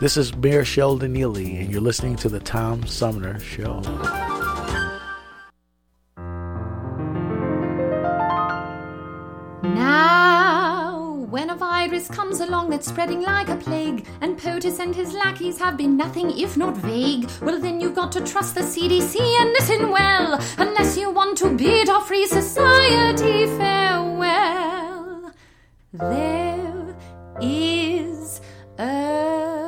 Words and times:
This 0.00 0.16
is 0.16 0.32
Mayor 0.36 0.64
Sheldon 0.64 1.12
Neeley, 1.12 1.60
and 1.60 1.72
you're 1.72 1.80
listening 1.80 2.14
to 2.18 2.28
the 2.28 2.38
Tom 2.38 2.86
Sumner 2.86 3.40
Show. 3.40 3.80
Now, 9.64 11.26
when 11.28 11.50
a 11.50 11.56
virus 11.56 12.06
comes 12.06 12.38
along 12.38 12.70
that's 12.70 12.86
spreading 12.86 13.22
like 13.22 13.48
a 13.48 13.56
plague, 13.56 14.06
and 14.20 14.38
POTUS 14.38 14.78
and 14.78 14.94
his 14.94 15.12
lackeys 15.14 15.58
have 15.58 15.76
been 15.76 15.96
nothing 15.96 16.30
if 16.38 16.56
not 16.56 16.76
vague, 16.76 17.28
well, 17.42 17.58
then 17.60 17.80
you've 17.80 17.96
got 17.96 18.12
to 18.12 18.20
trust 18.20 18.54
the 18.54 18.60
CDC 18.60 19.16
and 19.40 19.50
listen 19.50 19.90
well, 19.90 20.40
unless 20.58 20.96
you 20.96 21.10
want 21.10 21.36
to 21.38 21.56
bid 21.56 21.88
our 21.88 22.02
free 22.02 22.28
society 22.28 23.46
farewell. 23.58 25.32
There 25.92 26.96
is 27.40 28.40
a 28.78 29.67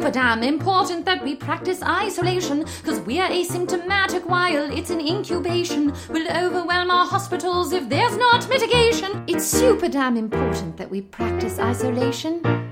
damn 0.00 0.42
important 0.42 1.04
that 1.04 1.22
we 1.22 1.34
practice 1.34 1.82
isolation, 1.82 2.64
cause 2.84 3.00
we're 3.00 3.28
asymptomatic 3.28 4.24
while 4.26 4.70
it's 4.72 4.90
in 4.90 5.00
incubation. 5.00 5.92
We'll 6.08 6.30
overwhelm 6.30 6.90
our 6.90 7.06
hospitals 7.06 7.72
if 7.72 7.88
there's 7.88 8.16
not 8.16 8.48
mitigation. 8.48 9.24
It's 9.26 9.44
super 9.44 9.88
damn 9.88 10.16
important 10.16 10.76
that 10.76 10.90
we 10.90 11.02
practice 11.02 11.58
isolation. 11.58 12.71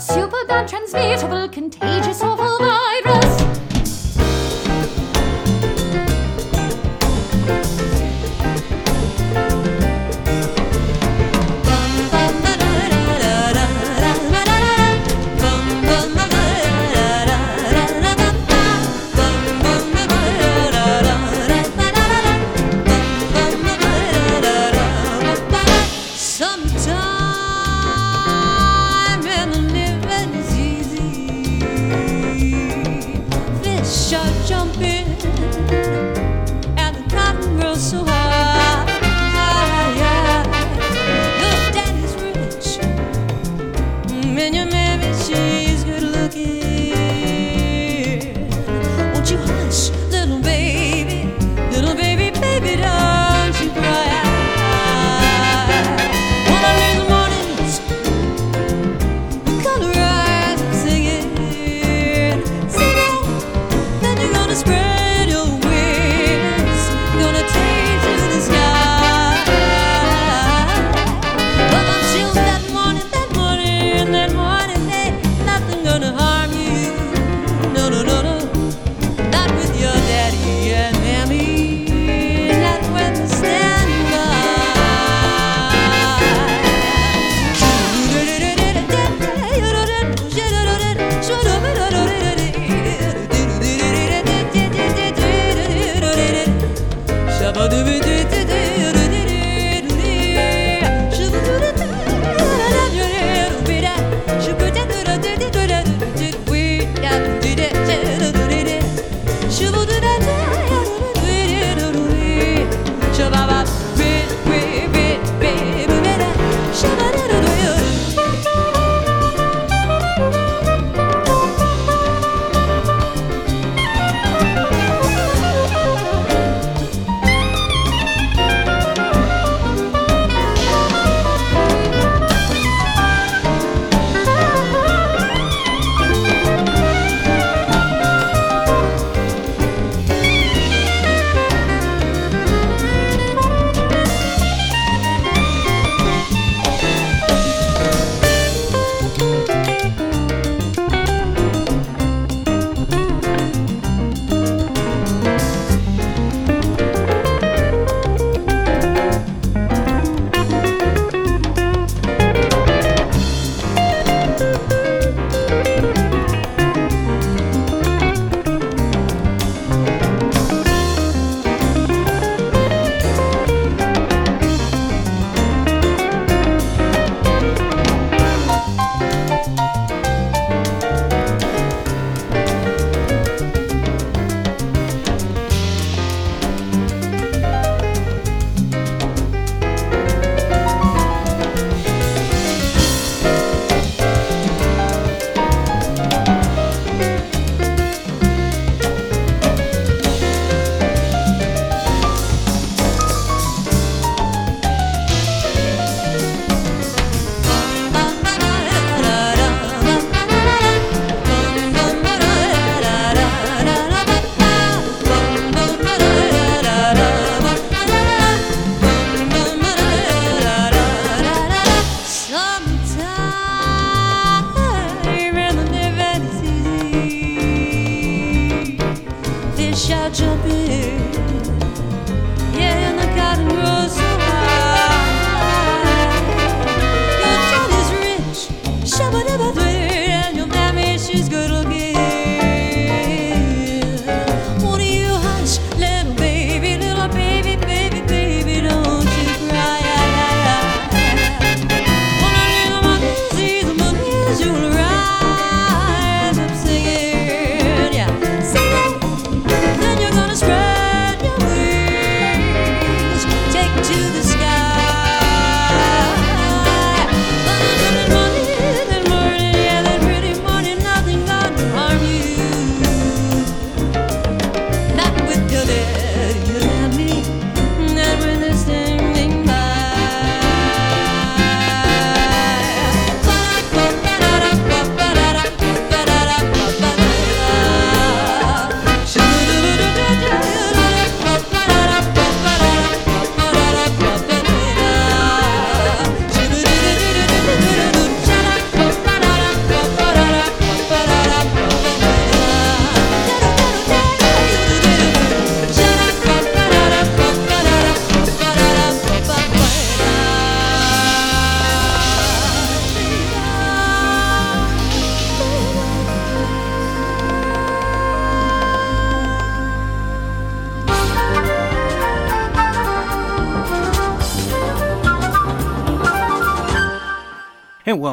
Super 0.05 0.45
bad, 0.47 0.67
transmittable, 0.67 1.47
contagious, 1.49 2.21
awful 2.21 2.36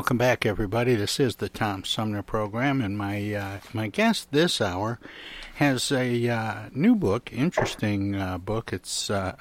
welcome 0.05 0.19
back, 0.19 0.45
everybody. 0.45 0.95
This 0.95 1.19
is 1.19 1.37
the 1.37 1.49
Tom 1.49 1.83
Sumner 1.83 2.23
program, 2.23 2.83
and 2.83 2.99
my 2.99 3.33
uh, 3.33 3.61
my 3.73 3.89
guest 3.89 4.31
this 4.33 4.61
hour 4.61 4.99
has 5.55 5.91
a 5.91 6.29
uh, 6.29 6.69
new 6.75 6.95
book, 6.95 7.33
interesting 7.33 8.15
uh, 8.15 8.37
book. 8.37 8.71
It's 8.71 9.09
uh, 9.09 9.35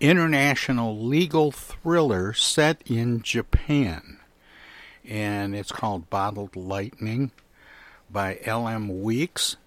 international 0.00 0.98
legal 0.98 1.52
thriller 1.52 2.32
set 2.32 2.80
in 2.86 3.20
Japan, 3.20 4.16
and 5.06 5.54
it's 5.54 5.72
called 5.72 6.08
Bottled 6.08 6.56
Lightning 6.56 7.30
by 8.10 8.38
L.M. 8.44 9.02
Weeks, 9.02 9.58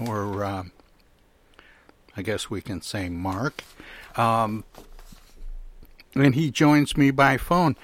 or 0.00 0.42
uh, 0.42 0.64
I 2.16 2.22
guess 2.22 2.50
we 2.50 2.60
can 2.60 2.82
say 2.82 3.08
Mark. 3.08 3.62
Um, 4.16 4.64
and 6.16 6.34
he 6.34 6.50
joins 6.50 6.96
me 6.96 7.12
by 7.12 7.36
phone. 7.36 7.76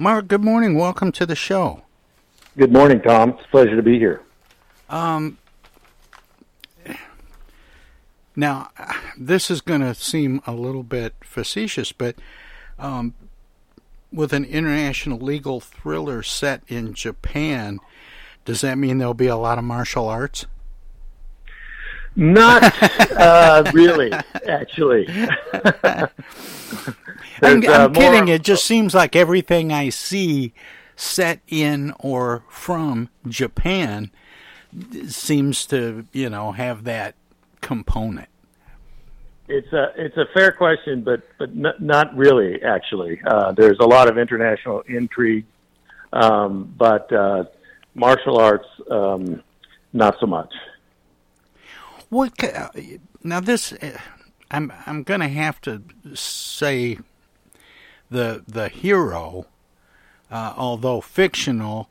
Mark, 0.00 0.28
good 0.28 0.42
morning. 0.42 0.76
Welcome 0.76 1.12
to 1.12 1.26
the 1.26 1.36
show. 1.36 1.82
Good 2.56 2.72
morning, 2.72 3.02
Tom. 3.02 3.32
It's 3.32 3.44
a 3.44 3.48
pleasure 3.48 3.76
to 3.76 3.82
be 3.82 3.98
here. 3.98 4.22
Um, 4.88 5.36
now, 8.34 8.70
this 9.18 9.50
is 9.50 9.60
going 9.60 9.82
to 9.82 9.94
seem 9.94 10.40
a 10.46 10.54
little 10.54 10.84
bit 10.84 11.12
facetious, 11.20 11.92
but 11.92 12.16
um, 12.78 13.12
with 14.10 14.32
an 14.32 14.46
international 14.46 15.18
legal 15.18 15.60
thriller 15.60 16.22
set 16.22 16.62
in 16.66 16.94
Japan, 16.94 17.78
does 18.46 18.62
that 18.62 18.78
mean 18.78 18.96
there'll 18.96 19.12
be 19.12 19.26
a 19.26 19.36
lot 19.36 19.58
of 19.58 19.64
martial 19.64 20.08
arts? 20.08 20.46
Not 22.16 22.62
uh, 23.12 23.70
really, 23.72 24.12
actually. 24.48 25.06
I'm, 25.08 26.08
uh, 27.42 27.72
I'm 27.72 27.92
kidding. 27.92 28.24
more- 28.26 28.34
It 28.34 28.42
just 28.42 28.64
seems 28.64 28.94
like 28.94 29.16
everything 29.16 29.72
I 29.72 29.88
see 29.88 30.52
set 30.96 31.40
in 31.48 31.94
or 32.00 32.44
from 32.48 33.08
Japan 33.28 34.10
seems 35.08 35.66
to, 35.66 36.06
you 36.12 36.28
know, 36.30 36.52
have 36.52 36.84
that 36.84 37.14
component. 37.60 38.28
It's 39.48 39.72
a 39.72 39.92
it's 39.96 40.16
a 40.16 40.26
fair 40.32 40.52
question, 40.52 41.02
but 41.02 41.22
but 41.36 41.48
n- 41.50 41.74
not 41.80 42.16
really. 42.16 42.62
Actually, 42.62 43.20
uh, 43.26 43.50
there's 43.52 43.78
a 43.80 43.84
lot 43.84 44.08
of 44.08 44.16
international 44.16 44.82
intrigue, 44.82 45.44
um, 46.12 46.72
but 46.78 47.12
uh, 47.12 47.44
martial 47.96 48.38
arts 48.38 48.68
um, 48.92 49.42
not 49.92 50.14
so 50.20 50.26
much. 50.26 50.52
What 52.10 52.32
now? 53.22 53.40
This 53.40 53.72
uh, 53.72 53.98
I'm 54.50 54.72
I'm 54.86 55.02
going 55.04 55.20
to 55.20 55.28
have 55.28 55.60
to 55.62 55.82
say 56.14 56.98
the 58.10 58.42
the 58.46 58.68
hero, 58.68 59.46
uh, 60.30 60.52
although 60.56 61.00
fictional, 61.00 61.88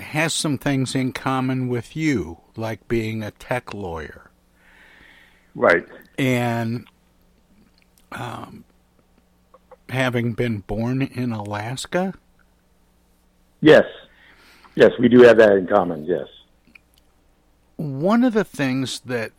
has 0.00 0.32
some 0.34 0.56
things 0.58 0.94
in 0.94 1.12
common 1.12 1.68
with 1.68 1.94
you, 1.94 2.38
like 2.56 2.88
being 2.88 3.22
a 3.22 3.30
tech 3.30 3.74
lawyer, 3.74 4.30
Right. 5.54 5.86
and 6.18 6.86
um, 8.12 8.64
having 9.90 10.32
been 10.32 10.60
born 10.60 11.02
in 11.02 11.32
Alaska. 11.32 12.14
Yes. 13.60 13.84
Yes, 14.76 14.92
we 14.98 15.08
do 15.08 15.20
have 15.22 15.36
that 15.36 15.52
in 15.52 15.66
common. 15.66 16.06
Yes. 16.06 16.26
One 17.80 18.24
of 18.24 18.34
the 18.34 18.44
things 18.44 19.00
that 19.00 19.32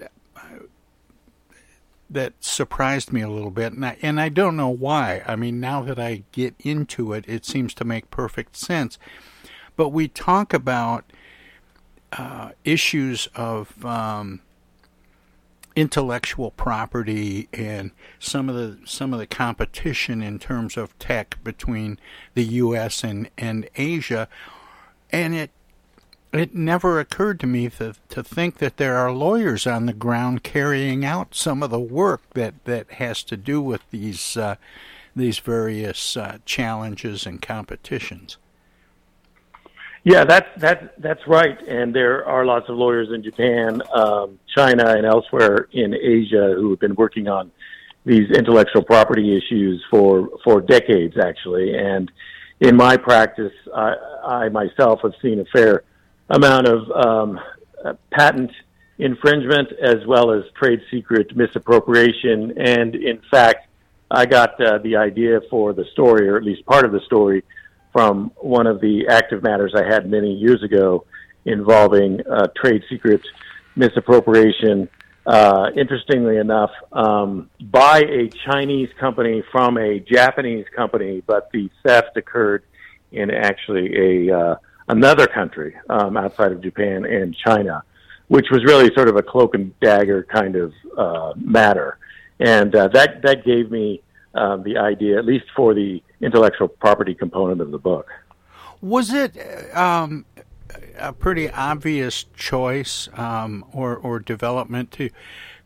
that 2.10 2.34
surprised 2.42 3.14
me 3.14 3.22
a 3.22 3.30
little 3.30 3.52
bit, 3.52 3.72
and 3.72 3.86
I, 3.86 3.98
and 4.02 4.20
I 4.20 4.28
don't 4.28 4.58
know 4.58 4.70
why. 4.70 5.24
I 5.26 5.38
mean, 5.38 5.62
now 5.62 5.82
that 5.84 5.98
I 5.98 6.24
get 6.34 6.56
into 6.60 7.14
it, 7.14 7.24
it 7.26 7.46
seems 7.46 7.74
to 7.76 7.86
make 7.86 8.12
perfect 8.12 8.58
sense. 8.58 9.00
But 9.78 9.90
we 9.90 10.10
talk 10.10 10.54
about 10.54 11.06
uh, 12.12 12.52
issues 12.66 13.30
of 13.34 13.86
um, 13.86 14.42
intellectual 15.74 16.52
property 16.52 17.48
and 17.54 17.92
some 18.20 18.50
of 18.50 18.56
the 18.56 18.86
some 18.86 19.14
of 19.14 19.20
the 19.20 19.28
competition 19.28 20.22
in 20.22 20.38
terms 20.38 20.76
of 20.76 20.98
tech 21.00 21.38
between 21.44 21.98
the 22.34 22.44
U.S. 22.44 23.04
and 23.06 23.30
and 23.38 23.70
Asia, 23.76 24.28
and 25.12 25.34
it 25.34 25.52
it 26.34 26.56
never 26.56 27.00
occurred 27.00 27.40
to 27.42 27.48
me 27.48 27.70
to, 27.70 27.94
to 28.10 28.24
think 28.24 28.58
that 28.60 28.78
there 28.78 28.96
are 28.96 29.12
lawyers 29.12 29.68
on 29.68 29.86
the 29.86 29.94
ground 29.94 30.44
carrying 30.44 31.04
out 31.04 31.36
some 31.36 31.62
of 31.62 31.70
the 31.70 31.80
work 31.80 32.22
that, 32.34 32.64
that 32.66 32.92
has 32.94 33.24
to 33.24 33.38
do 33.38 33.62
with 33.62 33.82
these 33.92 34.38
uh, 34.38 34.56
these 35.14 35.40
various 35.40 36.16
uh, 36.16 36.38
challenges 36.46 37.26
and 37.26 37.42
competitions. 37.42 38.38
Yeah, 40.04 40.24
that's 40.24 40.48
that's 40.58 40.88
that's 40.98 41.28
right. 41.28 41.62
And 41.68 41.94
there 41.94 42.26
are 42.26 42.46
lots 42.46 42.70
of 42.70 42.78
lawyers 42.78 43.10
in 43.14 43.22
Japan, 43.22 43.82
um, 43.94 44.40
China, 44.56 44.96
and 44.96 45.06
elsewhere 45.06 45.68
in 45.74 45.94
Asia 45.94 46.54
who 46.56 46.72
have 46.72 46.80
been 46.80 46.96
working 46.96 47.28
on 47.28 47.52
these 48.06 48.32
intellectual 48.32 48.84
property 48.84 49.38
issues 49.38 49.84
for 49.92 50.30
for 50.44 50.62
decades, 50.62 51.18
actually. 51.22 51.78
And 51.78 52.12
in 52.62 52.76
my 52.76 52.98
practice, 52.98 53.54
I, 53.76 53.96
I 54.24 54.50
myself 54.50 55.02
have 55.04 55.14
seen 55.22 55.40
a 55.40 55.46
fair 55.46 55.84
amount 56.32 56.68
of 56.68 56.90
um, 56.92 57.40
uh, 57.84 57.94
patent 58.12 58.52
infringement 58.98 59.70
as 59.82 60.06
well 60.08 60.32
as 60.32 60.44
trade 60.56 60.82
secret 60.90 61.36
misappropriation. 61.36 62.54
And 62.58 62.96
in 62.96 63.22
fact, 63.30 63.68
I 64.10 64.26
got 64.26 64.60
uh, 64.62 64.78
the 64.80 64.96
idea 64.96 65.42
for 65.50 65.74
the 65.74 65.86
story, 65.94 66.28
or 66.28 66.38
at 66.38 66.44
least 66.44 66.66
part 66.66 66.86
of 66.86 66.92
the 66.92 67.02
story, 67.02 67.44
from 67.92 68.32
one 68.38 68.68
of 68.68 68.80
the 68.80 69.08
active 69.10 69.44
matters 69.44 69.74
I 69.76 69.84
had 69.84 70.10
many 70.10 70.34
years 70.34 70.64
ago 70.64 71.06
involving 71.46 72.22
uh, 72.28 72.48
trade 72.56 72.84
secret 72.90 73.22
misappropriation. 73.76 74.90
Uh, 75.26 75.70
interestingly 75.76 76.38
enough, 76.38 76.72
um, 76.92 77.50
by 77.60 78.00
a 78.00 78.30
Chinese 78.52 78.90
company 79.00 79.44
from 79.52 79.78
a 79.78 80.00
Japanese 80.00 80.66
company, 80.76 81.22
but 81.26 81.50
the 81.52 81.70
theft 81.86 82.18
occurred 82.18 82.64
in 83.12 83.30
actually 83.30 84.28
a 84.30 84.36
uh, 84.36 84.56
another 84.92 85.26
country 85.26 85.76
um, 85.90 86.18
outside 86.18 86.52
of 86.52 86.62
Japan 86.62 87.06
and 87.06 87.36
China, 87.36 87.84
which 88.28 88.48
was 88.52 88.64
really 88.64 88.94
sort 88.94 89.08
of 89.08 89.16
a 89.16 89.24
cloak 89.24 89.56
and 89.56 89.78
dagger 89.80 90.24
kind 90.24 90.56
of 90.56 90.74
uh, 90.98 91.34
matter, 91.38 91.98
and 92.40 92.76
uh, 92.76 92.88
that 92.90 93.22
that 93.24 93.44
gave 93.46 93.72
me 93.72 94.02
um, 94.36 94.64
the 94.64 94.78
idea, 94.78 95.18
at 95.18 95.26
least 95.26 95.46
for 95.56 95.74
the 95.74 96.04
intellectual 96.22 96.68
property 96.68 97.16
component 97.16 97.62
of 97.62 97.72
the 97.72 97.78
book. 97.78 98.08
Was 98.82 99.14
it 99.14 99.38
um, 99.76 100.26
a 100.98 101.14
pretty 101.14 101.50
obvious 101.50 102.26
choice 102.36 103.10
um, 103.14 103.66
or 103.72 103.96
or 103.96 104.20
development 104.20 104.92
to 104.92 105.10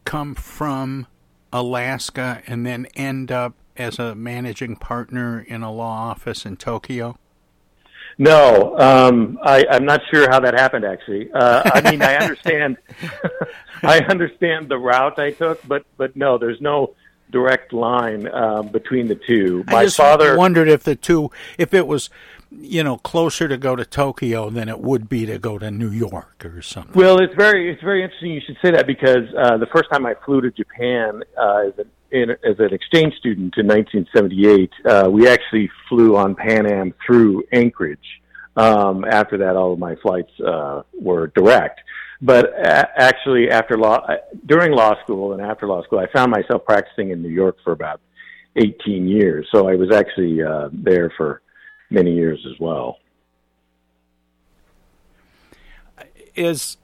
come 0.05 0.35
from 0.35 1.07
Alaska 1.51 2.43
and 2.45 2.65
then 2.65 2.85
end 2.95 3.31
up 3.31 3.55
as 3.75 3.97
a 3.97 4.13
managing 4.15 4.75
partner 4.75 5.39
in 5.39 5.63
a 5.63 5.71
law 5.71 6.09
office 6.11 6.45
in 6.45 6.57
Tokyo? 6.57 7.17
No, 8.17 8.77
um, 8.79 9.39
I, 9.43 9.65
I'm 9.69 9.85
not 9.85 10.01
sure 10.09 10.29
how 10.29 10.39
that 10.39 10.53
happened. 10.53 10.85
Actually, 10.85 11.31
uh, 11.33 11.63
I 11.65 11.91
mean, 11.91 12.01
I 12.01 12.15
understand, 12.21 12.77
I 13.83 13.99
understand 13.99 14.69
the 14.69 14.77
route 14.77 15.19
I 15.19 15.31
took, 15.31 15.65
but 15.67 15.85
but 15.97 16.15
no, 16.15 16.37
there's 16.37 16.61
no 16.61 16.95
direct 17.31 17.73
line 17.73 18.27
um, 18.33 18.69
between 18.69 19.07
the 19.07 19.15
two. 19.15 19.63
I 19.67 19.71
My 19.71 19.83
just 19.85 19.97
father 19.97 20.37
wondered 20.37 20.69
if 20.69 20.83
the 20.83 20.95
two, 20.95 21.31
if 21.57 21.73
it 21.73 21.87
was, 21.87 22.09
you 22.51 22.83
know, 22.83 22.97
closer 22.97 23.47
to 23.47 23.57
go 23.57 23.75
to 23.75 23.83
Tokyo 23.83 24.49
than 24.49 24.69
it 24.69 24.79
would 24.79 25.09
be 25.09 25.25
to 25.25 25.37
go 25.37 25.57
to 25.57 25.69
New 25.69 25.89
York 25.89 26.45
or 26.45 26.61
something. 26.61 26.93
Well, 26.93 27.19
it's 27.19 27.35
very 27.35 27.69
it's 27.71 27.81
very 27.81 28.03
interesting 28.03 28.31
you 28.31 28.41
should 28.45 28.57
say 28.61 28.71
that 28.71 28.87
because 28.87 29.27
uh, 29.37 29.57
the 29.57 29.67
first 29.67 29.89
time 29.91 30.05
I 30.05 30.15
flew 30.25 30.41
to 30.41 30.51
Japan 30.51 31.23
uh, 31.37 31.67
as, 31.67 31.79
an, 31.79 31.91
in, 32.15 32.31
as 32.31 32.59
an 32.59 32.73
exchange 32.73 33.13
student 33.15 33.53
in 33.57 33.67
1978, 33.67 34.71
uh, 34.85 35.09
we 35.09 35.27
actually 35.27 35.69
flew 35.89 36.15
on 36.15 36.33
Pan 36.35 36.65
Am 36.65 36.93
through 37.05 37.43
Anchorage. 37.51 38.21
Um, 38.55 39.03
after 39.03 39.37
that, 39.39 39.55
all 39.57 39.73
of 39.73 39.79
my 39.79 39.95
flights 39.95 40.31
uh, 40.39 40.83
were 40.93 41.27
direct. 41.27 41.81
But 42.21 42.53
actually, 42.57 43.51
after 43.51 43.77
law, 43.77 44.07
during 44.45 44.71
law 44.71 44.93
school 45.03 45.33
and 45.33 45.41
after 45.41 45.67
law 45.67 45.83
school, 45.83 45.99
I 45.99 46.07
found 46.13 46.31
myself 46.31 46.63
practicing 46.65 47.11
in 47.11 47.21
New 47.21 47.29
York 47.29 47.57
for 47.63 47.73
about 47.73 47.99
18 48.55 49.07
years. 49.07 49.47
So 49.53 49.67
I 49.67 49.75
was 49.75 49.91
actually 49.93 50.41
uh, 50.41 50.69
there 50.71 51.11
for 51.17 51.41
many 51.89 52.13
years 52.13 52.39
as 52.49 52.57
well. 52.59 52.99
Is 56.35 56.77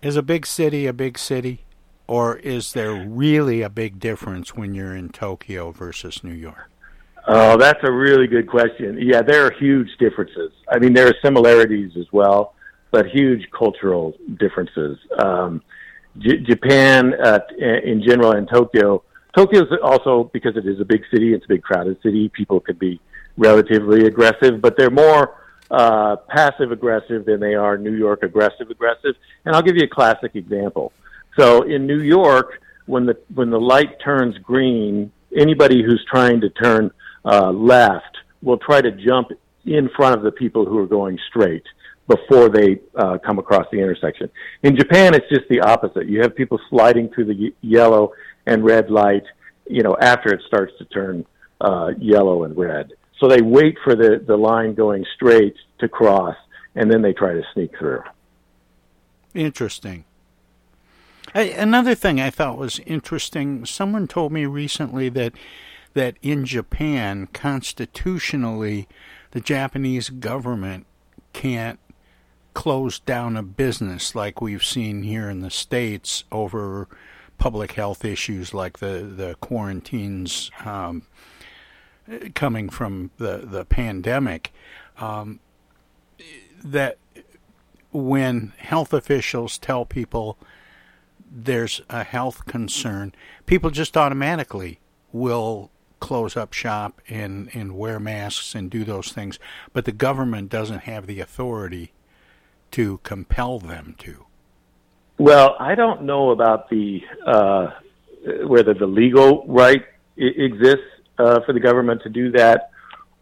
is 0.00 0.16
a 0.16 0.22
big 0.22 0.46
city 0.46 0.86
a 0.86 0.92
big 0.92 1.18
city, 1.18 1.64
or 2.12 2.36
is 2.36 2.74
there 2.74 2.92
really 2.92 3.62
a 3.62 3.70
big 3.70 3.98
difference 3.98 4.54
when 4.54 4.74
you're 4.74 4.94
in 4.94 5.08
Tokyo 5.08 5.70
versus 5.70 6.22
New 6.22 6.34
York? 6.34 6.70
Oh, 7.26 7.56
that's 7.56 7.78
a 7.84 7.90
really 7.90 8.26
good 8.26 8.46
question. 8.46 8.98
Yeah, 9.00 9.22
there 9.22 9.46
are 9.46 9.52
huge 9.58 9.88
differences. 9.98 10.52
I 10.70 10.78
mean, 10.78 10.92
there 10.92 11.08
are 11.08 11.14
similarities 11.24 11.92
as 11.96 12.04
well, 12.12 12.52
but 12.90 13.06
huge 13.06 13.50
cultural 13.50 14.12
differences. 14.38 14.98
Um, 15.18 15.62
J- 16.18 16.40
Japan, 16.40 17.14
uh, 17.14 17.38
in 17.58 18.02
general, 18.06 18.32
and 18.32 18.46
Tokyo. 18.46 19.02
Tokyo 19.34 19.62
is 19.62 19.68
also 19.82 20.24
because 20.34 20.54
it 20.58 20.66
is 20.66 20.80
a 20.80 20.84
big 20.84 21.04
city. 21.10 21.32
It's 21.32 21.46
a 21.46 21.48
big 21.48 21.62
crowded 21.62 21.96
city. 22.02 22.28
People 22.28 22.60
can 22.60 22.76
be 22.76 23.00
relatively 23.38 24.04
aggressive, 24.04 24.60
but 24.60 24.76
they're 24.76 24.90
more 24.90 25.40
uh, 25.70 26.16
passive 26.28 26.72
aggressive 26.72 27.24
than 27.24 27.40
they 27.40 27.54
are 27.54 27.78
New 27.78 27.96
York 27.96 28.22
aggressive 28.22 28.68
aggressive. 28.68 29.14
And 29.46 29.56
I'll 29.56 29.62
give 29.62 29.76
you 29.76 29.84
a 29.84 29.94
classic 29.94 30.32
example. 30.34 30.92
So 31.38 31.62
in 31.62 31.86
New 31.86 32.00
York, 32.00 32.60
when 32.86 33.06
the 33.06 33.16
when 33.34 33.50
the 33.50 33.60
light 33.60 34.00
turns 34.00 34.36
green, 34.38 35.12
anybody 35.36 35.82
who's 35.82 36.04
trying 36.10 36.40
to 36.40 36.50
turn 36.50 36.90
uh, 37.24 37.50
left 37.50 38.18
will 38.42 38.58
try 38.58 38.80
to 38.80 38.90
jump 38.90 39.28
in 39.64 39.88
front 39.96 40.16
of 40.16 40.22
the 40.22 40.32
people 40.32 40.66
who 40.66 40.78
are 40.78 40.86
going 40.86 41.18
straight 41.28 41.64
before 42.08 42.48
they 42.48 42.80
uh, 42.96 43.18
come 43.18 43.38
across 43.38 43.66
the 43.70 43.78
intersection. 43.78 44.28
In 44.62 44.76
Japan, 44.76 45.14
it's 45.14 45.28
just 45.28 45.48
the 45.48 45.60
opposite. 45.60 46.08
You 46.08 46.20
have 46.22 46.34
people 46.34 46.60
sliding 46.68 47.08
through 47.10 47.26
the 47.26 47.54
yellow 47.60 48.12
and 48.46 48.64
red 48.64 48.90
light, 48.90 49.22
you 49.68 49.82
know, 49.82 49.96
after 50.00 50.32
it 50.32 50.42
starts 50.46 50.72
to 50.78 50.84
turn 50.86 51.24
uh, 51.60 51.92
yellow 51.98 52.42
and 52.42 52.56
red. 52.56 52.92
So 53.20 53.28
they 53.28 53.40
wait 53.40 53.78
for 53.84 53.94
the, 53.94 54.22
the 54.26 54.36
line 54.36 54.74
going 54.74 55.06
straight 55.14 55.54
to 55.78 55.88
cross, 55.88 56.36
and 56.74 56.90
then 56.90 57.02
they 57.02 57.12
try 57.12 57.34
to 57.34 57.42
sneak 57.54 57.78
through. 57.78 58.02
Interesting. 59.32 60.04
I, 61.34 61.42
another 61.42 61.94
thing 61.94 62.20
I 62.20 62.30
thought 62.30 62.58
was 62.58 62.80
interesting. 62.80 63.64
Someone 63.64 64.06
told 64.06 64.32
me 64.32 64.46
recently 64.46 65.08
that 65.10 65.32
that 65.94 66.16
in 66.22 66.46
Japan, 66.46 67.28
constitutionally, 67.34 68.88
the 69.32 69.40
Japanese 69.40 70.08
government 70.08 70.86
can't 71.34 71.78
close 72.54 72.98
down 72.98 73.36
a 73.36 73.42
business 73.42 74.14
like 74.14 74.40
we've 74.40 74.64
seen 74.64 75.02
here 75.02 75.28
in 75.28 75.40
the 75.40 75.50
states 75.50 76.24
over 76.32 76.88
public 77.38 77.72
health 77.72 78.04
issues 78.04 78.54
like 78.54 78.78
the 78.78 79.12
the 79.16 79.34
quarantines 79.40 80.50
um, 80.64 81.02
coming 82.34 82.68
from 82.68 83.10
the 83.18 83.38
the 83.38 83.64
pandemic. 83.64 84.52
Um, 84.98 85.40
that 86.62 86.98
when 87.90 88.52
health 88.58 88.92
officials 88.92 89.58
tell 89.58 89.84
people 89.84 90.38
there's 91.34 91.80
a 91.88 92.04
health 92.04 92.44
concern, 92.46 93.14
people 93.46 93.70
just 93.70 93.96
automatically 93.96 94.80
will 95.12 95.70
close 96.00 96.36
up 96.36 96.52
shop 96.52 97.00
and, 97.08 97.48
and 97.54 97.76
wear 97.76 97.98
masks 97.98 98.54
and 98.54 98.70
do 98.70 98.84
those 98.84 99.12
things. 99.12 99.38
But 99.72 99.84
the 99.84 99.92
government 99.92 100.50
doesn't 100.50 100.80
have 100.80 101.06
the 101.06 101.20
authority 101.20 101.92
to 102.72 102.98
compel 102.98 103.58
them 103.58 103.94
to. 103.98 104.26
Well, 105.18 105.56
I 105.60 105.74
don't 105.74 106.02
know 106.02 106.30
about 106.30 106.68
the 106.68 107.00
uh, 107.24 107.68
whether 108.46 108.74
the 108.74 108.86
legal 108.86 109.44
right 109.46 109.84
exists 110.16 110.84
uh, 111.18 111.40
for 111.46 111.52
the 111.52 111.60
government 111.60 112.02
to 112.02 112.08
do 112.08 112.32
that 112.32 112.70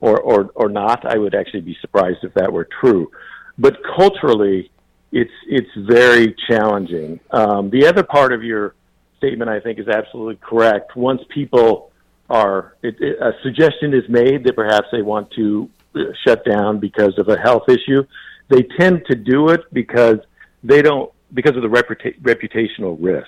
or, 0.00 0.19
or 0.21 0.50
or 0.55 0.69
not. 0.69 1.05
I 1.05 1.19
would 1.19 1.35
actually 1.35 1.61
be 1.62 1.76
surprised 1.81 2.19
if 2.23 2.33
that 2.35 2.50
were 2.52 2.69
true. 2.81 3.11
But 3.59 3.76
culturally, 3.97 4.71
it's 5.12 5.31
it's 5.49 5.71
very 5.76 6.35
challenging. 6.49 7.21
Um, 7.31 7.71
the 7.71 7.87
other 7.87 8.02
part 8.02 8.33
of 8.33 8.43
your 8.43 8.75
statement, 9.17 9.50
I 9.50 9.61
think, 9.61 9.79
is 9.79 9.88
absolutely 9.88 10.37
correct. 10.37 10.97
Once 10.97 11.21
people 11.29 11.90
are, 12.29 12.76
it, 12.83 12.97
it, 13.00 13.19
a 13.21 13.33
suggestion 13.43 13.93
is 13.93 14.09
made 14.09 14.45
that 14.45 14.55
perhaps 14.55 14.87
they 14.93 15.02
want 15.02 15.31
to 15.33 15.69
uh, 15.95 16.00
shut 16.26 16.45
down 16.45 16.79
because 16.79 17.19
of 17.19 17.29
a 17.29 17.38
health 17.38 17.69
issue. 17.69 18.05
They 18.49 18.62
tend 18.79 19.05
to 19.11 19.17
do 19.17 19.49
it 19.49 19.61
because 19.73 20.19
they 20.62 20.83
don't 20.83 21.12
because 21.35 21.57
of 21.57 21.62
the 21.62 21.69
reputa- 21.69 22.19
reputational 22.21 22.97
risk. 23.00 23.26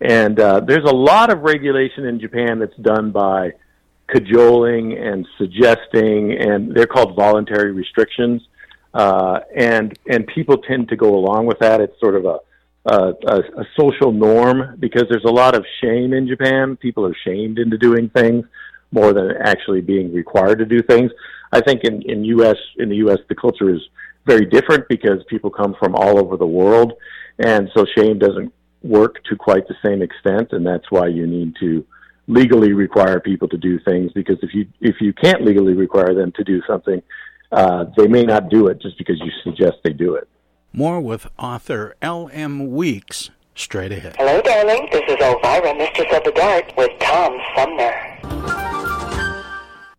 And 0.00 0.38
uh, 0.38 0.60
there's 0.60 0.84
a 0.84 0.94
lot 0.94 1.32
of 1.32 1.40
regulation 1.40 2.04
in 2.04 2.20
Japan 2.20 2.58
that's 2.58 2.76
done 2.76 3.10
by 3.10 3.52
cajoling 4.08 4.96
and 4.96 5.26
suggesting, 5.36 6.32
and 6.38 6.74
they're 6.74 6.86
called 6.86 7.16
voluntary 7.16 7.72
restrictions. 7.72 8.42
Uh, 8.94 9.40
and 9.54 9.98
and 10.08 10.26
people 10.26 10.58
tend 10.58 10.88
to 10.88 10.96
go 10.96 11.14
along 11.14 11.46
with 11.46 11.58
that. 11.58 11.80
It's 11.80 11.98
sort 12.00 12.14
of 12.14 12.24
a, 12.24 12.38
a 12.86 13.38
a 13.60 13.64
social 13.78 14.12
norm 14.12 14.76
because 14.78 15.04
there's 15.10 15.24
a 15.24 15.32
lot 15.32 15.54
of 15.54 15.64
shame 15.82 16.12
in 16.12 16.26
Japan. 16.26 16.76
People 16.76 17.06
are 17.06 17.16
shamed 17.24 17.58
into 17.58 17.76
doing 17.76 18.08
things 18.10 18.46
more 18.90 19.12
than 19.12 19.32
actually 19.42 19.82
being 19.82 20.12
required 20.12 20.58
to 20.58 20.64
do 20.64 20.82
things. 20.82 21.10
I 21.52 21.60
think 21.60 21.84
in 21.84 22.02
in 22.02 22.24
U.S. 22.24 22.56
in 22.78 22.88
the 22.88 22.96
U.S. 22.96 23.18
the 23.28 23.34
culture 23.34 23.72
is 23.72 23.80
very 24.26 24.46
different 24.46 24.88
because 24.88 25.22
people 25.28 25.50
come 25.50 25.74
from 25.78 25.94
all 25.94 26.18
over 26.18 26.36
the 26.36 26.46
world, 26.46 26.94
and 27.38 27.70
so 27.74 27.86
shame 27.96 28.18
doesn't 28.18 28.52
work 28.82 29.22
to 29.24 29.36
quite 29.36 29.66
the 29.68 29.76
same 29.84 30.02
extent, 30.02 30.52
and 30.52 30.66
that's 30.66 30.90
why 30.90 31.06
you 31.06 31.26
need 31.26 31.54
to 31.60 31.84
legally 32.28 32.72
require 32.72 33.18
people 33.20 33.48
to 33.48 33.56
do 33.56 33.80
things 33.80 34.12
because 34.12 34.36
if 34.42 34.54
you 34.54 34.66
if 34.80 34.96
you 35.00 35.12
can't 35.14 35.42
legally 35.42 35.72
require 35.72 36.14
them 36.14 36.30
to 36.32 36.44
do 36.44 36.62
something, 36.66 37.02
uh, 37.52 37.86
they 37.96 38.06
may 38.06 38.24
not 38.24 38.48
do 38.50 38.66
it 38.68 38.80
just 38.80 38.98
because 38.98 39.20
you 39.20 39.30
suggest 39.42 39.78
they 39.84 39.92
do 39.92 40.14
it. 40.14 40.28
More 40.72 41.00
with 41.00 41.28
author 41.38 41.96
L.M. 42.02 42.70
Weeks 42.72 43.30
straight 43.54 43.92
ahead. 43.92 44.16
Hello, 44.18 44.40
darling. 44.42 44.88
This 44.92 45.02
is 45.08 45.16
Elvira, 45.20 45.74
Mistress 45.74 46.12
of 46.12 46.24
the 46.24 46.32
Dark, 46.32 46.76
with 46.76 46.90
Tom 47.00 47.38
Sumner. 47.56 48.17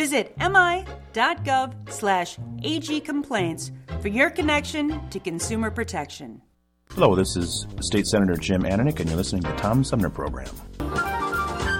Visit 0.00 0.34
mi.gov 0.38 1.74
slash 1.92 2.38
agcomplaints 2.62 3.70
for 4.00 4.08
your 4.08 4.30
connection 4.30 4.98
to 5.10 5.20
consumer 5.20 5.70
protection. 5.70 6.40
Hello, 6.92 7.14
this 7.14 7.36
is 7.36 7.66
State 7.82 8.06
Senator 8.06 8.34
Jim 8.34 8.62
Ananich, 8.62 8.98
and 8.98 9.10
you're 9.10 9.18
listening 9.18 9.42
to 9.42 9.50
the 9.50 9.56
Tom 9.56 9.84
Sumner 9.84 10.08
Program. 10.08 10.48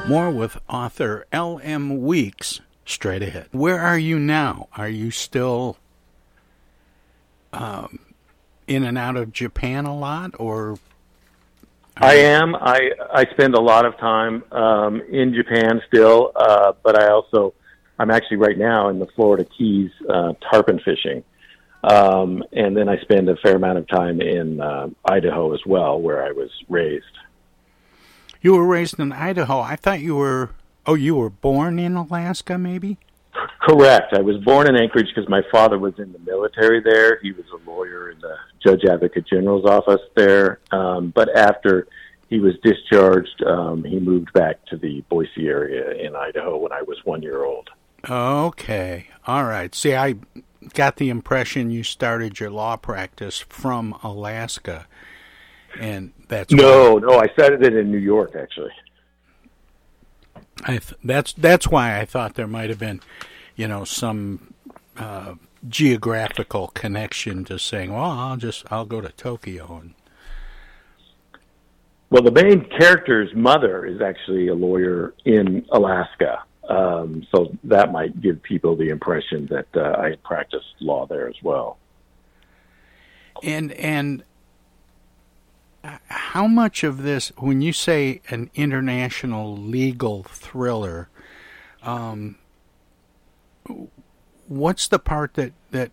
More 0.06 0.30
with 0.30 0.58
author 0.68 1.24
L.M. 1.32 2.02
Weeks 2.02 2.60
straight 2.84 3.22
ahead. 3.22 3.48
Where 3.52 3.80
are 3.80 3.98
you 3.98 4.18
now? 4.18 4.68
Are 4.76 4.90
you 4.90 5.10
still 5.10 5.78
um, 7.54 8.00
in 8.66 8.84
and 8.84 8.98
out 8.98 9.16
of 9.16 9.32
Japan 9.32 9.86
a 9.86 9.96
lot, 9.96 10.32
or 10.38 10.78
I 11.96 12.16
am. 12.16 12.54
I 12.54 12.90
I 13.14 13.24
spend 13.30 13.54
a 13.54 13.62
lot 13.62 13.86
of 13.86 13.96
time 13.96 14.44
um, 14.52 15.00
in 15.10 15.32
Japan 15.32 15.80
still, 15.88 16.32
uh, 16.36 16.72
but 16.82 17.02
I 17.02 17.08
also 17.08 17.54
I'm 18.00 18.10
actually 18.10 18.38
right 18.38 18.56
now 18.56 18.88
in 18.88 18.98
the 18.98 19.06
Florida 19.14 19.44
Keys 19.44 19.90
uh, 20.08 20.32
tarpon 20.50 20.80
fishing, 20.82 21.22
um, 21.84 22.42
and 22.50 22.74
then 22.74 22.88
I 22.88 22.98
spend 23.02 23.28
a 23.28 23.36
fair 23.36 23.56
amount 23.56 23.76
of 23.76 23.86
time 23.88 24.22
in 24.22 24.58
uh, 24.58 24.88
Idaho 25.04 25.52
as 25.52 25.60
well, 25.66 26.00
where 26.00 26.24
I 26.24 26.32
was 26.32 26.48
raised. 26.70 27.04
You 28.40 28.54
were 28.54 28.66
raised 28.66 28.98
in 28.98 29.12
Idaho. 29.12 29.60
I 29.60 29.76
thought 29.76 30.00
you 30.00 30.16
were. 30.16 30.48
Oh, 30.86 30.94
you 30.94 31.14
were 31.14 31.28
born 31.28 31.78
in 31.78 31.94
Alaska, 31.94 32.56
maybe. 32.56 32.96
Correct. 33.60 34.14
I 34.14 34.22
was 34.22 34.38
born 34.44 34.66
in 34.66 34.76
Anchorage 34.76 35.08
because 35.14 35.28
my 35.28 35.42
father 35.52 35.78
was 35.78 35.92
in 35.98 36.10
the 36.14 36.18
military 36.20 36.80
there. 36.80 37.20
He 37.20 37.32
was 37.32 37.44
a 37.52 37.70
lawyer 37.70 38.10
in 38.10 38.18
the 38.20 38.34
Judge 38.64 38.86
Advocate 38.90 39.26
General's 39.26 39.66
office 39.66 40.00
there. 40.16 40.60
Um, 40.72 41.12
but 41.14 41.28
after 41.36 41.86
he 42.30 42.40
was 42.40 42.54
discharged, 42.64 43.42
um, 43.46 43.84
he 43.84 44.00
moved 44.00 44.32
back 44.32 44.64
to 44.70 44.78
the 44.78 45.02
Boise 45.10 45.48
area 45.48 45.92
in 45.92 46.16
Idaho 46.16 46.56
when 46.56 46.72
I 46.72 46.80
was 46.80 46.96
one 47.04 47.20
year 47.20 47.44
old. 47.44 47.68
Okay. 48.08 49.06
All 49.26 49.44
right. 49.44 49.74
See, 49.74 49.94
I 49.94 50.16
got 50.74 50.96
the 50.96 51.10
impression 51.10 51.70
you 51.70 51.82
started 51.82 52.40
your 52.40 52.50
law 52.50 52.76
practice 52.76 53.38
from 53.38 53.92
Alaska, 54.02 54.86
and 55.78 56.12
that's 56.28 56.52
no, 56.52 56.94
why. 56.94 57.00
no. 57.00 57.18
I 57.18 57.26
started 57.28 57.64
it 57.64 57.74
in 57.76 57.90
New 57.90 57.98
York, 57.98 58.34
actually. 58.36 58.72
I 60.64 60.78
th- 60.78 60.94
that's 61.02 61.32
that's 61.32 61.68
why 61.68 61.98
I 61.98 62.04
thought 62.04 62.34
there 62.34 62.46
might 62.46 62.70
have 62.70 62.78
been, 62.78 63.00
you 63.56 63.66
know, 63.68 63.84
some 63.84 64.54
uh, 64.96 65.34
geographical 65.68 66.68
connection 66.68 67.44
to 67.46 67.58
saying, 67.58 67.92
well, 67.92 68.10
I'll 68.10 68.36
just 68.36 68.70
I'll 68.70 68.86
go 68.86 69.00
to 69.00 69.10
Tokyo 69.10 69.78
and. 69.82 69.94
Well, 72.10 72.24
the 72.24 72.32
main 72.32 72.64
character's 72.64 73.32
mother 73.36 73.86
is 73.86 74.00
actually 74.00 74.48
a 74.48 74.54
lawyer 74.54 75.14
in 75.24 75.64
Alaska, 75.70 76.42
um, 76.70 77.26
so 77.34 77.56
that 77.64 77.90
might 77.90 78.20
give 78.20 78.42
people 78.42 78.76
the 78.76 78.88
impression 78.88 79.46
that 79.46 79.66
uh, 79.74 80.00
I 80.00 80.16
practiced 80.24 80.74
law 80.80 81.06
there 81.06 81.28
as 81.28 81.34
well. 81.42 81.78
And 83.42 83.72
and 83.72 84.22
how 85.82 86.46
much 86.46 86.84
of 86.84 87.02
this, 87.02 87.32
when 87.38 87.60
you 87.60 87.72
say 87.72 88.20
an 88.28 88.50
international 88.54 89.56
legal 89.56 90.22
thriller, 90.22 91.08
um, 91.82 92.36
what's 94.46 94.86
the 94.86 94.98
part 94.98 95.34
that 95.34 95.52
that 95.72 95.90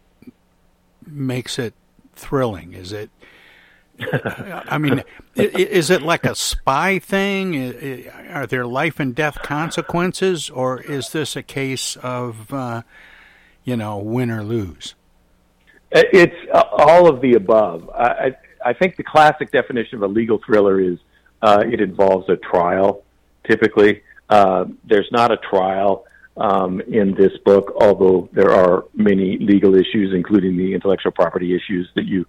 makes 1.06 1.58
it 1.58 1.74
thrilling? 2.16 2.74
Is 2.74 2.92
it? 2.92 3.10
I 4.00 4.78
mean, 4.78 5.04
is 5.36 5.90
it 5.90 6.02
like 6.02 6.26
a 6.26 6.36
spy 6.36 7.00
thing? 7.00 8.08
Are 8.32 8.46
there 8.46 8.66
life 8.66 9.00
and 9.00 9.16
death 9.16 9.42
consequences, 9.42 10.50
or 10.50 10.80
is 10.82 11.10
this 11.10 11.36
a 11.36 11.42
case 11.42 11.96
of, 11.98 12.54
uh, 12.54 12.84
you 13.64 13.76
know, 13.76 13.98
win 13.98 14.30
or 14.30 14.44
lose? 14.44 14.96
It's 15.92 16.36
all 16.54 17.08
of 17.08 17.22
the 17.22 17.34
above. 17.34 17.90
I, 17.90 18.36
I 18.64 18.74
think 18.74 18.98
the 18.98 19.04
classic 19.04 19.52
definition 19.52 19.96
of 19.96 20.04
a 20.04 20.08
legal 20.08 20.40
thriller 20.46 20.80
is 20.80 21.00
uh, 21.42 21.64
it 21.66 21.82
involves 21.82 22.30
a 22.30 22.36
trial. 22.38 23.04
Typically, 23.50 24.04
uh, 24.30 24.66
there's 24.84 25.08
not 25.12 25.32
a 25.32 25.38
trial. 25.38 26.06
um, 26.38 26.82
in 26.82 27.16
this 27.16 27.32
book, 27.44 27.74
although 27.82 28.30
there 28.32 28.52
are 28.52 28.86
many 28.94 29.38
legal 29.40 29.76
issues, 29.76 30.14
including 30.14 30.56
the 30.56 30.74
intellectual 30.74 31.12
property 31.12 31.56
issues 31.56 31.90
that 31.96 32.06
you 32.06 32.26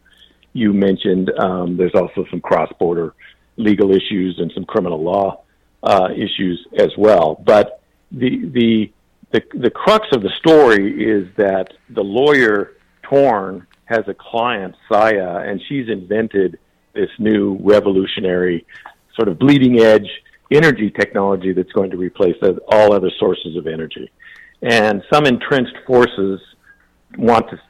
you 0.58 0.72
mentioned. 0.72 1.30
Um, 1.38 1.76
there's 1.76 1.94
also 1.94 2.24
some 2.30 2.40
cross-border 2.40 3.14
legal 3.56 3.90
issues 3.90 4.38
and 4.38 4.50
some 4.54 4.64
criminal 4.64 5.02
law 5.02 5.42
uh, 5.82 6.08
issues 6.14 6.66
as 6.78 6.90
well. 6.96 7.40
But 7.44 7.80
the 8.10 8.46
the 8.52 8.92
the 9.32 9.42
the 9.58 9.70
crux 9.70 10.06
of 10.12 10.22
the 10.22 10.30
story 10.38 11.04
is 11.04 11.28
that 11.36 11.72
the 11.90 12.02
lawyer 12.02 12.74
Torn 13.02 13.66
has 13.86 14.04
a 14.06 14.14
client, 14.14 14.74
Saya, 14.90 15.38
and 15.46 15.60
she's 15.68 15.88
invented 15.88 16.58
this 16.94 17.10
new 17.18 17.58
revolutionary, 17.60 18.66
sort 19.14 19.28
of 19.28 19.38
bleeding 19.38 19.80
edge 19.80 20.08
energy 20.50 20.90
technology 20.90 21.52
that's 21.52 21.72
going 21.72 21.90
to 21.90 21.96
replace 21.96 22.36
all 22.72 22.92
other 22.92 23.10
sources 23.18 23.56
of 23.56 23.66
energy. 23.66 24.10
And 24.62 25.02
some 25.12 25.26
entrenched 25.26 25.76
forces 25.86 26.40
want 27.16 27.50
to 27.50 27.60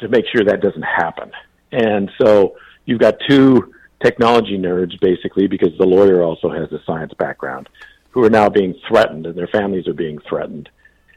to 0.00 0.08
make 0.08 0.24
sure 0.32 0.44
that 0.44 0.60
doesn't 0.60 0.82
happen. 0.82 1.32
And 1.72 2.10
so 2.20 2.56
you've 2.84 3.00
got 3.00 3.16
two 3.28 3.72
technology 4.02 4.56
nerds 4.58 4.98
basically 5.00 5.46
because 5.46 5.76
the 5.78 5.86
lawyer 5.86 6.22
also 6.22 6.50
has 6.50 6.70
a 6.72 6.82
science 6.84 7.12
background 7.18 7.68
who 8.10 8.24
are 8.24 8.30
now 8.30 8.48
being 8.48 8.74
threatened 8.88 9.26
and 9.26 9.36
their 9.36 9.48
families 9.48 9.86
are 9.86 9.94
being 9.94 10.18
threatened. 10.28 10.68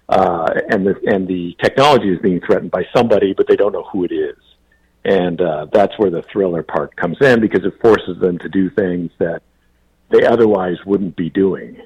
Uh, 0.10 0.54
and 0.70 0.86
the 0.86 0.96
and 1.06 1.26
the 1.28 1.56
technology 1.64 2.10
is 2.12 2.20
being 2.20 2.42
threatened 2.42 2.70
by 2.70 2.84
somebody, 2.94 3.34
but 3.34 3.48
they 3.48 3.56
don't 3.56 3.72
know 3.72 3.88
who 3.94 4.04
it 4.04 4.12
is. 4.12 4.36
And 5.06 5.42
uh, 5.42 5.68
that's 5.72 5.98
where 5.98 6.12
the 6.12 6.22
thriller 6.24 6.64
part 6.64 6.96
comes 6.96 7.18
in 7.22 7.40
because 7.40 7.66
it 7.66 7.80
forces 7.82 8.20
them 8.20 8.38
to 8.40 8.50
do 8.50 8.70
things 8.70 9.10
that 9.20 9.42
they 10.10 10.26
otherwise 10.26 10.78
wouldn't 10.86 11.16
be 11.16 11.30
doing. 11.30 11.82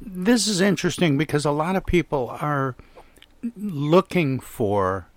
This 0.00 0.48
is 0.48 0.60
interesting 0.60 1.18
because 1.18 1.44
a 1.44 1.50
lot 1.50 1.76
of 1.76 1.84
people 1.84 2.34
are 2.40 2.74
looking 3.56 4.40
for 4.40 5.08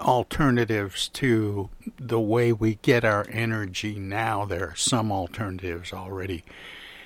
alternatives 0.00 1.08
to 1.08 1.70
the 1.98 2.20
way 2.20 2.52
we 2.52 2.76
get 2.76 3.04
our 3.04 3.26
energy 3.30 3.98
now. 3.98 4.44
There 4.44 4.70
are 4.70 4.76
some 4.76 5.12
alternatives 5.12 5.92
already 5.92 6.44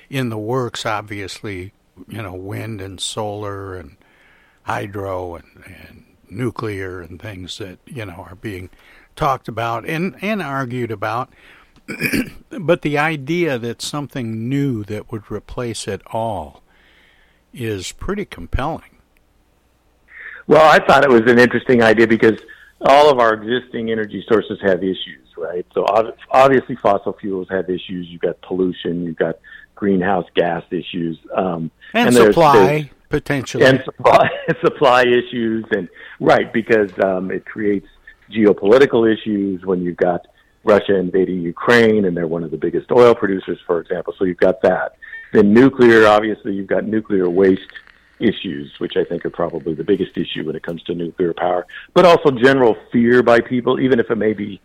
in 0.08 0.28
the 0.28 0.38
works, 0.38 0.86
obviously, 0.86 1.72
you 2.08 2.22
know, 2.22 2.34
wind 2.34 2.80
and 2.80 3.00
solar 3.00 3.76
and 3.76 3.96
hydro 4.62 5.36
and, 5.36 5.64
and 5.66 6.04
nuclear 6.30 7.00
and 7.00 7.20
things 7.20 7.58
that, 7.58 7.78
you 7.86 8.04
know, 8.04 8.26
are 8.28 8.36
being 8.36 8.70
talked 9.16 9.48
about 9.48 9.86
and, 9.86 10.16
and 10.22 10.42
argued 10.42 10.90
about. 10.90 11.32
but 12.60 12.82
the 12.82 12.96
idea 12.96 13.58
that 13.58 13.82
something 13.82 14.48
new 14.48 14.84
that 14.84 15.12
would 15.12 15.30
replace 15.30 15.86
it 15.86 16.00
all 16.06 16.62
is 17.52 17.92
pretty 17.92 18.24
compelling. 18.24 18.98
Well, 20.46 20.68
I 20.68 20.84
thought 20.84 21.04
it 21.04 21.10
was 21.10 21.22
an 21.22 21.38
interesting 21.38 21.82
idea 21.82 22.06
because 22.06 22.38
all 22.84 23.10
of 23.10 23.18
our 23.18 23.34
existing 23.34 23.90
energy 23.90 24.24
sources 24.28 24.58
have 24.62 24.82
issues, 24.82 25.28
right? 25.36 25.66
So 25.74 25.86
obviously, 26.30 26.76
fossil 26.76 27.14
fuels 27.14 27.48
have 27.50 27.68
issues. 27.68 28.06
You've 28.08 28.20
got 28.20 28.40
pollution. 28.42 29.04
You've 29.04 29.16
got 29.16 29.36
greenhouse 29.74 30.26
gas 30.34 30.62
issues, 30.70 31.18
um, 31.36 31.70
and, 31.94 32.08
and 32.08 32.16
supply 32.16 32.52
there's, 32.52 32.68
there's, 32.68 32.90
potentially, 33.08 33.64
and 33.64 33.82
supply 33.84 34.28
supply 34.64 35.02
issues, 35.02 35.64
and 35.72 35.88
right 36.20 36.52
because 36.52 36.90
um, 37.02 37.30
it 37.30 37.44
creates 37.44 37.86
geopolitical 38.30 39.12
issues 39.12 39.64
when 39.64 39.82
you've 39.82 39.96
got 39.96 40.26
Russia 40.64 40.96
invading 40.96 41.42
Ukraine, 41.42 42.04
and 42.04 42.16
they're 42.16 42.26
one 42.26 42.44
of 42.44 42.50
the 42.50 42.56
biggest 42.56 42.90
oil 42.90 43.14
producers, 43.14 43.58
for 43.66 43.80
example. 43.80 44.14
So 44.18 44.24
you've 44.24 44.38
got 44.38 44.62
that. 44.62 44.96
Then 45.32 45.52
nuclear, 45.52 46.06
obviously, 46.06 46.54
you've 46.54 46.68
got 46.68 46.84
nuclear 46.84 47.28
waste 47.28 47.60
issues, 48.20 48.72
which 48.78 48.94
I 48.96 49.04
think 49.04 49.24
are 49.24 49.30
probably 49.30 49.74
the 49.74 49.84
biggest 49.84 50.16
issue 50.16 50.44
when 50.44 50.56
it 50.56 50.62
comes 50.62 50.82
to 50.84 50.94
nuclear 50.94 51.34
power. 51.34 51.66
But 51.94 52.04
also 52.04 52.30
general 52.30 52.76
fear 52.92 53.22
by 53.22 53.40
people, 53.40 53.80
even 53.80 53.98
if 54.00 54.10
it 54.10 54.16
may 54.16 54.32
be 54.32 54.60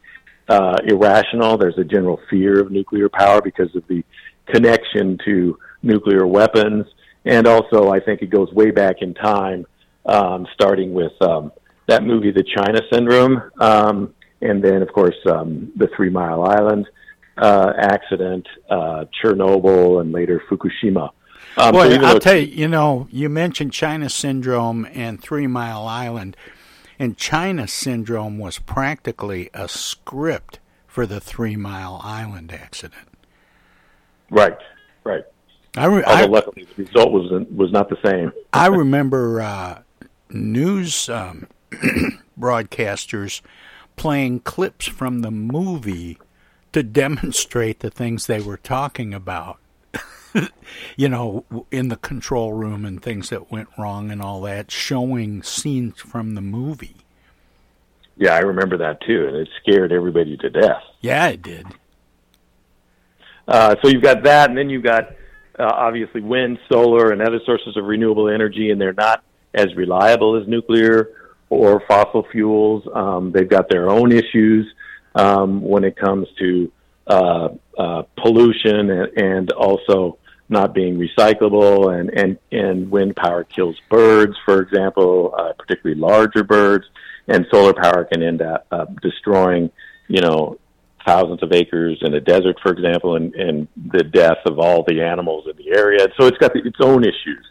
uh, 0.49 0.77
irrational. 0.85 1.57
There's 1.57 1.77
a 1.77 1.83
general 1.83 2.19
fear 2.29 2.59
of 2.59 2.71
nuclear 2.71 3.07
power 3.07 3.41
because 3.41 3.73
of 3.75 3.83
the 3.87 4.03
connection 4.47 5.17
to 5.25 5.57
nuclear 5.83 6.25
weapons, 6.25 6.85
and 7.25 7.47
also 7.47 7.89
I 7.89 7.99
think 7.99 8.21
it 8.21 8.29
goes 8.31 8.51
way 8.51 8.71
back 8.71 8.97
in 9.01 9.13
time, 9.13 9.65
um, 10.05 10.47
starting 10.53 10.93
with 10.93 11.13
um, 11.21 11.51
that 11.87 12.03
movie, 12.03 12.31
The 12.31 12.43
China 12.43 12.81
Syndrome. 12.91 13.41
Um, 13.59 14.13
and 14.41 14.63
then 14.63 14.81
of 14.81 14.91
course 14.91 15.15
um, 15.29 15.71
the 15.75 15.87
Three 15.95 16.09
Mile 16.09 16.43
Island 16.43 16.87
uh, 17.37 17.73
accident, 17.77 18.47
uh, 18.69 19.05
Chernobyl, 19.21 20.01
and 20.01 20.11
later 20.11 20.41
Fukushima. 20.49 21.11
Um, 21.57 21.73
Boy, 21.73 21.95
I'll 21.95 22.19
tell 22.19 22.35
you, 22.35 22.47
you 22.47 22.67
know, 22.67 23.07
you 23.11 23.29
mentioned 23.29 23.73
China 23.73 24.09
Syndrome 24.09 24.87
and 24.93 25.21
Three 25.21 25.47
Mile 25.47 25.87
Island, 25.87 26.37
and 26.97 27.17
China 27.17 27.67
Syndrome 27.67 28.37
was 28.37 28.59
practically 28.59 29.49
a 29.53 29.67
script 29.67 30.59
for 30.87 31.05
the 31.05 31.19
Three 31.19 31.55
Mile 31.55 31.99
Island 32.03 32.51
accident. 32.51 33.07
Right, 34.29 34.57
right. 35.03 35.23
I 35.77 35.85
re- 35.85 36.03
Although 36.03 36.23
I, 36.23 36.25
luckily 36.25 36.67
the 36.75 36.83
result 36.83 37.11
was 37.11 37.45
was 37.55 37.71
not 37.71 37.89
the 37.89 37.97
same. 38.03 38.31
I 38.53 38.67
remember 38.67 39.41
uh, 39.41 39.81
news 40.29 41.09
um, 41.09 41.47
broadcasters 42.39 43.41
playing 43.95 44.39
clips 44.41 44.87
from 44.87 45.19
the 45.19 45.31
movie 45.31 46.17
to 46.71 46.83
demonstrate 46.83 47.79
the 47.79 47.89
things 47.89 48.27
they 48.27 48.39
were 48.39 48.57
talking 48.57 49.13
about. 49.13 49.59
you 50.97 51.09
know, 51.09 51.45
in 51.71 51.89
the 51.89 51.95
control 51.97 52.53
room 52.53 52.85
and 52.85 53.01
things 53.01 53.29
that 53.29 53.51
went 53.51 53.69
wrong 53.77 54.11
and 54.11 54.21
all 54.21 54.41
that, 54.41 54.71
showing 54.71 55.43
scenes 55.43 55.99
from 55.99 56.35
the 56.35 56.41
movie. 56.41 56.97
Yeah, 58.15 58.35
I 58.35 58.39
remember 58.39 58.77
that 58.77 59.01
too, 59.01 59.27
and 59.27 59.37
it 59.37 59.49
scared 59.61 59.91
everybody 59.91 60.35
to 60.37 60.49
death. 60.49 60.83
Yeah, 60.99 61.29
it 61.29 61.41
did. 61.41 61.65
Uh, 63.47 63.75
so 63.81 63.89
you've 63.89 64.03
got 64.03 64.23
that, 64.23 64.49
and 64.49 64.57
then 64.57 64.69
you've 64.69 64.83
got 64.83 65.11
uh, 65.57 65.63
obviously 65.63 66.21
wind, 66.21 66.59
solar, 66.71 67.11
and 67.11 67.21
other 67.21 67.39
sources 67.45 67.75
of 67.77 67.85
renewable 67.85 68.29
energy, 68.29 68.71
and 68.71 68.79
they're 68.79 68.93
not 68.93 69.23
as 69.53 69.73
reliable 69.75 70.39
as 70.39 70.47
nuclear 70.47 71.09
or 71.49 71.81
fossil 71.87 72.27
fuels. 72.31 72.87
Um, 72.93 73.31
they've 73.31 73.49
got 73.49 73.69
their 73.69 73.89
own 73.89 74.11
issues 74.11 74.71
um, 75.15 75.61
when 75.61 75.83
it 75.83 75.95
comes 75.95 76.27
to 76.37 76.71
uh, 77.07 77.49
uh, 77.77 78.03
pollution 78.17 78.91
and, 78.91 79.17
and 79.17 79.51
also 79.53 80.18
not 80.49 80.73
being 80.73 80.97
recyclable 80.97 81.97
and, 81.97 82.09
and, 82.09 82.37
and 82.51 82.89
wind 82.91 83.15
power 83.15 83.43
kills 83.43 83.77
birds, 83.89 84.35
for 84.45 84.61
example, 84.61 85.33
uh, 85.37 85.53
particularly 85.53 85.99
larger 85.99 86.43
birds, 86.43 86.85
and 87.27 87.45
solar 87.51 87.73
power 87.73 88.05
can 88.05 88.23
end 88.23 88.41
up 88.41 88.65
uh, 88.71 88.85
destroying, 89.01 89.69
you 90.07 90.21
know, 90.21 90.59
thousands 91.05 91.41
of 91.43 91.51
acres 91.53 91.99
in 92.01 92.13
a 92.13 92.19
desert, 92.19 92.57
for 92.61 92.71
example, 92.71 93.15
and, 93.15 93.33
and 93.35 93.67
the 93.93 94.03
death 94.03 94.39
of 94.45 94.59
all 94.59 94.83
the 94.83 95.01
animals 95.01 95.45
in 95.49 95.55
the 95.57 95.69
area. 95.77 96.07
So 96.19 96.25
it's 96.25 96.37
got 96.39 96.53
the, 96.53 96.61
its 96.65 96.79
own 96.81 97.03
issues. 97.03 97.45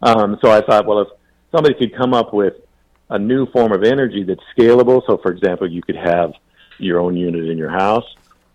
Um, 0.00 0.38
so 0.42 0.50
I 0.50 0.60
thought, 0.60 0.86
well, 0.86 1.00
if 1.00 1.08
somebody 1.50 1.74
could 1.74 1.96
come 1.96 2.14
up 2.14 2.32
with 2.32 2.54
a 3.10 3.18
new 3.18 3.46
form 3.46 3.72
of 3.72 3.84
energy 3.84 4.24
that's 4.24 4.42
scalable. 4.56 5.02
So, 5.06 5.18
for 5.18 5.30
example, 5.30 5.70
you 5.70 5.82
could 5.82 5.96
have 5.96 6.32
your 6.78 7.00
own 7.00 7.16
unit 7.16 7.48
in 7.48 7.58
your 7.58 7.70
house, 7.70 8.04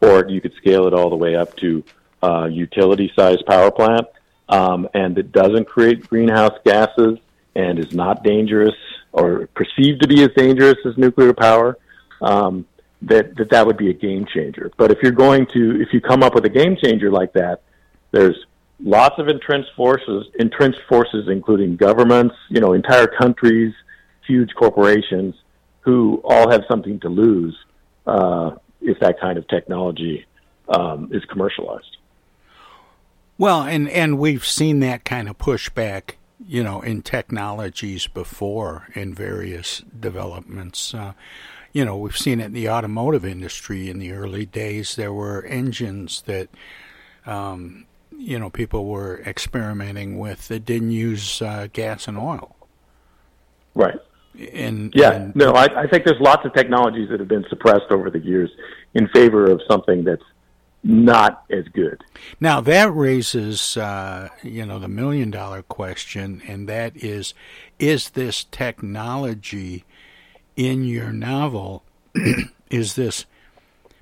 or 0.02 0.28
you 0.28 0.42
could 0.42 0.54
scale 0.56 0.88
it 0.88 0.94
all 0.94 1.10
the 1.10 1.16
way 1.16 1.36
up 1.36 1.56
to 1.58 1.84
uh, 2.22 2.46
utility-sized 2.46 3.46
power 3.46 3.72
plant, 3.72 4.08
um, 4.50 4.88
and 4.94 5.18
it 5.18 5.32
doesn't 5.32 5.66
create 5.66 6.08
greenhouse 6.10 6.58
gases 6.66 7.18
and 7.56 7.80
is 7.80 7.94
not 7.94 8.24
dangerous 8.24 8.76
or 9.12 9.48
perceived 9.56 10.02
to 10.02 10.08
be 10.08 10.24
as 10.24 10.30
dangerous 10.36 10.78
as 10.86 10.98
nuclear 10.98 11.34
power. 11.34 11.78
Um, 12.22 12.66
that, 13.02 13.36
that 13.38 13.50
that 13.52 13.66
would 13.66 13.78
be 13.78 13.90
a 13.90 13.94
game 13.94 14.26
changer. 14.26 14.72
But 14.78 14.92
if 14.92 14.98
you're 15.02 15.14
going 15.14 15.46
to, 15.54 15.82
if 15.82 15.94
you 15.94 16.02
come 16.02 16.22
up 16.22 16.36
with 16.36 16.46
a 16.46 16.50
game 16.50 16.76
changer 16.76 17.10
like 17.10 17.32
that, 17.34 17.62
there's 18.12 18.36
lots 18.84 19.18
of 19.20 19.28
entrenched 19.28 19.72
forces, 19.76 20.28
entrenched 20.38 20.82
forces, 20.88 21.28
including 21.30 21.78
governments, 21.78 22.36
you 22.50 22.60
know, 22.60 22.74
entire 22.74 23.08
countries, 23.08 23.74
huge 24.28 24.54
corporations 24.56 25.36
who 25.82 26.22
all 26.24 26.52
have 26.52 26.64
something 26.70 27.00
to 27.00 27.10
lose 27.10 27.58
uh, 28.06 28.52
if 28.82 29.00
that 29.00 29.20
kind 29.20 29.38
of 29.38 29.48
technology 29.48 30.26
um, 30.70 31.10
is 31.12 31.24
commercialized. 31.26 31.98
Well, 33.40 33.62
and 33.62 33.88
and 33.90 34.20
we've 34.20 34.46
seen 34.46 34.82
that 34.82 35.06
kind 35.06 35.30
of 35.30 35.38
pushback, 35.38 36.16
you 36.46 36.62
know, 36.62 36.82
in 36.82 37.02
technologies 37.02 38.06
before 38.06 38.90
in 38.96 39.16
various 39.16 39.82
developments. 39.98 40.94
Uh, 40.94 41.14
you 41.72 41.86
know, 41.86 41.96
we've 41.96 42.18
seen 42.18 42.42
it 42.42 42.48
in 42.48 42.54
the 42.54 42.70
automotive 42.70 43.24
industry 43.24 43.90
in 43.90 43.98
the 43.98 44.12
early 44.12 44.46
days. 44.46 44.98
There 44.98 45.14
were 45.14 45.46
engines 45.46 46.24
that, 46.24 46.50
um, 47.26 47.86
you 48.12 48.38
know, 48.38 48.50
people 48.50 48.88
were 48.88 49.22
experimenting 49.26 50.20
with 50.20 50.50
that 50.50 50.66
didn't 50.66 50.92
use 50.92 51.42
uh, 51.42 51.68
gas 51.72 52.10
and 52.10 52.18
oil. 52.18 52.58
Right. 53.74 54.00
And 54.52 54.92
yeah, 54.94 55.12
and, 55.12 55.36
no, 55.36 55.54
I, 55.54 55.84
I 55.84 55.88
think 55.88 56.04
there's 56.04 56.20
lots 56.20 56.46
of 56.46 56.54
technologies 56.54 57.08
that 57.10 57.22
have 57.22 57.30
been 57.30 57.46
suppressed 57.50 57.90
over 57.90 58.10
the 58.10 58.20
years 58.20 58.50
in 58.96 59.08
favor 59.10 59.50
of 59.50 59.62
something 59.70 60.04
that's 60.04 60.24
not 60.84 61.44
as 61.50 61.66
good. 61.70 62.04
Now 62.40 62.62
that 62.62 62.94
raises, 62.94 63.78
uh, 63.78 64.30
you 64.44 64.66
know, 64.66 64.80
the 64.80 64.88
million 64.88 65.32
dollar 65.32 65.62
question, 65.62 66.42
and 66.48 66.68
that 66.70 66.96
is, 66.96 67.34
is 67.78 68.12
this 68.12 68.46
technology 68.46 69.84
in 70.56 70.84
your 70.84 71.12
novel, 71.12 71.84
is 72.70 72.96
this 72.96 73.26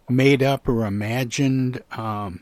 made 0.09 0.43
up 0.43 0.67
or 0.67 0.85
imagined? 0.85 1.83
Um, 1.91 2.41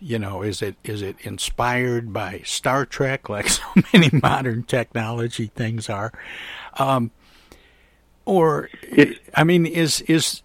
you 0.00 0.18
know, 0.18 0.42
is 0.42 0.62
it 0.62 0.76
is 0.84 1.02
it 1.02 1.16
inspired 1.22 2.12
by 2.12 2.42
Star 2.44 2.86
Trek, 2.86 3.28
like 3.28 3.48
so 3.48 3.64
many 3.92 4.10
modern 4.12 4.62
technology 4.62 5.46
things 5.46 5.88
are, 5.88 6.12
um, 6.78 7.10
or 8.24 8.68
I 9.34 9.44
mean, 9.44 9.66
is 9.66 10.02
is 10.02 10.42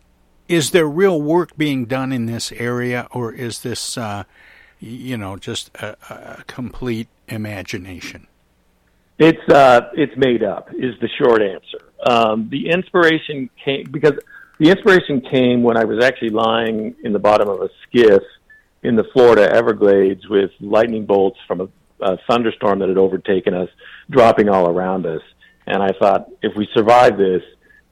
is 0.47 0.71
there 0.71 0.87
real 0.87 1.21
work 1.21 1.55
being 1.57 1.85
done 1.85 2.11
in 2.11 2.25
this 2.25 2.51
area, 2.51 3.07
or 3.11 3.33
is 3.33 3.61
this, 3.61 3.97
uh, 3.97 4.23
you 4.79 5.17
know, 5.17 5.37
just 5.37 5.69
a, 5.77 5.95
a 6.09 6.43
complete 6.47 7.07
imagination? 7.27 8.27
It's 9.19 9.49
uh, 9.49 9.89
it's 9.93 10.15
made 10.17 10.43
up. 10.43 10.69
Is 10.73 10.95
the 10.99 11.09
short 11.21 11.41
answer. 11.41 11.79
Um, 12.05 12.49
the 12.49 12.69
inspiration 12.69 13.49
came 13.63 13.89
because 13.89 14.13
the 14.59 14.69
inspiration 14.69 15.21
came 15.21 15.63
when 15.63 15.77
I 15.77 15.85
was 15.85 16.03
actually 16.03 16.31
lying 16.31 16.95
in 17.03 17.13
the 17.13 17.19
bottom 17.19 17.47
of 17.47 17.61
a 17.61 17.69
skiff 17.83 18.23
in 18.81 18.95
the 18.95 19.05
Florida 19.13 19.49
Everglades 19.53 20.27
with 20.27 20.51
lightning 20.59 21.05
bolts 21.05 21.39
from 21.47 21.61
a, 21.61 21.67
a 22.01 22.17
thunderstorm 22.29 22.79
that 22.79 22.89
had 22.89 22.97
overtaken 22.97 23.53
us, 23.53 23.69
dropping 24.09 24.49
all 24.49 24.67
around 24.69 25.05
us. 25.05 25.21
And 25.65 25.81
I 25.81 25.91
thought, 25.97 26.29
if 26.41 26.55
we 26.57 26.67
survive 26.73 27.17
this, 27.17 27.41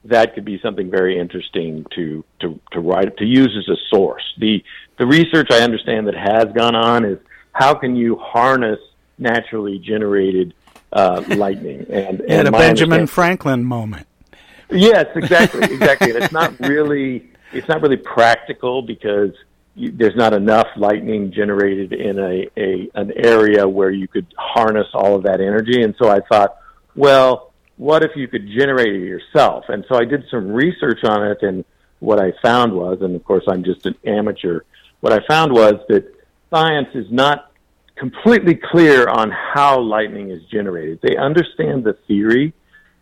that 0.04 0.34
could 0.34 0.44
be 0.44 0.58
something 0.60 0.90
very 0.90 1.18
interesting 1.18 1.86
to 1.94 2.24
to 2.40 2.60
to 2.72 2.80
write 2.80 3.16
to 3.18 3.24
use 3.24 3.56
as 3.56 3.68
a 3.68 3.78
source. 3.88 4.22
The 4.38 4.62
the 4.98 5.06
research 5.06 5.50
I 5.50 5.60
understand 5.60 6.08
that 6.08 6.14
has 6.14 6.46
gone 6.54 6.74
on 6.74 7.04
is 7.04 7.18
how 7.52 7.74
can 7.74 7.96
you 7.96 8.16
harness 8.16 8.78
naturally 9.18 9.78
generated 9.78 10.54
uh, 10.92 11.22
lightning 11.36 11.86
and, 11.88 12.20
and, 12.20 12.30
and 12.30 12.48
a 12.48 12.52
Benjamin 12.52 13.06
Franklin 13.06 13.64
moment. 13.64 14.06
Yes, 14.70 15.06
exactly, 15.14 15.62
exactly. 15.74 16.10
and 16.10 16.22
it's 16.22 16.32
not 16.32 16.58
really 16.60 17.30
it's 17.52 17.68
not 17.68 17.82
really 17.82 17.96
practical 17.96 18.82
because 18.82 19.32
you, 19.74 19.90
there's 19.92 20.16
not 20.16 20.32
enough 20.32 20.68
lightning 20.76 21.32
generated 21.32 21.92
in 21.92 22.18
a, 22.18 22.48
a 22.56 22.90
an 22.94 23.12
area 23.16 23.66
where 23.68 23.90
you 23.90 24.08
could 24.08 24.26
harness 24.36 24.88
all 24.94 25.14
of 25.14 25.22
that 25.24 25.40
energy. 25.40 25.82
And 25.82 25.94
so 25.98 26.08
I 26.08 26.20
thought, 26.20 26.56
well, 26.94 27.51
what 27.76 28.04
if 28.04 28.12
you 28.16 28.28
could 28.28 28.46
generate 28.48 28.94
it 28.94 29.04
yourself? 29.04 29.64
And 29.68 29.84
so 29.88 29.96
I 29.96 30.04
did 30.04 30.24
some 30.30 30.52
research 30.52 31.04
on 31.04 31.26
it, 31.26 31.42
and 31.42 31.64
what 32.00 32.20
I 32.20 32.32
found 32.42 32.72
was, 32.72 32.98
and 33.00 33.14
of 33.14 33.24
course 33.24 33.44
I'm 33.48 33.64
just 33.64 33.86
an 33.86 33.94
amateur, 34.04 34.60
what 35.00 35.12
I 35.12 35.20
found 35.26 35.52
was 35.52 35.74
that 35.88 36.12
science 36.50 36.88
is 36.94 37.10
not 37.10 37.50
completely 37.96 38.54
clear 38.54 39.08
on 39.08 39.30
how 39.30 39.80
lightning 39.80 40.30
is 40.30 40.42
generated. 40.44 41.00
They 41.02 41.16
understand 41.16 41.84
the 41.84 41.94
theory, 42.06 42.52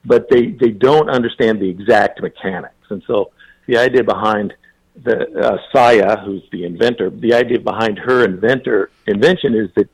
but 0.05 0.29
they, 0.31 0.47
they 0.47 0.71
don't 0.71 1.09
understand 1.11 1.61
the 1.61 1.69
exact 1.69 2.21
mechanics. 2.21 2.75
And 2.91 3.03
so 3.07 3.33
the 3.67 3.79
idea 3.79 4.05
behind 4.05 4.55
the 5.03 5.19
uh, 5.41 5.59
Saya, 5.73 6.19
who's 6.25 6.43
the 6.51 6.65
inventor, 6.65 7.11
the 7.11 7.35
idea 7.35 7.61
behind 7.61 7.99
her 7.99 8.25
inventor 8.25 8.91
invention 9.07 9.55
is 9.55 9.71
that 9.77 9.89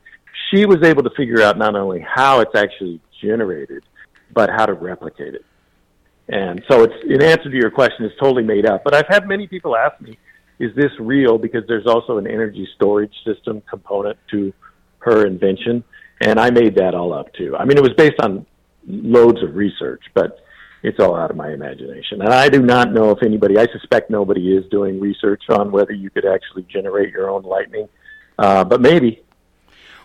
she 0.50 0.64
was 0.66 0.82
able 0.82 1.02
to 1.02 1.10
figure 1.10 1.42
out 1.42 1.58
not 1.58 1.74
only 1.74 2.00
how 2.00 2.40
it's 2.40 2.54
actually 2.54 3.00
generated, 3.20 3.82
but 4.36 4.50
how 4.50 4.66
to 4.66 4.74
replicate 4.74 5.34
it. 5.34 5.44
And 6.28 6.62
so 6.68 6.82
it's 6.82 6.94
in 7.08 7.22
answer 7.22 7.50
to 7.50 7.56
your 7.56 7.70
question, 7.70 8.04
it's 8.04 8.14
totally 8.20 8.44
made 8.44 8.66
up. 8.66 8.84
But 8.84 8.94
I've 8.94 9.08
had 9.08 9.26
many 9.26 9.46
people 9.46 9.74
ask 9.74 9.98
me, 10.00 10.18
is 10.58 10.74
this 10.76 10.92
real? 11.00 11.38
Because 11.38 11.64
there's 11.66 11.86
also 11.86 12.18
an 12.18 12.26
energy 12.26 12.68
storage 12.76 13.14
system 13.24 13.62
component 13.68 14.18
to 14.32 14.52
her 14.98 15.26
invention. 15.26 15.82
And 16.20 16.38
I 16.38 16.50
made 16.50 16.76
that 16.76 16.94
all 16.94 17.14
up 17.14 17.32
too. 17.32 17.56
I 17.56 17.64
mean, 17.64 17.78
it 17.78 17.82
was 17.82 17.94
based 17.96 18.20
on 18.20 18.44
loads 18.86 19.42
of 19.42 19.54
research, 19.54 20.02
but 20.14 20.38
it's 20.82 21.00
all 21.00 21.16
out 21.16 21.30
of 21.30 21.36
my 21.36 21.52
imagination. 21.52 22.20
And 22.20 22.30
I 22.30 22.48
do 22.48 22.62
not 22.62 22.92
know 22.92 23.10
if 23.10 23.22
anybody, 23.22 23.58
I 23.58 23.66
suspect 23.72 24.10
nobody 24.10 24.54
is 24.54 24.68
doing 24.70 25.00
research 25.00 25.44
on 25.48 25.72
whether 25.72 25.92
you 25.92 26.10
could 26.10 26.26
actually 26.26 26.64
generate 26.64 27.10
your 27.10 27.30
own 27.30 27.42
lightning. 27.42 27.88
Uh, 28.38 28.64
but 28.64 28.82
maybe. 28.82 29.22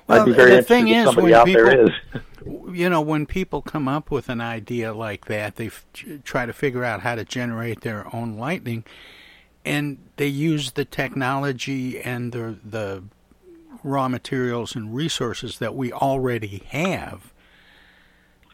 Well, 0.08 0.22
I'd 0.22 0.26
be 0.26 0.34
very 0.34 0.56
the 0.58 0.64
thing 0.64 0.88
is, 0.90 1.06
somebody 1.06 1.32
when 1.32 1.46
people, 1.46 1.64
there 1.64 1.86
is. 1.86 1.92
you 2.74 2.90
know, 2.90 3.02
when 3.02 3.26
people 3.26 3.62
come 3.62 3.88
up 3.88 4.12
with 4.12 4.30
an 4.30 4.42
idea 4.42 4.94
like 4.94 5.26
that, 5.26 5.56
they 5.56 5.68
f- 5.68 5.86
try 6.24 6.46
to 6.46 6.54
figure 6.54 6.84
out 6.84 7.02
how 7.02 7.16
to 7.16 7.24
generate 7.24 7.82
their 7.82 8.14
own 8.14 8.38
lightning, 8.38 8.84
and 9.64 9.98
they 10.18 10.28
use 10.28 10.72
the 10.72 10.86
technology 10.86 12.02
and 12.02 12.32
the 12.32 12.58
the 12.64 13.04
raw 13.84 14.08
materials 14.08 14.76
and 14.76 14.96
resources 14.96 15.60
that 15.60 15.76
we 15.76 15.92
already 15.92 16.64
have 16.70 17.34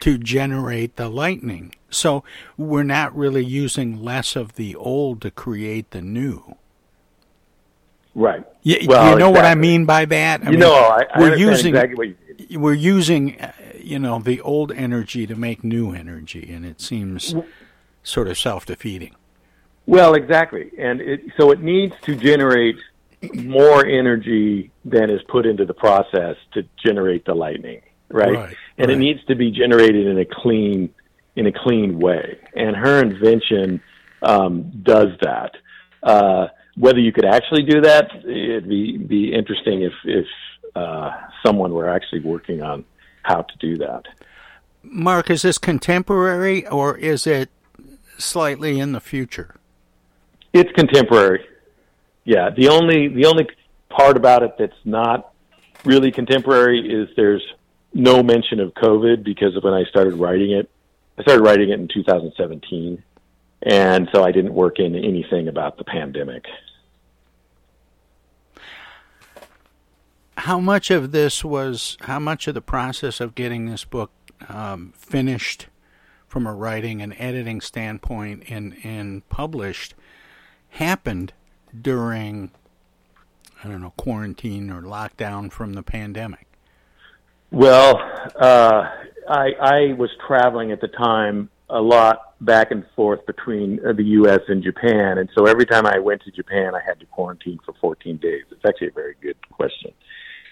to 0.00 0.16
generate 0.16 0.96
the 0.96 1.08
lightning. 1.08 1.74
So 1.90 2.22
we're 2.56 2.82
not 2.84 3.16
really 3.16 3.44
using 3.44 4.02
less 4.02 4.36
of 4.36 4.54
the 4.54 4.74
old 4.76 5.20
to 5.22 5.30
create 5.30 5.90
the 5.90 6.00
new. 6.00 6.56
Right. 8.18 8.44
Y- 8.64 8.84
Well, 8.86 9.12
you 9.12 9.18
know 9.18 9.30
what 9.30 9.44
I 9.44 9.54
mean 9.54 9.84
by 9.84 10.04
that? 10.06 10.42
You 10.50 10.56
know, 10.56 10.74
I- 10.74 11.06
I 11.14 11.20
we're 11.20 11.36
using 11.36 11.72
exactly 11.74 12.16
what 12.36 12.50
you 12.50 12.58
we're 12.60 12.72
using, 12.74 13.40
uh, 13.40 13.52
you 13.80 13.98
know, 14.00 14.18
the 14.18 14.40
old 14.40 14.72
energy 14.72 15.24
to 15.26 15.36
make 15.36 15.62
new 15.62 15.92
energy, 15.92 16.50
and 16.52 16.66
it 16.66 16.80
seems 16.80 17.34
sort 18.02 18.26
of 18.26 18.36
self 18.36 18.66
defeating. 18.66 19.14
Well, 19.86 20.14
exactly. 20.14 20.70
And 20.78 21.00
it, 21.00 21.20
so 21.38 21.52
it 21.52 21.62
needs 21.62 21.94
to 22.02 22.16
generate 22.16 22.76
more 23.34 23.86
energy 23.86 24.70
than 24.84 25.10
is 25.10 25.20
put 25.28 25.46
into 25.46 25.64
the 25.64 25.74
process 25.74 26.36
to 26.54 26.64
generate 26.84 27.24
the 27.24 27.34
lightning, 27.34 27.82
right? 28.10 28.34
Right, 28.34 28.56
and 28.78 28.90
it 28.90 28.96
needs 28.98 29.24
to 29.26 29.36
be 29.36 29.50
generated 29.52 30.06
in 30.08 30.18
a 30.18 30.24
clean 30.24 30.90
in 31.36 31.46
a 31.46 31.52
clean 31.52 32.00
way. 32.00 32.36
And 32.56 32.74
her 32.74 33.00
invention 33.00 33.80
um, 34.22 34.70
does 34.82 35.10
that. 35.22 35.52
Uh, 36.02 36.48
whether 36.78 36.98
you 36.98 37.12
could 37.12 37.24
actually 37.24 37.62
do 37.62 37.80
that, 37.82 38.10
it'd 38.24 38.68
be 38.68 38.96
be 38.98 39.32
interesting 39.32 39.82
if 39.82 39.92
if 40.04 40.26
uh, 40.74 41.10
someone 41.44 41.72
were 41.72 41.88
actually 41.88 42.20
working 42.20 42.62
on 42.62 42.84
how 43.22 43.42
to 43.42 43.58
do 43.58 43.76
that. 43.78 44.04
Mark, 44.82 45.30
is 45.30 45.42
this 45.42 45.58
contemporary 45.58 46.66
or 46.66 46.96
is 46.96 47.26
it 47.26 47.50
slightly 48.16 48.78
in 48.78 48.92
the 48.92 49.00
future? 49.00 49.56
It's 50.52 50.70
contemporary. 50.72 51.44
Yeah, 52.24 52.50
the 52.50 52.68
only 52.68 53.08
the 53.08 53.26
only 53.26 53.48
part 53.88 54.16
about 54.16 54.42
it 54.42 54.54
that's 54.58 54.84
not 54.84 55.32
really 55.84 56.10
contemporary 56.10 56.80
is 56.80 57.08
there's 57.16 57.44
no 57.94 58.22
mention 58.22 58.60
of 58.60 58.74
COVID 58.74 59.24
because 59.24 59.56
of 59.56 59.64
when 59.64 59.74
I 59.74 59.84
started 59.84 60.14
writing 60.14 60.52
it. 60.52 60.70
I 61.18 61.22
started 61.22 61.42
writing 61.42 61.70
it 61.70 61.80
in 61.80 61.88
2017, 61.88 63.02
and 63.62 64.08
so 64.12 64.22
I 64.22 64.30
didn't 64.30 64.54
work 64.54 64.78
in 64.78 64.94
anything 64.94 65.48
about 65.48 65.78
the 65.78 65.84
pandemic. 65.84 66.44
How 70.38 70.60
much 70.60 70.90
of 70.90 71.10
this 71.10 71.44
was, 71.44 71.96
how 72.02 72.18
much 72.18 72.46
of 72.46 72.54
the 72.54 72.60
process 72.60 73.20
of 73.20 73.34
getting 73.34 73.66
this 73.66 73.84
book 73.84 74.12
um, 74.48 74.92
finished 74.96 75.66
from 76.28 76.46
a 76.46 76.54
writing 76.54 77.02
and 77.02 77.14
editing 77.18 77.60
standpoint 77.60 78.44
and, 78.48 78.76
and 78.84 79.28
published 79.28 79.94
happened 80.70 81.32
during, 81.78 82.52
I 83.64 83.68
don't 83.68 83.80
know, 83.80 83.94
quarantine 83.96 84.70
or 84.70 84.80
lockdown 84.82 85.50
from 85.50 85.74
the 85.74 85.82
pandemic? 85.82 86.46
Well, 87.50 87.98
uh, 88.38 88.84
I, 89.28 89.50
I 89.60 89.92
was 89.94 90.10
traveling 90.26 90.70
at 90.70 90.80
the 90.80 90.88
time 90.88 91.50
a 91.70 91.80
lot 91.80 92.34
back 92.40 92.70
and 92.70 92.84
forth 92.94 93.24
between 93.26 93.84
uh, 93.84 93.92
the 93.92 94.04
U.S. 94.04 94.40
and 94.48 94.62
Japan, 94.62 95.18
and 95.18 95.28
so 95.36 95.46
every 95.46 95.66
time 95.66 95.86
I 95.86 95.98
went 95.98 96.22
to 96.22 96.30
Japan, 96.30 96.74
I 96.74 96.80
had 96.86 97.00
to 97.00 97.06
quarantine 97.06 97.58
for 97.64 97.74
14 97.80 98.16
days. 98.18 98.44
It's 98.50 98.64
actually 98.66 98.88
a 98.88 98.92
very 98.92 99.16
good 99.20 99.36
question, 99.50 99.92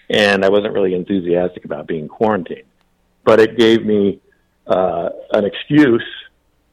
and 0.09 0.45
I 0.45 0.49
wasn't 0.49 0.73
really 0.73 0.93
enthusiastic 0.93 1.65
about 1.65 1.87
being 1.87 2.07
quarantined, 2.07 2.63
but 3.23 3.39
it 3.39 3.57
gave 3.57 3.85
me 3.85 4.21
uh, 4.67 5.09
an 5.31 5.45
excuse 5.45 6.05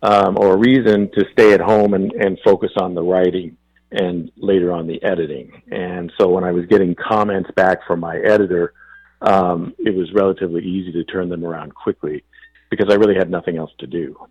um, 0.02 0.36
or 0.38 0.54
a 0.54 0.56
reason 0.56 1.10
to 1.12 1.24
stay 1.32 1.52
at 1.52 1.60
home 1.60 1.94
and, 1.94 2.12
and 2.12 2.38
focus 2.44 2.70
on 2.76 2.94
the 2.94 3.02
writing 3.02 3.56
and 3.90 4.30
later 4.36 4.72
on 4.72 4.86
the 4.86 5.02
editing. 5.02 5.62
And 5.70 6.12
so 6.18 6.28
when 6.28 6.44
I 6.44 6.52
was 6.52 6.66
getting 6.66 6.94
comments 6.94 7.50
back 7.54 7.86
from 7.86 8.00
my 8.00 8.18
editor, 8.18 8.74
um, 9.22 9.74
it 9.78 9.94
was 9.94 10.12
relatively 10.12 10.62
easy 10.62 10.92
to 10.92 11.04
turn 11.04 11.28
them 11.28 11.44
around 11.44 11.74
quickly 11.74 12.24
because 12.70 12.92
I 12.92 12.96
really 12.96 13.14
had 13.14 13.30
nothing 13.30 13.56
else 13.56 13.70
to 13.78 13.86
do. 13.86 14.28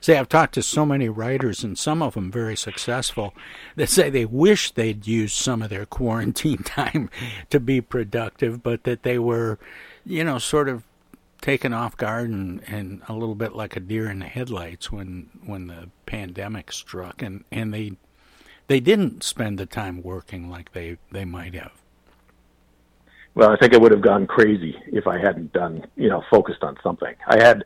See, 0.00 0.14
I've 0.14 0.28
talked 0.28 0.54
to 0.54 0.62
so 0.62 0.86
many 0.86 1.08
writers, 1.08 1.62
and 1.62 1.78
some 1.78 2.02
of 2.02 2.14
them 2.14 2.30
very 2.30 2.56
successful, 2.56 3.34
that 3.76 3.88
say 3.88 4.08
they 4.08 4.24
wish 4.24 4.70
they'd 4.70 5.06
used 5.06 5.36
some 5.36 5.60
of 5.60 5.68
their 5.68 5.84
quarantine 5.84 6.58
time 6.64 7.10
to 7.50 7.60
be 7.60 7.80
productive, 7.80 8.62
but 8.62 8.84
that 8.84 9.02
they 9.02 9.18
were, 9.18 9.58
you 10.04 10.24
know, 10.24 10.38
sort 10.38 10.68
of 10.68 10.84
taken 11.42 11.72
off 11.72 11.96
guard 11.96 12.30
and, 12.30 12.62
and 12.66 13.02
a 13.08 13.12
little 13.12 13.34
bit 13.34 13.54
like 13.54 13.76
a 13.76 13.80
deer 13.80 14.10
in 14.10 14.18
the 14.18 14.26
headlights 14.26 14.92
when 14.92 15.30
when 15.44 15.66
the 15.66 15.90
pandemic 16.06 16.72
struck, 16.72 17.20
and 17.22 17.44
and 17.52 17.72
they 17.74 17.92
they 18.68 18.80
didn't 18.80 19.22
spend 19.22 19.58
the 19.58 19.66
time 19.66 20.02
working 20.02 20.50
like 20.50 20.72
they 20.72 20.96
they 21.12 21.26
might 21.26 21.54
have. 21.54 21.72
Well, 23.34 23.50
I 23.50 23.56
think 23.56 23.74
I 23.74 23.78
would 23.78 23.92
have 23.92 24.02
gone 24.02 24.26
crazy 24.26 24.76
if 24.86 25.06
I 25.06 25.18
hadn't 25.18 25.52
done, 25.52 25.86
you 25.96 26.08
know, 26.08 26.22
focused 26.30 26.62
on 26.62 26.76
something. 26.82 27.14
I 27.26 27.38
had 27.42 27.64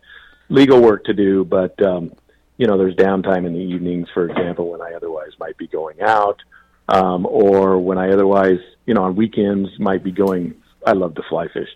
legal 0.51 0.81
work 0.81 1.05
to 1.05 1.15
do, 1.15 1.45
but 1.45 1.81
um, 1.83 2.13
you 2.57 2.67
know, 2.67 2.79
there's 2.79 2.95
downtime 2.95 3.47
in 3.47 3.53
the 3.53 3.59
evenings, 3.61 4.09
for 4.15 4.29
example, 4.29 4.71
when 4.71 4.81
I 4.81 4.93
otherwise 4.95 5.31
might 5.41 5.57
be 5.59 5.67
going 5.67 6.01
out, 6.01 6.41
um, 6.89 7.27
or 7.27 7.79
when 7.79 7.99
I 7.99 8.11
otherwise, 8.11 8.59
you 8.87 8.95
know, 8.95 9.03
on 9.05 9.17
weekends 9.17 9.71
might 9.79 10.05
be 10.05 10.13
going. 10.13 10.55
I 10.87 10.93
love 10.93 11.15
to 11.15 11.23
fly 11.29 11.49
fish, 11.49 11.69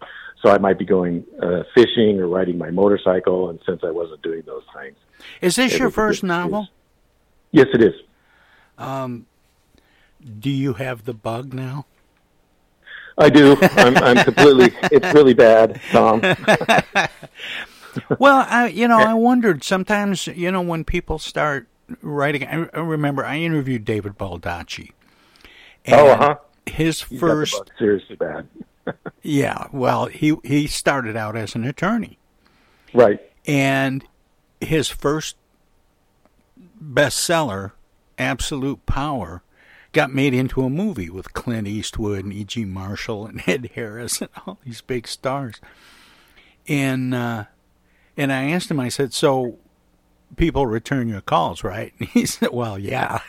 so 0.42 0.50
I 0.50 0.58
might 0.58 0.78
be 0.78 0.84
going 0.84 1.24
uh, 1.42 1.62
fishing 1.74 2.20
or 2.20 2.28
riding 2.28 2.58
my 2.58 2.70
motorcycle. 2.70 3.48
And 3.50 3.58
since 3.66 3.80
I 3.82 3.90
wasn't 3.90 4.22
doing 4.22 4.42
those 4.46 4.64
things, 4.78 4.96
Is 5.40 5.56
this 5.56 5.78
your 5.78 5.90
first 5.90 6.22
novel? 6.22 6.68
yes, 7.50 7.66
it 7.72 7.82
is. 7.82 7.94
Um, 8.76 9.26
do 10.38 10.50
you 10.50 10.74
have 10.74 11.04
the 11.06 11.14
bug 11.14 11.54
now? 11.54 11.86
I 13.16 13.30
do. 13.30 13.56
I'm, 13.60 13.96
I'm 13.96 14.16
completely. 14.24 14.72
It's 14.92 15.12
really 15.14 15.34
bad, 15.34 15.80
Tom. 15.90 16.20
well, 18.18 18.46
I, 18.48 18.68
you 18.68 18.88
know, 18.88 18.98
I 18.98 19.14
wondered 19.14 19.64
sometimes, 19.64 20.26
you 20.26 20.50
know, 20.50 20.60
when 20.60 20.84
people 20.84 21.18
start 21.18 21.68
writing. 22.02 22.44
I, 22.44 22.78
remember 22.78 23.24
I 23.24 23.38
interviewed 23.38 23.84
David 23.84 24.18
Baldacci. 24.18 24.92
Oh, 25.88 26.10
and 26.10 26.22
uh-huh. 26.22 26.36
His 26.66 27.02
He's 27.02 27.20
first, 27.20 27.70
seriously 27.78 28.16
bad. 28.16 28.46
yeah. 29.22 29.68
Well, 29.72 30.06
he 30.06 30.36
he 30.44 30.66
started 30.66 31.16
out 31.16 31.34
as 31.34 31.54
an 31.54 31.64
attorney, 31.64 32.18
right? 32.92 33.20
And 33.46 34.04
his 34.60 34.88
first 34.88 35.36
bestseller, 36.82 37.72
Absolute 38.18 38.84
Power, 38.84 39.42
got 39.92 40.12
made 40.12 40.34
into 40.34 40.62
a 40.62 40.70
movie 40.70 41.08
with 41.08 41.32
Clint 41.32 41.66
Eastwood 41.66 42.24
and 42.24 42.32
E.G. 42.32 42.64
Marshall 42.64 43.26
and 43.26 43.42
Ed 43.48 43.70
Harris 43.74 44.20
and 44.20 44.30
all 44.46 44.58
these 44.64 44.80
big 44.80 45.08
stars. 45.08 45.60
And 46.66 47.14
uh, 47.14 47.44
and 48.18 48.30
I 48.32 48.50
asked 48.50 48.70
him, 48.70 48.80
I 48.80 48.90
said, 48.90 49.14
so 49.14 49.58
people 50.36 50.66
return 50.66 51.08
your 51.08 51.22
calls, 51.22 51.64
right? 51.64 51.94
And 51.98 52.08
he 52.14 52.26
said, 52.26 52.50
well, 52.52 52.78
yeah. 52.78 53.20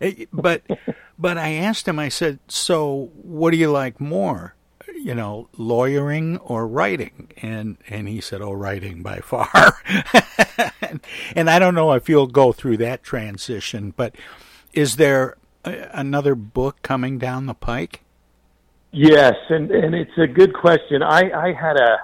Eh, 0.00 0.26
But 0.32 0.62
but 1.18 1.38
I 1.38 1.54
asked 1.54 1.88
him, 1.88 1.98
I 1.98 2.08
said, 2.10 2.38
so 2.48 3.10
what 3.16 3.50
do 3.50 3.56
you 3.56 3.70
like 3.72 4.00
more? 4.00 4.54
You 4.96 5.14
know, 5.14 5.48
lawyering 5.56 6.38
or 6.38 6.66
writing? 6.68 7.30
And 7.42 7.78
and 7.88 8.08
he 8.08 8.20
said, 8.20 8.40
oh, 8.42 8.52
writing 8.52 9.02
by 9.02 9.18
far. 9.18 9.78
and, 10.82 11.00
and 11.36 11.50
I 11.50 11.58
don't 11.58 11.74
know 11.74 11.92
if 11.92 12.08
you'll 12.08 12.26
go 12.28 12.52
through 12.52 12.78
that 12.78 13.02
transition, 13.02 13.92
but 13.96 14.14
is 14.72 14.96
there 14.96 15.36
a- 15.64 15.88
another 15.92 16.34
book 16.34 16.82
coming 16.82 17.18
down 17.18 17.46
the 17.46 17.54
pike? 17.54 18.02
Yes, 18.92 19.34
and 19.50 19.70
and 19.70 19.94
it's 19.94 20.16
a 20.18 20.26
good 20.26 20.54
question. 20.54 21.02
I 21.02 21.30
I 21.30 21.52
had 21.52 21.76
a 21.76 21.98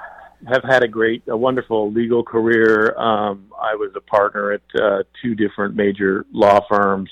have 0.46 0.62
had 0.64 0.82
a 0.82 0.88
great, 0.88 1.22
a 1.28 1.36
wonderful 1.36 1.92
legal 1.92 2.22
career. 2.22 2.96
Um, 2.98 3.52
I 3.60 3.74
was 3.74 3.92
a 3.96 4.00
partner 4.00 4.52
at 4.52 4.62
uh, 4.80 5.02
two 5.22 5.34
different 5.34 5.74
major 5.74 6.26
law 6.32 6.60
firms, 6.68 7.10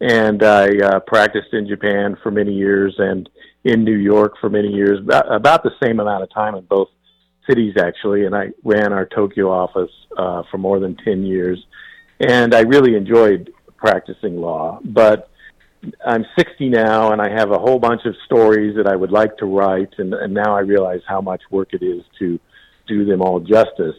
and 0.00 0.42
I 0.42 0.68
uh, 0.78 1.00
practiced 1.00 1.52
in 1.52 1.68
Japan 1.68 2.16
for 2.22 2.30
many 2.30 2.54
years 2.54 2.94
and 2.98 3.28
in 3.64 3.84
New 3.84 3.96
York 3.96 4.34
for 4.40 4.48
many 4.48 4.68
years. 4.68 5.00
About, 5.00 5.32
about 5.32 5.62
the 5.62 5.72
same 5.82 6.00
amount 6.00 6.22
of 6.22 6.32
time 6.32 6.54
in 6.54 6.64
both 6.64 6.88
cities, 7.48 7.74
actually. 7.78 8.26
And 8.26 8.34
I 8.34 8.50
ran 8.64 8.92
our 8.92 9.06
Tokyo 9.06 9.50
office 9.50 9.90
uh, 10.16 10.42
for 10.50 10.58
more 10.58 10.78
than 10.78 10.96
ten 10.96 11.24
years, 11.24 11.64
and 12.20 12.54
I 12.54 12.60
really 12.60 12.96
enjoyed 12.96 13.52
practicing 13.76 14.40
law, 14.40 14.80
but 14.84 15.30
I'm 16.04 16.24
60 16.36 16.68
now, 16.68 17.12
and 17.12 17.22
I 17.22 17.30
have 17.30 17.52
a 17.52 17.58
whole 17.58 17.78
bunch 17.78 18.04
of 18.04 18.14
stories 18.24 18.76
that 18.76 18.86
I 18.86 18.96
would 18.96 19.12
like 19.12 19.36
to 19.38 19.46
write, 19.46 19.94
and, 19.98 20.12
and 20.12 20.34
now 20.34 20.56
I 20.56 20.60
realize 20.60 21.00
how 21.06 21.20
much 21.20 21.42
work 21.50 21.68
it 21.72 21.82
is 21.82 22.02
to 22.18 22.40
do 22.88 23.04
them 23.04 23.22
all 23.22 23.40
justice. 23.40 23.96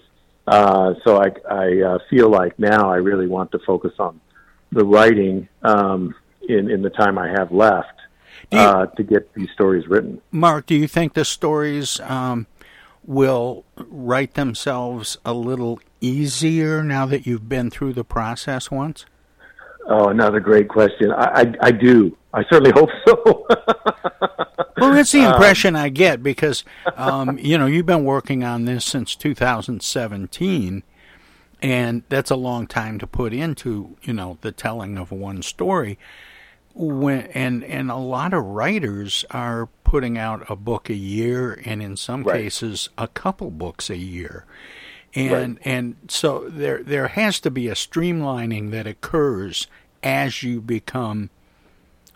Uh, 0.48 0.96
so 1.06 1.22
I, 1.22 1.28
I 1.50 1.82
uh, 1.82 1.98
feel 2.10 2.30
like 2.30 2.58
now 2.58 2.92
I 2.92 2.96
really 2.98 3.28
want 3.28 3.52
to 3.52 3.60
focus 3.60 3.94
on 4.00 4.20
the 4.72 4.84
writing 4.84 5.48
um, 5.64 6.16
in 6.48 6.70
in 6.70 6.82
the 6.82 6.90
time 6.90 7.18
I 7.18 7.30
have 7.30 7.52
left 7.52 7.94
uh, 8.52 8.88
to 8.88 9.04
get 9.04 9.34
these 9.34 9.50
stories 9.54 9.88
written. 9.88 10.22
Mark, 10.32 10.66
do 10.66 10.76
you 10.76 10.88
think 10.88 11.14
the 11.14 11.26
stories 11.26 12.00
um, 12.02 12.48
will 13.06 13.64
write 13.76 14.34
themselves 14.34 15.18
a 15.24 15.34
little 15.34 15.80
easier 16.02 16.84
now 16.84 17.06
that 17.06 17.28
you've 17.28 17.48
been 17.50 17.70
through 17.70 17.94
the 17.94 18.04
process 18.04 18.72
once? 18.72 19.06
Oh, 19.88 20.10
another 20.10 20.40
great 20.40 20.68
question. 20.68 21.12
I, 21.12 21.42
I, 21.42 21.54
I 21.68 21.72
do. 21.72 22.16
I 22.34 22.44
certainly 22.44 22.72
hope 22.72 22.90
so. 23.08 23.48
Well, 24.80 24.94
that's 24.94 25.12
the 25.12 25.22
Um, 25.26 25.34
impression 25.34 25.76
I 25.76 25.90
get 25.90 26.24
because, 26.24 26.64
um, 26.96 27.38
you 27.40 27.58
know, 27.58 27.66
you've 27.66 27.86
been 27.86 28.04
working 28.06 28.44
on 28.44 28.66
this 28.66 28.86
since 28.86 29.16
2017, 29.16 30.84
and 31.62 32.04
that's 32.10 32.32
a 32.32 32.36
long 32.36 32.68
time 32.68 33.00
to 33.00 33.08
put 33.08 33.34
into, 33.34 33.98
you 34.02 34.14
know, 34.14 34.38
the 34.42 34.52
telling 34.52 34.98
of 34.98 35.12
one 35.12 35.42
story. 35.42 35.98
When 36.76 37.22
and 37.34 37.64
and 37.64 37.92
a 37.92 37.96
lot 37.98 38.34
of 38.34 38.44
writers 38.46 39.26
are 39.32 39.68
putting 39.84 40.18
out 40.18 40.50
a 40.50 40.56
book 40.56 40.90
a 40.90 40.94
year, 40.96 41.60
and 41.66 41.82
in 41.82 41.98
some 41.98 42.24
Right. 42.24 42.44
cases, 42.44 42.90
a 42.98 43.08
couple 43.08 43.50
books 43.52 43.90
a 43.90 43.98
year. 43.98 44.46
And 45.16 45.60
and 45.66 45.96
so 46.08 46.48
there 46.48 46.84
there 46.84 47.08
has 47.10 47.40
to 47.42 47.52
be 47.52 47.68
a 47.68 47.74
streamlining 47.74 48.70
that 48.72 48.86
occurs 48.88 49.68
as 50.04 50.44
you 50.44 50.62
become 50.62 51.32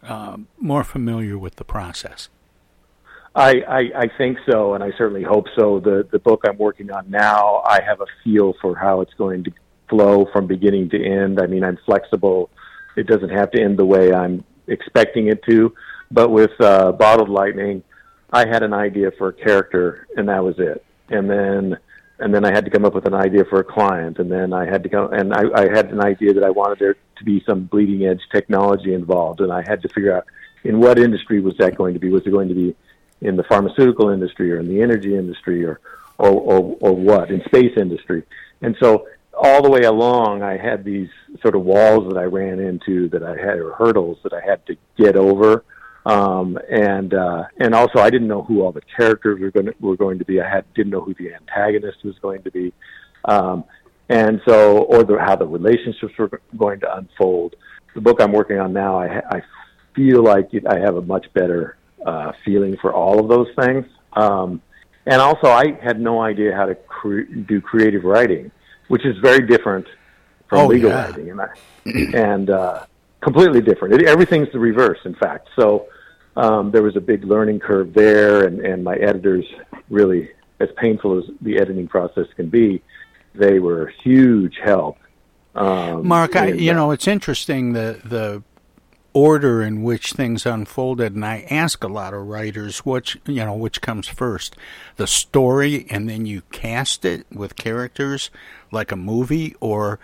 um, 0.03 0.47
more 0.59 0.84
familiar 0.84 1.38
with 1.38 1.55
the 1.55 1.66
process. 1.66 2.30
I, 3.36 3.62
I, 3.68 3.80
I 3.96 4.08
think 4.18 4.38
so, 4.50 4.76
and 4.76 4.84
I 4.84 4.92
certainly 4.98 5.24
hope 5.24 5.48
so. 5.58 5.80
The 5.80 6.08
the 6.12 6.20
book 6.20 6.44
I'm 6.48 6.58
working 6.58 6.92
on 6.92 7.10
now, 7.10 7.64
I 7.66 7.82
have 7.82 8.00
a 8.02 8.06
feel 8.24 8.54
for 8.62 8.76
how 8.76 9.02
it's 9.02 9.14
going 9.16 9.44
to 9.46 9.52
flow 9.90 10.28
from 10.32 10.46
beginning 10.46 10.90
to 10.92 11.04
end. 11.04 11.40
I 11.42 11.48
mean, 11.48 11.64
I'm 11.64 11.78
flexible. 11.86 12.52
It 12.96 13.08
doesn't 13.08 13.30
have 13.30 13.50
to 13.52 13.62
end 13.62 13.80
the 13.80 13.86
way 13.86 14.14
I'm 14.14 14.44
expecting 14.68 15.28
it 15.28 15.44
to. 15.50 15.74
But 16.12 16.30
with 16.30 16.52
uh, 16.60 16.92
Bottled 16.92 17.30
Lightning, 17.30 17.84
I 18.32 18.48
had 18.48 18.62
an 18.62 18.74
idea 18.74 19.12
for 19.18 19.30
a 19.30 19.34
character, 19.34 20.08
and 20.16 20.30
that 20.30 20.44
was 20.44 20.56
it. 20.60 20.86
And 21.10 21.28
then 21.28 21.78
and 22.20 22.34
then 22.34 22.46
I 22.46 22.54
had 22.54 22.66
to 22.66 22.72
come 22.72 22.86
up 22.86 22.94
with 22.94 23.08
an 23.08 23.16
idea 23.16 23.46
for 23.46 23.60
a 23.60 23.64
client, 23.64 24.20
and 24.20 24.32
then 24.32 24.54
I 24.54 24.66
had 24.66 24.84
to 24.84 24.90
come 24.90 25.12
and 25.12 25.34
I, 25.34 25.44
I 25.56 25.76
had 25.76 25.92
an 25.92 26.02
idea 26.02 26.34
that 26.36 26.44
I 26.44 26.52
wanted 26.52 26.78
there 26.78 26.96
to 27.18 27.24
be 27.24 27.44
some 27.48 27.64
bleeding 27.64 28.06
edge 28.06 28.22
technology 28.32 28.94
involved, 28.94 29.42
and 29.42 29.52
I 29.52 29.64
had 29.68 29.82
to 29.82 29.90
figure 29.90 30.16
out 30.16 30.26
in 30.64 30.80
what 30.80 31.00
industry 31.00 31.42
was 31.42 31.56
that 31.58 31.76
going 31.76 31.96
to 31.96 32.00
be? 32.00 32.10
Was 32.10 32.26
it 32.28 32.32
going 32.32 32.48
to 32.50 32.56
be 32.56 32.76
in 33.24 33.36
the 33.36 33.44
pharmaceutical 33.44 34.10
industry 34.10 34.52
or 34.52 34.60
in 34.60 34.68
the 34.68 34.82
energy 34.82 35.16
industry 35.16 35.66
or 35.66 35.80
or 36.18 36.30
or, 36.30 36.78
or 36.80 36.96
what 36.96 37.32
in 37.32 37.44
space 37.46 37.76
industry? 37.78 38.24
And 38.62 38.76
so 38.80 39.08
all 39.34 39.62
the 39.62 39.70
way 39.70 39.82
along, 39.82 40.44
I 40.44 40.58
had 40.58 40.84
these 40.84 41.10
sort 41.42 41.56
of 41.56 41.64
walls 41.64 42.12
that 42.12 42.18
I 42.18 42.26
ran 42.26 42.60
into 42.60 43.10
that 43.10 43.24
I 43.24 43.32
had 43.32 43.58
or 43.60 43.74
hurdles 43.74 44.20
that 44.24 44.34
I 44.34 44.42
had 44.42 44.66
to 44.68 44.78
get 44.98 45.16
over. 45.16 45.64
Um, 46.06 46.60
and 46.70 47.14
uh, 47.14 47.46
and 47.60 47.74
also, 47.74 48.00
I 48.00 48.10
didn't 48.10 48.28
know 48.28 48.44
who 48.44 48.62
all 48.62 48.72
the 48.72 48.82
characters 48.98 49.40
were 49.40 49.52
going 49.52 49.68
to, 49.68 49.76
were 49.80 49.96
going 49.96 50.20
to 50.20 50.26
be. 50.26 50.42
I 50.42 50.50
had 50.50 50.66
didn't 50.74 50.92
know 50.92 51.02
who 51.02 51.14
the 51.14 51.34
antagonist 51.34 52.04
was 52.04 52.16
going 52.20 52.44
to 52.44 52.52
be, 52.52 52.74
um, 53.26 53.64
and 54.10 54.42
so 54.46 54.80
or 54.80 55.04
the, 55.04 55.18
how 55.18 55.38
the 55.38 55.48
relationships 55.48 56.14
were 56.20 56.30
going 56.58 56.82
to 56.82 56.98
unfold. 56.98 57.56
The 57.96 58.02
book 58.02 58.22
I'm 58.22 58.34
working 58.34 58.60
on 58.60 58.74
now, 58.74 59.00
I, 59.00 59.22
I 59.30 59.42
feel 59.96 60.24
like 60.24 60.50
I 60.68 60.80
have 60.80 60.98
a 60.98 61.02
much 61.02 61.26
better 61.34 61.78
uh, 62.06 62.32
feeling 62.45 62.78
for 62.82 62.93
all 62.93 63.20
of 63.20 63.28
those 63.28 63.47
things. 63.60 63.86
Um, 64.14 64.62
and 65.06 65.22
also, 65.22 65.47
I 65.47 65.78
had 65.82 65.99
no 65.99 66.22
idea 66.22 66.56
how 66.56 66.66
to 66.66 66.76
cre- 66.76 67.22
do 67.47 67.60
creative 67.62 68.04
writing, 68.04 68.51
which 68.88 69.06
is 69.06 69.18
very 69.18 69.45
different 69.45 69.86
from 70.47 70.60
Oh, 70.60 70.68
legal 70.68 70.89
yeah. 70.91 71.06
writing, 71.06 71.32
and 71.32 71.41
I, 71.41 71.47
and 72.14 72.49
uh, 72.49 72.86
completely 73.22 73.62
different. 73.62 73.95
It, 73.95 74.04
everything's 74.08 74.51
the 74.51 74.60
reverse, 74.60 74.99
in 75.04 75.16
fact. 75.16 75.49
So 75.56 75.88
um, 76.38 76.72
there 76.72 76.84
was 76.84 76.95
a 76.95 77.01
big 77.01 77.26
learning 77.26 77.60
curve 77.60 77.93
there, 77.93 78.45
and, 78.45 78.60
and 78.60 78.84
my 78.84 78.95
editors 78.95 79.45
really, 79.89 80.30
as 80.60 80.70
painful 80.78 81.18
as 81.20 81.26
the 81.41 81.58
editing 81.58 81.88
process 81.88 82.28
can 82.36 82.49
be, 82.49 82.82
they 83.36 83.60
were 83.60 83.88
a 83.88 83.91
huge 84.04 84.58
help. 84.64 84.97
Um, 85.56 86.08
Mark, 86.08 86.36
I, 86.36 86.47
you 86.47 86.74
know, 86.74 86.91
it's 86.91 87.08
interesting 87.08 87.74
the 87.74 87.99
the 88.06 88.43
order 89.14 89.61
in 89.61 89.84
which 89.84 90.14
things 90.14 90.45
unfolded, 90.45 91.14
and 91.14 91.24
I 91.26 91.45
ask 91.49 91.84
a 91.84 91.88
lot 91.88 92.14
of 92.14 92.28
writers, 92.28 92.80
which 92.80 93.18
you 93.26 93.45
know, 93.45 93.53
which 93.53 93.82
comes 93.82 94.07
first, 94.07 94.55
the 94.95 95.07
story, 95.07 95.86
and 95.89 96.09
then 96.09 96.26
you 96.26 96.41
cast 96.51 97.05
it 97.05 97.26
with 97.32 97.55
characters 97.55 98.30
like 98.72 98.91
a 98.91 98.95
movie, 98.97 99.55
or 99.59 99.99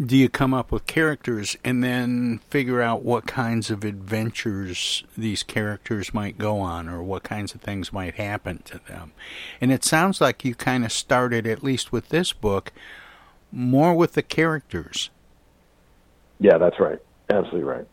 do 0.00 0.16
you 0.16 0.28
come 0.28 0.52
up 0.52 0.72
with 0.72 0.86
characters 0.86 1.56
and 1.64 1.82
then 1.82 2.40
figure 2.50 2.82
out 2.82 3.04
what 3.04 3.26
kinds 3.26 3.70
of 3.70 3.84
adventures 3.84 5.04
these 5.16 5.44
characters 5.44 6.12
might 6.12 6.38
go 6.38 6.58
on, 6.58 6.88
or 6.88 7.02
what 7.02 7.22
kinds 7.22 7.54
of 7.54 7.60
things 7.60 7.92
might 7.92 8.14
happen 8.14 8.62
to 8.64 8.80
them? 8.88 9.12
And 9.60 9.72
it 9.72 9.84
sounds 9.84 10.20
like 10.20 10.44
you 10.44 10.54
kind 10.54 10.84
of 10.84 10.92
started, 10.92 11.46
at 11.46 11.62
least 11.62 11.92
with 11.92 12.08
this 12.08 12.32
book, 12.32 12.72
more 13.52 13.94
with 13.94 14.14
the 14.14 14.22
characters. 14.22 15.10
Yeah, 16.40 16.58
that's 16.58 16.80
right. 16.80 16.98
Absolutely 17.30 17.62
right. 17.62 17.86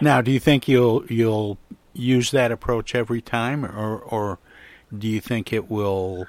Now, 0.00 0.20
do 0.20 0.30
you 0.30 0.40
think 0.40 0.68
you'll 0.68 1.04
you'll 1.06 1.58
use 1.92 2.30
that 2.30 2.52
approach 2.52 2.94
every 2.94 3.20
time, 3.20 3.64
or 3.64 3.98
or 3.98 4.38
do 4.96 5.08
you 5.08 5.20
think 5.20 5.52
it 5.52 5.70
will 5.70 6.26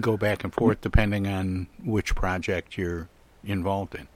go 0.00 0.16
back 0.16 0.44
and 0.44 0.52
forth 0.52 0.80
depending 0.80 1.26
on 1.26 1.66
which 1.84 2.14
project 2.14 2.78
you're 2.78 3.08
involved 3.44 3.94
in? 3.94 4.08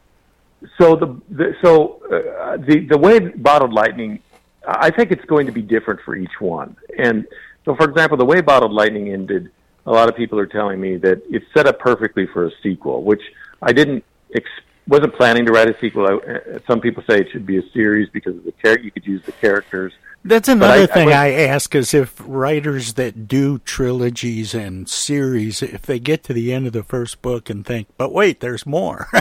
So 0.78 0.96
the, 0.96 1.20
the 1.30 1.54
so 1.62 2.00
uh, 2.06 2.56
the 2.56 2.86
the 2.88 2.98
way 2.98 3.18
bottled 3.18 3.72
lightning, 3.72 4.20
I 4.66 4.90
think 4.90 5.10
it's 5.10 5.24
going 5.24 5.46
to 5.46 5.52
be 5.52 5.62
different 5.62 6.00
for 6.04 6.14
each 6.14 6.40
one. 6.40 6.76
And 6.98 7.26
so, 7.64 7.74
for 7.74 7.88
example, 7.88 8.16
the 8.16 8.24
way 8.24 8.40
bottled 8.40 8.72
lightning 8.72 9.12
ended, 9.12 9.50
a 9.86 9.90
lot 9.90 10.08
of 10.08 10.16
people 10.16 10.38
are 10.38 10.46
telling 10.46 10.80
me 10.80 10.96
that 10.98 11.22
it's 11.28 11.44
set 11.52 11.66
up 11.66 11.78
perfectly 11.78 12.26
for 12.26 12.46
a 12.46 12.50
sequel, 12.62 13.02
which 13.02 13.22
I 13.60 13.72
didn't 13.72 14.04
ex- 14.34 14.48
wasn't 14.88 15.14
planning 15.14 15.46
to 15.46 15.52
write 15.52 15.68
a 15.68 15.78
sequel. 15.80 16.06
I, 16.06 16.14
uh, 16.14 16.58
some 16.66 16.80
people 16.80 17.02
say 17.08 17.20
it 17.20 17.28
should 17.32 17.46
be 17.46 17.58
a 17.58 17.70
series 17.72 18.08
because 18.10 18.36
of 18.36 18.44
the 18.44 18.52
char- 18.62 18.78
you 18.78 18.90
could 18.90 19.06
use 19.06 19.22
the 19.24 19.32
characters. 19.32 19.92
That's 20.24 20.48
another 20.48 20.82
I- 20.82 20.86
thing 20.86 21.08
I 21.12 21.26
I, 21.26 21.30
ask 21.46 21.74
is 21.74 21.94
if 21.94 22.20
writers 22.26 22.94
that 22.94 23.28
do 23.28 23.58
trilogies 23.60 24.54
and 24.54 24.88
series, 24.88 25.62
if 25.62 25.82
they 25.82 25.98
get 25.98 26.24
to 26.24 26.32
the 26.32 26.52
end 26.52 26.66
of 26.66 26.72
the 26.72 26.82
first 26.82 27.22
book 27.22 27.48
and 27.48 27.64
think, 27.64 27.88
but 27.96 28.12
wait, 28.12 28.40
there's 28.40 28.66
more. 28.66 29.08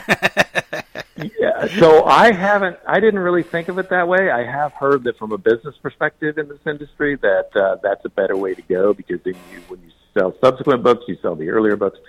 Yeah, 1.39 1.67
so 1.79 2.03
I 2.03 2.33
haven't. 2.33 2.77
I 2.85 2.99
didn't 2.99 3.19
really 3.21 3.41
think 3.43 3.69
of 3.69 3.77
it 3.79 3.89
that 3.89 4.05
way. 4.07 4.29
I 4.29 4.43
have 4.43 4.73
heard 4.73 5.05
that 5.05 5.17
from 5.17 5.31
a 5.31 5.37
business 5.37 5.73
perspective 5.81 6.37
in 6.37 6.49
this 6.49 6.59
industry 6.67 7.15
that 7.15 7.55
uh, 7.55 7.77
that's 7.81 8.03
a 8.03 8.09
better 8.09 8.35
way 8.35 8.53
to 8.53 8.61
go 8.63 8.93
because 8.93 9.21
then 9.23 9.35
you, 9.53 9.61
when 9.69 9.79
you 9.81 9.91
sell 10.13 10.35
subsequent 10.43 10.83
books, 10.83 11.05
you 11.07 11.17
sell 11.21 11.35
the 11.35 11.49
earlier 11.49 11.77
books. 11.77 11.99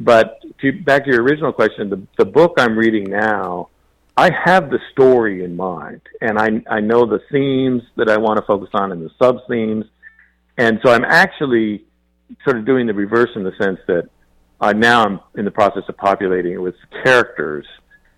But 0.00 0.40
to, 0.60 0.72
back 0.72 1.04
to 1.04 1.10
your 1.10 1.22
original 1.22 1.52
question, 1.52 1.90
the 1.90 2.00
the 2.16 2.24
book 2.24 2.54
I'm 2.58 2.76
reading 2.78 3.04
now, 3.10 3.68
I 4.16 4.30
have 4.44 4.70
the 4.70 4.78
story 4.92 5.44
in 5.44 5.56
mind, 5.56 6.02
and 6.20 6.38
I 6.38 6.62
I 6.70 6.80
know 6.80 7.06
the 7.06 7.20
themes 7.32 7.82
that 7.96 8.08
I 8.08 8.16
want 8.18 8.38
to 8.38 8.44
focus 8.46 8.70
on 8.74 8.92
and 8.92 9.02
the 9.04 9.10
sub 9.18 9.38
themes, 9.48 9.86
and 10.56 10.80
so 10.84 10.92
I'm 10.92 11.04
actually 11.04 11.84
sort 12.44 12.58
of 12.58 12.64
doing 12.64 12.86
the 12.86 12.94
reverse 12.94 13.30
in 13.34 13.42
the 13.42 13.52
sense 13.60 13.80
that 13.86 14.08
uh, 14.60 14.72
now 14.72 15.04
I'm 15.04 15.20
in 15.36 15.44
the 15.44 15.50
process 15.50 15.82
of 15.88 15.96
populating 15.96 16.52
it 16.52 16.62
with 16.62 16.74
characters, 17.04 17.66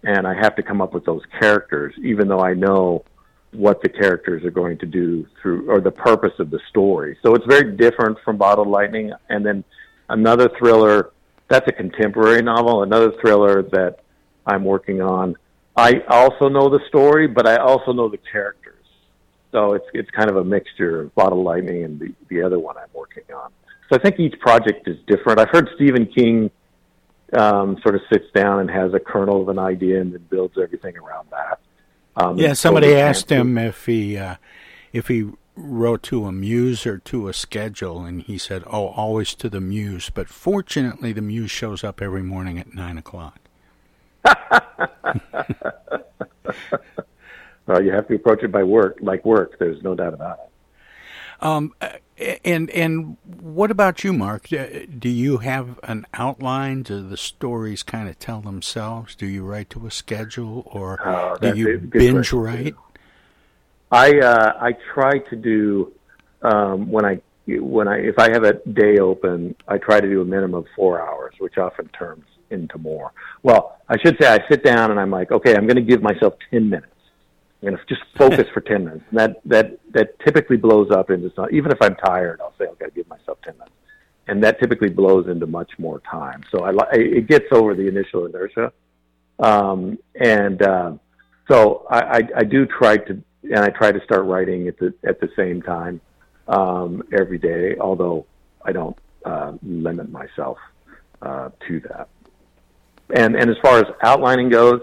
and 0.02 0.26
I 0.26 0.34
have 0.34 0.56
to 0.56 0.62
come 0.62 0.80
up 0.80 0.92
with 0.92 1.04
those 1.04 1.22
characters, 1.38 1.94
even 2.02 2.28
though 2.28 2.40
I 2.40 2.54
know 2.54 3.04
what 3.52 3.82
the 3.82 3.88
characters 3.88 4.44
are 4.44 4.50
going 4.50 4.78
to 4.78 4.86
do 4.86 5.26
through 5.40 5.70
or 5.70 5.80
the 5.80 5.90
purpose 5.90 6.32
of 6.38 6.50
the 6.50 6.60
story. 6.68 7.18
So 7.22 7.34
it's 7.34 7.44
very 7.46 7.76
different 7.76 8.18
from 8.24 8.36
Bottled 8.36 8.68
Lightning. 8.68 9.12
And 9.28 9.44
then 9.44 9.64
another 10.08 10.48
thriller 10.58 11.10
that's 11.50 11.66
a 11.68 11.72
contemporary 11.72 12.40
novel. 12.40 12.82
Another 12.82 13.12
thriller 13.20 13.62
that 13.62 13.98
I'm 14.46 14.64
working 14.64 15.02
on. 15.02 15.36
I 15.76 16.02
also 16.08 16.48
know 16.48 16.70
the 16.70 16.80
story, 16.88 17.26
but 17.26 17.46
I 17.46 17.56
also 17.56 17.92
know 17.92 18.08
the 18.08 18.18
characters. 18.18 18.74
So 19.52 19.74
it's 19.74 19.86
it's 19.92 20.10
kind 20.10 20.30
of 20.30 20.36
a 20.36 20.44
mixture 20.44 21.02
of 21.02 21.14
Bottled 21.14 21.44
Lightning 21.44 21.84
and 21.84 21.98
the, 21.98 22.14
the 22.28 22.42
other 22.42 22.58
one 22.58 22.76
I'm 22.78 22.88
working 22.94 23.24
on. 23.34 23.50
So 23.90 23.98
I 23.98 24.02
think 24.02 24.20
each 24.20 24.38
project 24.38 24.86
is 24.86 24.96
different. 25.08 25.40
I've 25.40 25.50
heard 25.50 25.68
Stephen 25.74 26.06
King 26.06 26.50
um, 27.32 27.76
sort 27.82 27.96
of 27.96 28.02
sits 28.12 28.26
down 28.32 28.60
and 28.60 28.70
has 28.70 28.94
a 28.94 29.00
kernel 29.00 29.42
of 29.42 29.48
an 29.48 29.58
idea 29.58 30.00
and 30.00 30.12
then 30.12 30.24
builds 30.30 30.56
everything 30.56 30.96
around 30.96 31.28
that. 31.30 31.58
Um, 32.16 32.38
yeah, 32.38 32.52
somebody 32.52 32.94
asked 32.94 33.30
him 33.30 33.58
if 33.58 33.86
he 33.86 34.16
uh, 34.16 34.36
if 34.92 35.08
he 35.08 35.30
wrote 35.60 36.02
to 36.04 36.24
a 36.26 36.32
muse 36.32 36.86
or 36.86 36.98
to 36.98 37.28
a 37.28 37.32
schedule, 37.32 38.04
and 38.04 38.22
he 38.22 38.38
said, 38.38 38.62
"Oh, 38.66 38.88
always 38.88 39.34
to 39.36 39.48
the 39.48 39.60
muse." 39.60 40.10
But 40.10 40.28
fortunately, 40.28 41.12
the 41.12 41.22
muse 41.22 41.50
shows 41.50 41.84
up 41.84 42.00
every 42.02 42.22
morning 42.22 42.58
at 42.58 42.74
nine 42.74 42.98
o'clock. 42.98 43.38
well, 47.66 47.82
you 47.82 47.92
have 47.92 48.08
to 48.08 48.14
approach 48.14 48.42
it 48.42 48.52
by 48.52 48.62
work, 48.62 48.98
like 49.00 49.24
work. 49.24 49.58
There's 49.58 49.82
no 49.82 49.94
doubt 49.94 50.14
about 50.14 50.38
it. 50.44 50.50
Um, 51.42 51.74
and 52.44 52.68
and 52.70 53.16
what 53.24 53.70
about 53.70 54.04
you, 54.04 54.12
Mark? 54.12 54.48
Do 54.48 55.08
you 55.08 55.38
have 55.38 55.80
an 55.84 56.06
outline? 56.12 56.82
Do 56.82 57.06
the 57.06 57.16
stories 57.16 57.82
kind 57.82 58.08
of 58.08 58.18
tell 58.18 58.40
themselves? 58.40 59.14
Do 59.14 59.26
you 59.26 59.42
write 59.42 59.70
to 59.70 59.86
a 59.86 59.90
schedule, 59.90 60.64
or 60.66 61.00
Oh, 61.04 61.36
do 61.40 61.56
you 61.56 61.78
binge 61.78 62.32
write? 62.32 62.74
I 63.90 64.18
uh, 64.18 64.52
I 64.60 64.72
try 64.94 65.18
to 65.18 65.36
do 65.36 65.92
um, 66.42 66.90
when 66.90 67.04
I 67.04 67.20
when 67.46 67.88
I 67.88 67.96
if 67.98 68.18
I 68.18 68.30
have 68.30 68.44
a 68.44 68.54
day 68.70 68.98
open, 68.98 69.54
I 69.66 69.78
try 69.78 70.00
to 70.00 70.08
do 70.08 70.22
a 70.22 70.24
minimum 70.24 70.54
of 70.54 70.66
four 70.76 71.00
hours, 71.00 71.34
which 71.38 71.58
often 71.58 71.88
turns 71.88 72.24
into 72.50 72.78
more. 72.78 73.12
Well, 73.42 73.78
I 73.88 73.96
should 73.98 74.16
say 74.20 74.32
I 74.32 74.38
sit 74.48 74.64
down 74.64 74.90
and 74.90 74.98
I'm 75.00 75.10
like, 75.10 75.30
okay, 75.32 75.54
I'm 75.54 75.66
going 75.66 75.76
to 75.76 75.82
give 75.82 76.02
myself 76.02 76.34
ten 76.50 76.68
minutes. 76.68 76.92
I'm 77.62 77.68
going 77.68 77.78
to 77.78 77.94
just 77.94 78.02
focus 78.16 78.46
for 78.54 78.60
ten 78.60 78.84
minutes. 78.84 79.04
And 79.10 79.18
that 79.18 79.40
that 79.44 79.78
that 79.92 80.18
typically 80.20 80.56
blows 80.56 80.90
up 80.90 81.10
into 81.10 81.32
some. 81.34 81.46
Even 81.52 81.72
if 81.72 81.78
I'm 81.80 81.96
tired, 81.96 82.40
I'll 82.40 82.54
say, 82.58 82.66
okay, 82.66 82.84
I'll 82.86 82.90
give 82.90 83.08
myself 83.08 83.38
ten 83.44 83.54
minutes, 83.54 83.74
and 84.28 84.42
that 84.44 84.60
typically 84.60 84.88
blows 84.90 85.28
into 85.28 85.46
much 85.46 85.72
more 85.78 86.00
time. 86.00 86.42
So 86.52 86.64
I 86.64 86.72
it 86.92 87.26
gets 87.26 87.46
over 87.52 87.74
the 87.74 87.86
initial 87.88 88.26
inertia, 88.26 88.72
um, 89.40 89.98
and 90.14 90.62
uh, 90.62 90.92
so 91.48 91.86
I, 91.90 91.98
I, 91.98 92.20
I 92.36 92.44
do 92.44 92.64
try 92.64 92.96
to, 92.96 93.20
and 93.42 93.58
I 93.58 93.68
try 93.68 93.92
to 93.92 94.02
start 94.04 94.24
writing 94.24 94.68
at 94.68 94.78
the 94.78 94.94
at 95.04 95.20
the 95.20 95.28
same 95.36 95.62
time 95.62 96.00
um, 96.48 97.02
every 97.12 97.38
day. 97.38 97.76
Although 97.78 98.26
I 98.64 98.72
don't 98.72 98.96
uh, 99.24 99.52
limit 99.62 100.10
myself 100.10 100.58
uh, 101.22 101.50
to 101.68 101.80
that. 101.80 102.08
And 103.14 103.34
and 103.36 103.50
as 103.50 103.56
far 103.62 103.78
as 103.78 103.84
outlining 104.02 104.50
goes, 104.50 104.80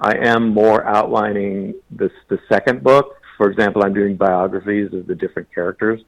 I 0.00 0.16
am 0.16 0.48
more 0.48 0.84
outlining 0.86 1.74
this 1.90 2.12
the 2.28 2.38
second 2.48 2.82
book. 2.82 3.16
For 3.36 3.50
example, 3.50 3.84
I'm 3.84 3.94
doing 3.94 4.16
biographies 4.16 4.92
of 4.92 5.06
the 5.06 5.14
different 5.14 5.52
characters 5.54 6.00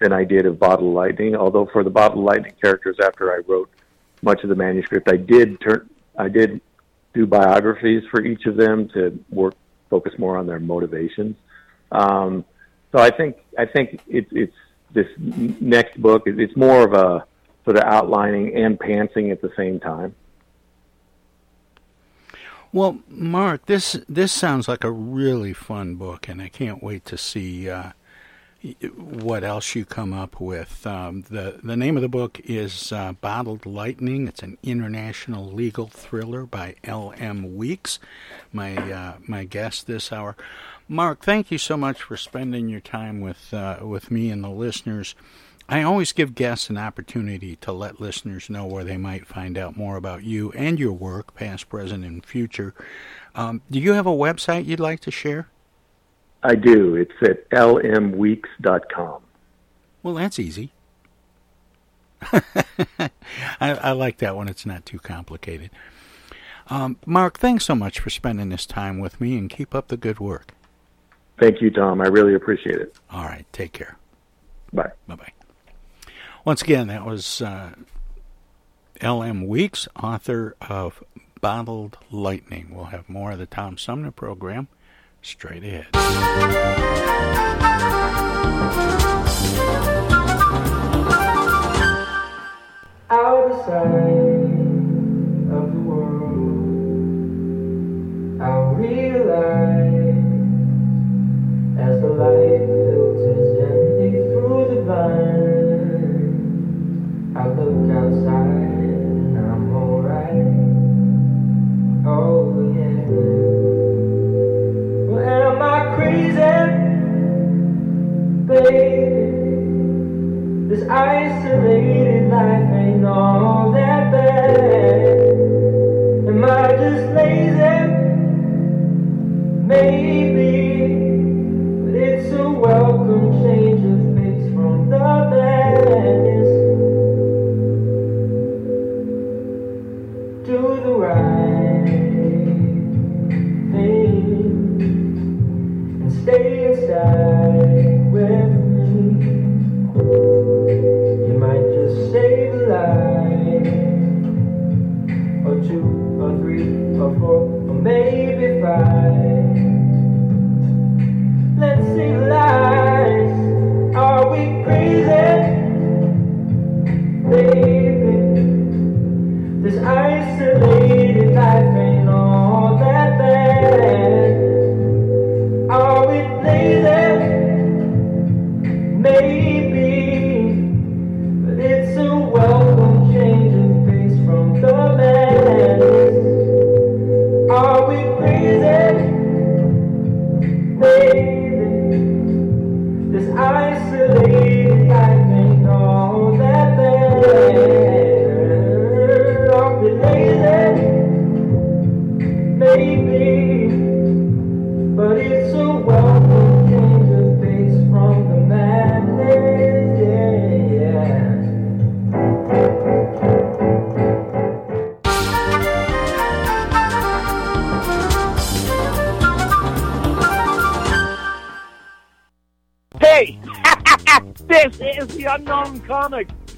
than 0.00 0.12
I 0.12 0.24
did 0.24 0.46
of 0.46 0.58
Bottled 0.58 0.94
Lightning. 0.94 1.34
Although 1.36 1.66
for 1.72 1.84
the 1.84 1.90
Bottled 1.90 2.24
Lightning 2.24 2.54
characters, 2.62 2.96
after 3.02 3.32
I 3.32 3.40
wrote 3.46 3.70
much 4.22 4.42
of 4.42 4.48
the 4.48 4.54
manuscript, 4.54 5.08
I 5.10 5.16
did 5.16 5.60
turn 5.60 5.88
I 6.16 6.28
did 6.28 6.60
do 7.12 7.26
biographies 7.26 8.04
for 8.10 8.22
each 8.22 8.46
of 8.46 8.56
them 8.56 8.88
to 8.90 9.18
work 9.30 9.54
focus 9.90 10.14
more 10.18 10.36
on 10.38 10.46
their 10.46 10.60
motivations. 10.60 11.36
Um, 11.92 12.44
so 12.92 12.98
I 12.98 13.10
think 13.10 13.36
I 13.58 13.66
think 13.66 14.00
it's 14.08 14.30
it's 14.32 14.56
this 14.92 15.08
next 15.18 16.00
book. 16.00 16.22
it- 16.26 16.38
It's 16.40 16.56
more 16.56 16.82
of 16.84 16.92
a 16.94 17.24
sort 17.64 17.76
of 17.76 17.82
outlining 17.84 18.56
and 18.56 18.78
pantsing 18.78 19.30
at 19.30 19.42
the 19.42 19.52
same 19.56 19.78
time. 19.80 20.14
Well, 22.72 23.00
Mark, 23.08 23.66
this 23.66 23.98
this 24.08 24.30
sounds 24.32 24.68
like 24.68 24.84
a 24.84 24.90
really 24.92 25.52
fun 25.52 25.96
book, 25.96 26.28
and 26.28 26.40
I 26.40 26.48
can't 26.48 26.82
wait 26.82 27.04
to 27.06 27.18
see 27.18 27.68
uh, 27.68 27.90
what 28.96 29.42
else 29.42 29.74
you 29.74 29.84
come 29.84 30.12
up 30.12 30.40
with. 30.40 30.86
Um, 30.86 31.22
the 31.22 31.60
The 31.62 31.76
name 31.76 31.96
of 31.96 32.02
the 32.02 32.08
book 32.08 32.40
is 32.44 32.92
uh, 32.92 33.12
Bottled 33.12 33.64
Lightning. 33.64 34.28
It's 34.28 34.42
an 34.42 34.58
international 34.62 35.50
legal 35.50 35.88
thriller 35.88 36.44
by 36.44 36.76
L. 36.84 37.14
M. 37.16 37.56
Weeks, 37.56 37.98
my 38.52 38.76
uh, 38.76 39.14
my 39.26 39.44
guest 39.44 39.86
this 39.86 40.12
hour. 40.12 40.36
Mark, 40.88 41.22
thank 41.22 41.50
you 41.50 41.58
so 41.58 41.76
much 41.76 42.02
for 42.02 42.16
spending 42.16 42.68
your 42.68 42.80
time 42.80 43.20
with 43.20 43.54
uh, 43.54 43.78
with 43.82 44.10
me 44.10 44.30
and 44.30 44.44
the 44.44 44.50
listeners. 44.50 45.14
I 45.68 45.82
always 45.82 46.12
give 46.12 46.34
guests 46.34 46.68
an 46.68 46.76
opportunity 46.76 47.54
to 47.56 47.70
let 47.70 48.00
listeners 48.00 48.50
know 48.50 48.66
where 48.66 48.82
they 48.82 48.96
might 48.96 49.28
find 49.28 49.56
out 49.56 49.76
more 49.76 49.96
about 49.96 50.24
you 50.24 50.50
and 50.52 50.80
your 50.80 50.92
work, 50.92 51.32
past, 51.34 51.68
present, 51.68 52.04
and 52.04 52.26
future. 52.26 52.74
Um, 53.36 53.62
do 53.70 53.78
you 53.78 53.92
have 53.92 54.06
a 54.06 54.10
website 54.10 54.66
you'd 54.66 54.80
like 54.80 54.98
to 55.00 55.12
share? 55.12 55.46
I 56.42 56.54
do. 56.54 56.94
It's 56.94 57.12
at 57.22 57.48
lmweeks.com. 57.50 59.22
Well, 60.02 60.14
that's 60.14 60.38
easy. 60.38 60.72
I, 62.32 63.10
I 63.60 63.92
like 63.92 64.18
that 64.18 64.36
one. 64.36 64.48
It's 64.48 64.66
not 64.66 64.86
too 64.86 64.98
complicated. 64.98 65.70
Um, 66.68 66.96
Mark, 67.04 67.38
thanks 67.38 67.64
so 67.64 67.74
much 67.74 67.98
for 67.98 68.10
spending 68.10 68.48
this 68.48 68.66
time 68.66 68.98
with 68.98 69.20
me 69.20 69.36
and 69.36 69.50
keep 69.50 69.74
up 69.74 69.88
the 69.88 69.96
good 69.96 70.20
work. 70.20 70.54
Thank 71.38 71.60
you, 71.60 71.70
Tom. 71.70 72.00
I 72.00 72.06
really 72.06 72.34
appreciate 72.34 72.76
it. 72.76 72.94
All 73.10 73.24
right. 73.24 73.46
Take 73.52 73.72
care. 73.72 73.96
Bye. 74.72 74.90
Bye 75.08 75.16
bye. 75.16 75.32
Once 76.44 76.62
again, 76.62 76.86
that 76.88 77.04
was 77.04 77.42
uh, 77.42 77.72
L.M. 79.00 79.46
Weeks, 79.46 79.88
author 80.00 80.54
of 80.60 81.02
Bottled 81.40 81.98
Lightning. 82.10 82.68
We'll 82.74 82.86
have 82.86 83.08
more 83.08 83.32
of 83.32 83.38
the 83.38 83.46
Tom 83.46 83.76
Sumner 83.78 84.10
program 84.10 84.68
straight 85.22 85.62
ahead. 85.62 85.86
Out 93.12 94.49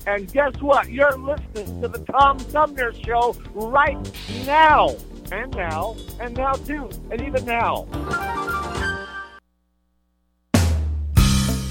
and 0.07 0.32
guess 0.32 0.55
what? 0.61 0.90
You're 0.90 1.16
listening 1.16 1.80
to 1.82 1.88
the 1.88 1.98
Tom 2.00 2.38
Sumner 2.38 2.92
Show 2.92 3.36
right 3.55 3.98
now, 4.46 4.96
and 5.30 5.55
now, 5.55 5.96
and 6.20 6.36
now 6.36 6.53
too, 6.53 6.90
and 7.11 7.20
even 7.20 7.44
now. 7.44 7.86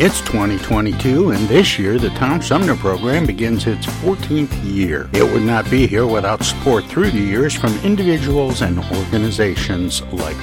It's 0.04 0.20
2022, 0.22 1.30
and 1.30 1.48
this 1.48 1.78
year 1.78 2.00
the 2.00 2.10
Tom 2.12 2.42
Sumner 2.42 2.76
program 2.76 3.28
begins 3.28 3.68
its 3.68 3.86
14th 3.86 4.52
year. 4.64 5.08
It 5.14 5.22
would 5.22 5.44
not 5.44 5.70
be 5.70 5.86
here 5.86 6.08
without 6.08 6.44
support 6.44 6.86
through 6.86 7.12
the 7.12 7.20
years 7.20 7.54
from 7.54 7.78
individuals 7.84 8.64
and 8.64 8.80
organizations 8.80 10.02
like 10.12 10.38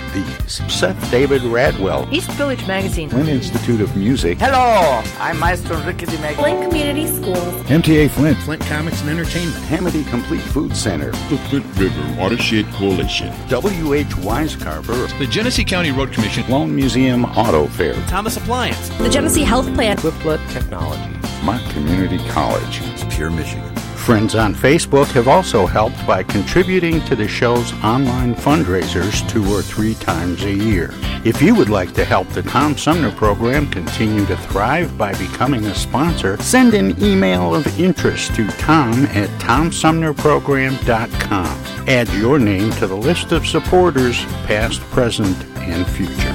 these 0.49 0.73
Seth 0.73 1.11
David 1.11 1.43
Radwell, 1.43 2.11
East 2.13 2.31
Village 2.33 2.67
Magazine. 2.67 3.09
Flint 3.09 3.29
Institute 3.29 3.81
of 3.81 3.95
Music, 3.97 4.39
Hello, 4.39 5.03
I'm 5.21 5.39
Maestro 5.39 5.77
Enrique 5.77 6.07
Diemecke. 6.07 6.37
Flint 6.37 6.63
Community 6.69 7.07
Schools. 7.07 7.39
MTA 7.65 8.11
Flint, 8.11 8.39
Flint 8.39 8.63
Comics 8.63 9.01
and 9.03 9.11
Entertainment, 9.11 9.63
Hamady 9.65 10.09
Complete 10.09 10.41
Food 10.41 10.75
Center, 10.77 11.11
the 11.11 11.39
Flint 11.49 11.67
River 11.77 12.17
Watershed 12.19 12.67
Coalition, 12.73 13.33
W.H. 13.49 14.07
Wisecarver, 14.09 15.19
the 15.19 15.27
Genesee 15.27 15.65
County 15.65 15.91
Road 15.91 16.13
Commission, 16.13 16.45
Sloan 16.45 16.75
Museum 16.75 17.25
Auto 17.25 17.67
Fair, 17.67 17.95
Thomas 18.07 18.37
Appliance. 18.37 18.89
The 18.99 19.11
Genesee 19.11 19.45
Health 19.45 19.73
Plan. 19.75 19.97
Clifflet 19.97 20.41
Technology. 20.51 21.15
Mott 21.45 21.63
Community 21.71 22.19
College, 22.31 22.81
Pure 23.11 23.31
Michigan. 23.31 23.68
Friends 24.09 24.33
on 24.35 24.55
Facebook 24.55 25.09
have 25.09 25.29
also 25.29 25.67
helped 25.67 26.07
by 26.07 26.23
contributing 26.23 27.05
to 27.05 27.15
the 27.15 27.29
show's 27.29 27.75
online 27.85 28.35
fundraisers 28.35 29.29
two 29.29 29.45
or 29.53 29.61
three 29.61 29.93
times 29.97 30.45
a 30.45 30.51
year. 30.51 30.95
If 31.27 31.43
you 31.43 31.55
would 31.55 31.69
like 31.69 31.93
to 31.93 32.07
help 32.07 32.27
the 32.31 32.43
Tom 32.43 32.79
Sumner 32.79 33.11
program 33.11 33.71
continue 33.71 34.25
to 34.25 34.35
thrive 34.35 34.97
by 34.97 35.13
becoming 35.19 35.67
a 35.67 35.75
sponsor, 35.75 36.39
send 36.39 36.73
an 36.73 36.99
email 37.05 37.55
of 37.55 37.67
interest 37.79 38.35
to 38.37 38.49
tom 38.53 39.05
at 39.09 39.29
tomsumnerprogram.com. 39.41 41.65
Add 41.87 42.09
your 42.15 42.39
name 42.39 42.71
to 42.71 42.87
the 42.87 42.97
list 42.97 43.33
of 43.33 43.47
supporters, 43.47 44.25
past, 44.47 44.81
present, 44.85 45.37
and 45.59 45.87
future. 45.87 46.35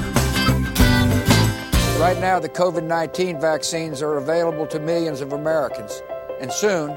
Right 1.98 2.20
now, 2.20 2.38
the 2.38 2.48
COVID 2.48 2.84
19 2.84 3.40
vaccines 3.40 4.00
are 4.00 4.18
available 4.18 4.68
to 4.68 4.78
millions 4.78 5.20
of 5.20 5.32
Americans, 5.32 6.00
and 6.40 6.52
soon 6.52 6.96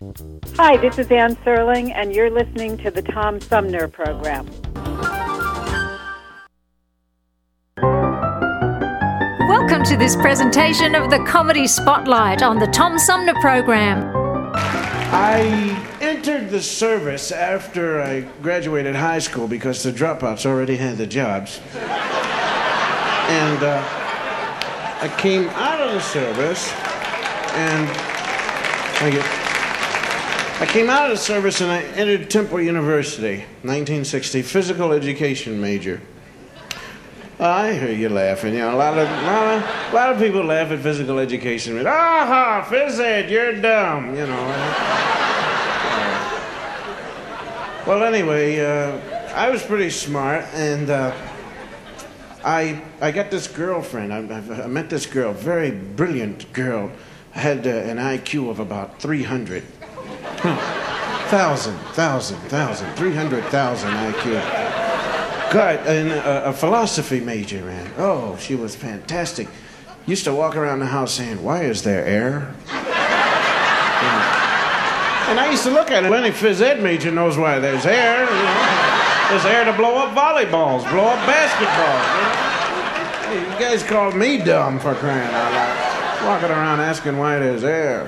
Hi, 0.57 0.77
this 0.77 0.99
is 0.99 1.09
Anne 1.09 1.35
Serling, 1.37 1.91
and 1.95 2.13
you're 2.13 2.29
listening 2.29 2.77
to 2.79 2.91
the 2.91 3.01
Tom 3.01 3.39
Sumner 3.39 3.87
Program. 3.87 4.45
Welcome 9.47 9.83
to 9.85 9.95
this 9.97 10.15
presentation 10.17 10.93
of 10.93 11.09
the 11.09 11.23
Comedy 11.25 11.67
Spotlight 11.67 12.43
on 12.43 12.59
the 12.59 12.67
Tom 12.67 12.99
Sumner 12.99 13.33
Program. 13.41 14.11
I 14.53 15.87
entered 16.01 16.49
the 16.49 16.61
service 16.61 17.31
after 17.31 18.01
I 18.01 18.21
graduated 18.41 18.95
high 18.95 19.19
school 19.19 19.47
because 19.47 19.81
the 19.81 19.91
dropouts 19.91 20.45
already 20.45 20.75
had 20.75 20.97
the 20.97 21.07
jobs. 21.07 21.59
And 23.29 23.63
uh, 23.63 23.81
I 25.01 25.15
came 25.17 25.47
out 25.49 25.81
of 25.81 25.93
the 25.93 26.01
service 26.01 26.71
and 27.53 27.89
thank 28.97 29.15
you. 29.15 29.40
I 30.61 30.67
came 30.67 30.91
out 30.91 31.09
of 31.09 31.17
the 31.17 31.23
service 31.23 31.59
and 31.59 31.71
I 31.71 31.81
entered 31.81 32.29
Temple 32.29 32.61
University, 32.61 33.37
1960, 33.63 34.43
physical 34.43 34.91
education 34.91 35.59
major. 35.59 35.99
I 37.39 37.73
hear 37.73 37.89
you 37.89 38.09
laughing. 38.09 38.53
You 38.53 38.59
know, 38.59 38.75
a 38.75 38.77
lot 38.77 38.95
of, 38.95 39.09
lot 39.09 39.57
of, 39.57 39.91
a 39.91 39.95
lot 39.95 40.13
of 40.13 40.19
people 40.19 40.43
laugh 40.43 40.69
at 40.69 40.81
physical 40.81 41.17
education. 41.17 41.83
Aha, 41.83 42.67
phys 42.69 42.99
ed, 42.99 43.31
you're 43.31 43.59
dumb. 43.59 44.15
You 44.15 44.27
know. 44.27 44.45
Well, 47.87 48.03
anyway, 48.03 48.59
uh, 48.59 48.99
I 49.33 49.49
was 49.49 49.63
pretty 49.63 49.89
smart, 49.89 50.45
and 50.53 50.91
uh, 50.91 51.11
I 52.45 52.83
I 53.01 53.09
got 53.09 53.31
this 53.31 53.47
girlfriend. 53.47 54.13
I, 54.13 54.19
I, 54.19 54.65
I 54.65 54.67
met 54.67 54.91
this 54.91 55.07
girl, 55.07 55.33
very 55.33 55.71
brilliant 55.71 56.53
girl. 56.53 56.91
Had 57.31 57.65
uh, 57.65 57.71
an 57.71 57.97
IQ 57.97 58.51
of 58.51 58.59
about 58.59 59.01
300. 59.01 59.63
Thousand, 60.41 61.77
thousand, 61.93 62.37
thousand, 62.49 62.93
300,000 62.95 63.89
IQ. 63.89 64.33
God, 65.53 65.79
and 65.87 66.11
a, 66.11 66.49
a 66.49 66.53
philosophy 66.53 67.19
major, 67.19 67.63
man. 67.63 67.91
Oh, 67.97 68.37
she 68.37 68.55
was 68.55 68.75
fantastic. 68.75 69.47
Used 70.05 70.23
to 70.23 70.33
walk 70.33 70.55
around 70.55 70.79
the 70.79 70.87
house 70.87 71.13
saying, 71.13 71.43
Why 71.43 71.63
is 71.63 71.83
there 71.83 72.03
air? 72.05 72.53
And 75.29 75.39
I 75.39 75.49
used 75.49 75.63
to 75.63 75.71
look 75.71 75.91
at 75.91 76.03
it. 76.03 76.11
Any 76.11 76.31
phys 76.31 76.59
ed 76.59 76.83
major 76.83 77.11
knows 77.11 77.37
why 77.37 77.59
there's 77.59 77.85
air. 77.85 78.25
You 78.25 78.25
know? 78.25 79.27
There's 79.29 79.45
air 79.45 79.63
to 79.63 79.71
blow 79.71 79.95
up 79.95 80.13
volleyballs, 80.13 80.89
blow 80.91 81.05
up 81.05 81.19
basketballs. 81.29 82.03
You, 82.17 82.23
know? 82.25 83.45
Hey, 83.47 83.53
you 83.53 83.59
guys 83.59 83.83
called 83.83 84.15
me 84.15 84.39
dumb 84.39 84.79
for 84.79 84.93
crying 84.95 85.33
out 85.33 85.51
loud. 85.53 86.27
Walking 86.27 86.49
around 86.49 86.81
asking 86.81 87.17
why 87.17 87.39
there's 87.39 87.63
air. 87.63 88.07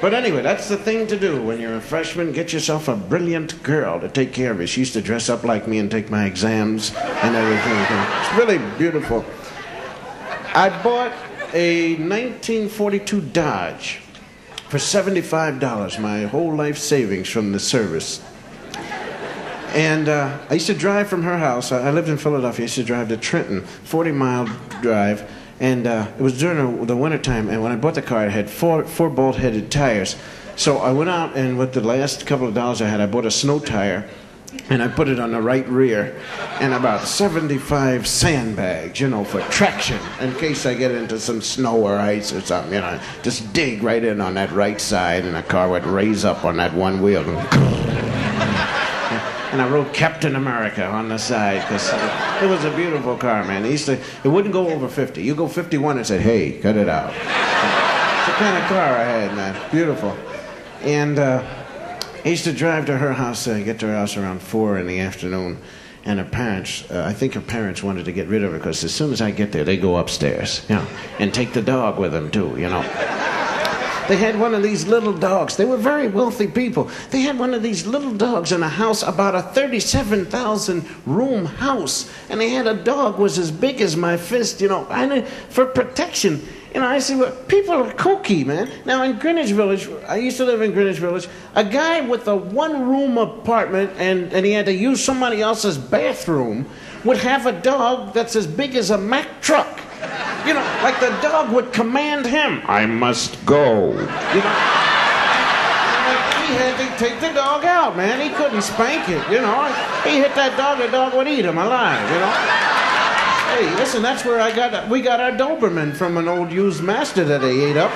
But 0.00 0.12
anyway, 0.12 0.42
that's 0.42 0.68
the 0.68 0.76
thing 0.76 1.06
to 1.06 1.18
do 1.18 1.42
when 1.42 1.58
you're 1.58 1.76
a 1.76 1.80
freshman. 1.80 2.32
Get 2.32 2.52
yourself 2.52 2.86
a 2.88 2.96
brilliant 2.96 3.62
girl 3.62 3.98
to 4.00 4.08
take 4.08 4.32
care 4.32 4.50
of 4.50 4.60
you. 4.60 4.66
She 4.66 4.80
used 4.80 4.92
to 4.92 5.00
dress 5.00 5.30
up 5.30 5.42
like 5.42 5.66
me 5.66 5.78
and 5.78 5.90
take 5.90 6.10
my 6.10 6.26
exams 6.26 6.94
and 6.94 7.34
everything. 7.34 7.76
It's 8.20 8.34
really 8.34 8.58
beautiful. 8.76 9.24
I 10.54 10.68
bought 10.82 11.12
a 11.54 11.92
1942 11.92 13.20
Dodge 13.20 14.00
for 14.68 14.78
$75, 14.78 15.98
my 15.98 16.24
whole 16.24 16.54
life 16.54 16.76
savings 16.76 17.28
from 17.28 17.52
the 17.52 17.60
service. 17.60 18.22
And 19.68 20.08
uh, 20.08 20.38
I 20.50 20.54
used 20.54 20.66
to 20.66 20.74
drive 20.74 21.08
from 21.08 21.22
her 21.22 21.38
house. 21.38 21.72
I 21.72 21.90
lived 21.90 22.08
in 22.08 22.18
Philadelphia. 22.18 22.64
I 22.64 22.66
used 22.66 22.74
to 22.76 22.84
drive 22.84 23.08
to 23.08 23.16
Trenton, 23.16 23.62
40 23.62 24.12
mile 24.12 24.46
drive. 24.82 25.30
And 25.58 25.86
uh, 25.86 26.08
it 26.18 26.22
was 26.22 26.38
during 26.38 26.86
the, 26.86 26.96
wintertime. 26.96 27.48
And 27.48 27.62
when 27.62 27.72
I 27.72 27.76
bought 27.76 27.94
the 27.94 28.02
car, 28.02 28.26
it 28.26 28.30
had 28.30 28.50
four, 28.50 28.84
four 28.84 29.08
bolt 29.08 29.36
headed 29.36 29.70
tires. 29.70 30.16
So 30.54 30.78
I 30.78 30.92
went 30.92 31.10
out 31.10 31.36
and 31.36 31.58
with 31.58 31.72
the 31.72 31.80
last 31.80 32.26
couple 32.26 32.46
of 32.46 32.54
dollars 32.54 32.82
I 32.82 32.88
had, 32.88 33.00
I 33.00 33.06
bought 33.06 33.26
a 33.26 33.30
snow 33.30 33.58
tire. 33.58 34.08
And 34.70 34.82
I 34.82 34.88
put 34.88 35.08
it 35.08 35.20
on 35.20 35.32
the 35.32 35.40
right 35.40 35.68
rear 35.68 36.18
and 36.60 36.72
about 36.72 37.06
75 37.06 38.06
sandbags, 38.06 38.98
you 38.98 39.08
know, 39.08 39.22
for 39.22 39.40
traction 39.42 40.00
in 40.18 40.34
case 40.36 40.64
I 40.64 40.74
get 40.74 40.92
into 40.92 41.20
some 41.20 41.42
snow 41.42 41.76
or 41.76 41.98
ice 41.98 42.32
or 42.32 42.40
something, 42.40 42.72
you 42.72 42.80
know. 42.80 42.98
Just 43.22 43.52
dig 43.52 43.82
right 43.82 44.02
in 44.02 44.20
on 44.20 44.34
that 44.34 44.50
right 44.52 44.80
side 44.80 45.24
and 45.24 45.36
the 45.36 45.42
car 45.42 45.68
would 45.68 45.84
raise 45.84 46.24
up 46.24 46.44
on 46.44 46.56
that 46.56 46.72
one 46.72 47.02
wheel. 47.02 47.22
And 49.56 49.62
I 49.62 49.70
wrote 49.70 49.94
Captain 49.94 50.36
America 50.36 50.84
on 50.84 51.08
the 51.08 51.16
side 51.16 51.62
because 51.62 51.90
it 52.42 52.46
was 52.46 52.66
a 52.66 52.76
beautiful 52.76 53.16
car, 53.16 53.42
man. 53.42 53.64
It, 53.64 53.70
used 53.70 53.86
to, 53.86 53.98
it 54.22 54.28
wouldn't 54.28 54.52
go 54.52 54.68
over 54.68 54.86
50. 54.86 55.22
You 55.22 55.34
go 55.34 55.48
51 55.48 55.96
and 55.96 56.06
said, 56.06 56.20
hey, 56.20 56.60
cut 56.60 56.76
it 56.76 56.90
out. 56.90 57.08
It's 57.14 58.26
the 58.26 58.32
kind 58.34 58.62
of 58.62 58.68
car 58.68 58.98
I 58.98 59.04
had, 59.04 59.34
man. 59.34 59.70
Beautiful. 59.70 60.14
And 60.82 61.18
uh, 61.18 61.42
I 62.22 62.28
used 62.28 62.44
to 62.44 62.52
drive 62.52 62.84
to 62.84 62.98
her 62.98 63.14
house, 63.14 63.48
uh, 63.48 63.58
get 63.60 63.80
to 63.80 63.86
her 63.86 63.94
house 63.94 64.18
around 64.18 64.42
4 64.42 64.76
in 64.76 64.86
the 64.86 65.00
afternoon. 65.00 65.56
And 66.04 66.18
her 66.18 66.26
parents, 66.26 66.84
uh, 66.90 67.06
I 67.06 67.14
think 67.14 67.32
her 67.32 67.40
parents 67.40 67.82
wanted 67.82 68.04
to 68.04 68.12
get 68.12 68.28
rid 68.28 68.44
of 68.44 68.52
her 68.52 68.58
because 68.58 68.84
as 68.84 68.94
soon 68.94 69.10
as 69.10 69.22
I 69.22 69.30
get 69.30 69.52
there, 69.52 69.64
they 69.64 69.78
go 69.78 69.96
upstairs, 69.96 70.66
you 70.68 70.74
know, 70.74 70.86
and 71.18 71.32
take 71.32 71.54
the 71.54 71.62
dog 71.62 71.98
with 71.98 72.12
them 72.12 72.30
too, 72.30 72.50
you 72.58 72.68
know. 72.68 72.82
They 74.08 74.16
had 74.16 74.38
one 74.38 74.54
of 74.54 74.62
these 74.62 74.86
little 74.86 75.12
dogs. 75.12 75.56
They 75.56 75.64
were 75.64 75.76
very 75.76 76.08
wealthy 76.08 76.46
people. 76.46 76.90
They 77.10 77.20
had 77.22 77.38
one 77.38 77.54
of 77.54 77.62
these 77.62 77.86
little 77.86 78.12
dogs 78.12 78.52
in 78.52 78.62
a 78.62 78.68
house, 78.68 79.02
about 79.02 79.34
a 79.34 79.42
37,000 79.42 80.84
room 81.06 81.44
house. 81.46 82.10
And 82.30 82.40
they 82.40 82.50
had 82.50 82.66
a 82.66 82.74
dog 82.74 83.18
was 83.18 83.38
as 83.38 83.50
big 83.50 83.80
as 83.80 83.96
my 83.96 84.16
fist, 84.16 84.60
you 84.60 84.68
know, 84.68 84.84
for 85.48 85.66
protection. 85.66 86.46
You 86.74 86.82
know, 86.82 86.88
I 86.88 86.98
said, 86.98 87.18
well, 87.18 87.32
people 87.48 87.74
are 87.74 87.92
kooky, 87.94 88.44
man. 88.44 88.70
Now, 88.84 89.02
in 89.02 89.18
Greenwich 89.18 89.52
Village, 89.52 89.88
I 90.06 90.16
used 90.16 90.36
to 90.36 90.44
live 90.44 90.60
in 90.60 90.72
Greenwich 90.72 90.98
Village, 90.98 91.26
a 91.54 91.64
guy 91.64 92.02
with 92.02 92.28
a 92.28 92.36
one 92.36 92.88
room 92.88 93.16
apartment 93.16 93.92
and, 93.96 94.32
and 94.32 94.44
he 94.44 94.52
had 94.52 94.66
to 94.66 94.74
use 94.74 95.02
somebody 95.02 95.40
else's 95.40 95.78
bathroom 95.78 96.68
would 97.04 97.16
have 97.16 97.46
a 97.46 97.52
dog 97.52 98.12
that's 98.12 98.36
as 98.36 98.46
big 98.46 98.74
as 98.74 98.90
a 98.90 98.98
Mack 98.98 99.40
truck. 99.40 99.80
You 100.46 100.54
know, 100.54 100.80
like 100.82 101.00
the 101.00 101.10
dog 101.20 101.52
would 101.52 101.72
command 101.72 102.26
him, 102.26 102.62
I 102.66 102.86
must 102.86 103.44
go. 103.44 103.90
You 103.90 104.42
know? 104.42 104.56
He 106.46 106.54
had 106.54 106.76
to 106.78 107.04
take 107.04 107.20
the 107.20 107.32
dog 107.32 107.64
out, 107.64 107.96
man. 107.96 108.20
He 108.20 108.34
couldn't 108.36 108.62
spank 108.62 109.08
it, 109.08 109.28
you 109.28 109.40
know. 109.40 109.64
He 110.04 110.18
hit 110.18 110.34
that 110.36 110.56
dog, 110.56 110.78
the 110.78 110.86
dog 110.86 111.14
would 111.14 111.26
eat 111.26 111.44
him 111.44 111.58
alive, 111.58 112.08
you 112.10 112.18
know. 112.20 112.66
Hey, 113.56 113.74
listen, 113.76 114.02
that's 114.02 114.24
where 114.24 114.40
I 114.40 114.54
got 114.54 114.88
we 114.88 115.00
got 115.00 115.20
our 115.20 115.32
Doberman 115.32 115.96
from 115.96 116.16
an 116.18 116.28
old 116.28 116.52
used 116.52 116.82
master 116.82 117.24
that 117.24 117.40
they 117.40 117.64
ate 117.64 117.76
up. 117.76 117.90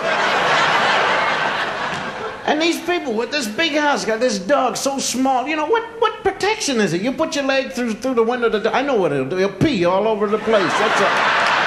And 2.46 2.60
these 2.60 2.80
people 2.80 3.12
with 3.12 3.30
this 3.30 3.46
big 3.46 3.72
house 3.72 4.04
got 4.04 4.18
this 4.18 4.40
dog 4.40 4.76
so 4.76 4.98
small. 4.98 5.46
You 5.46 5.54
know 5.54 5.66
what? 5.66 5.84
What 6.00 6.24
protection 6.24 6.80
is 6.80 6.92
it? 6.92 7.02
You 7.02 7.12
put 7.12 7.36
your 7.36 7.44
leg 7.44 7.70
through 7.70 7.94
through 7.94 8.14
the 8.14 8.24
window. 8.24 8.48
The, 8.48 8.74
I 8.74 8.82
know 8.82 8.96
what 8.96 9.12
it'll 9.12 9.28
do. 9.28 9.38
It'll 9.38 9.56
pee 9.56 9.84
all 9.84 10.08
over 10.08 10.26
the 10.26 10.38
place. 10.38 10.72
That's 10.72 11.00
a. 11.00 11.59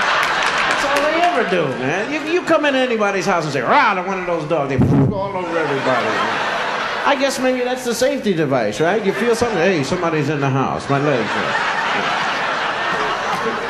never 1.36 1.50
do, 1.50 1.66
man. 1.80 2.12
You, 2.14 2.32
you 2.32 2.42
come 2.44 2.66
into 2.66 2.80
anybody's 2.80 3.26
house 3.26 3.44
and 3.44 3.54
say, 3.54 3.62
rah, 3.62 3.94
to 3.96 4.04
one 4.04 4.20
of 4.20 4.26
those 4.26 4.48
dogs, 4.48 4.70
they 4.70 4.78
poop 4.78 5.12
all 5.12 5.36
over 5.36 5.58
everybody. 5.58 6.08
I 7.06 7.18
guess 7.20 7.40
maybe 7.40 7.64
that's 7.64 7.84
the 7.84 7.94
safety 7.94 8.34
device, 8.34 8.80
right? 8.80 9.04
You 9.06 9.14
feel 9.14 9.36
something, 9.36 9.58
hey, 9.58 9.84
somebody's 9.84 10.30
in 10.30 10.40
the 10.40 10.50
house. 10.50 10.90
My 10.90 11.00
legs 11.00 11.30
are. 11.30 11.54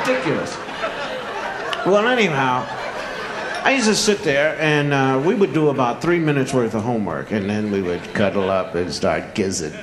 Ridiculous. 0.14 0.55
Well, 1.86 2.07
anyhow, 2.07 2.66
I 3.64 3.74
used 3.76 3.88
to 3.88 3.95
sit 3.95 4.20
there 4.20 4.57
and 4.59 4.93
uh, 4.93 5.22
we 5.26 5.34
would 5.36 5.53
do 5.53 5.70
about 5.70 6.01
three 6.01 6.20
minutes 6.20 6.53
worth 6.53 6.76
of 6.76 6.84
homework 6.84 7.32
and 7.32 7.49
then 7.49 7.72
we 7.72 7.82
would 7.82 8.03
cuddle 8.14 8.49
up 8.49 8.76
and 8.76 8.93
start 8.93 9.34
kissing. 9.36 9.74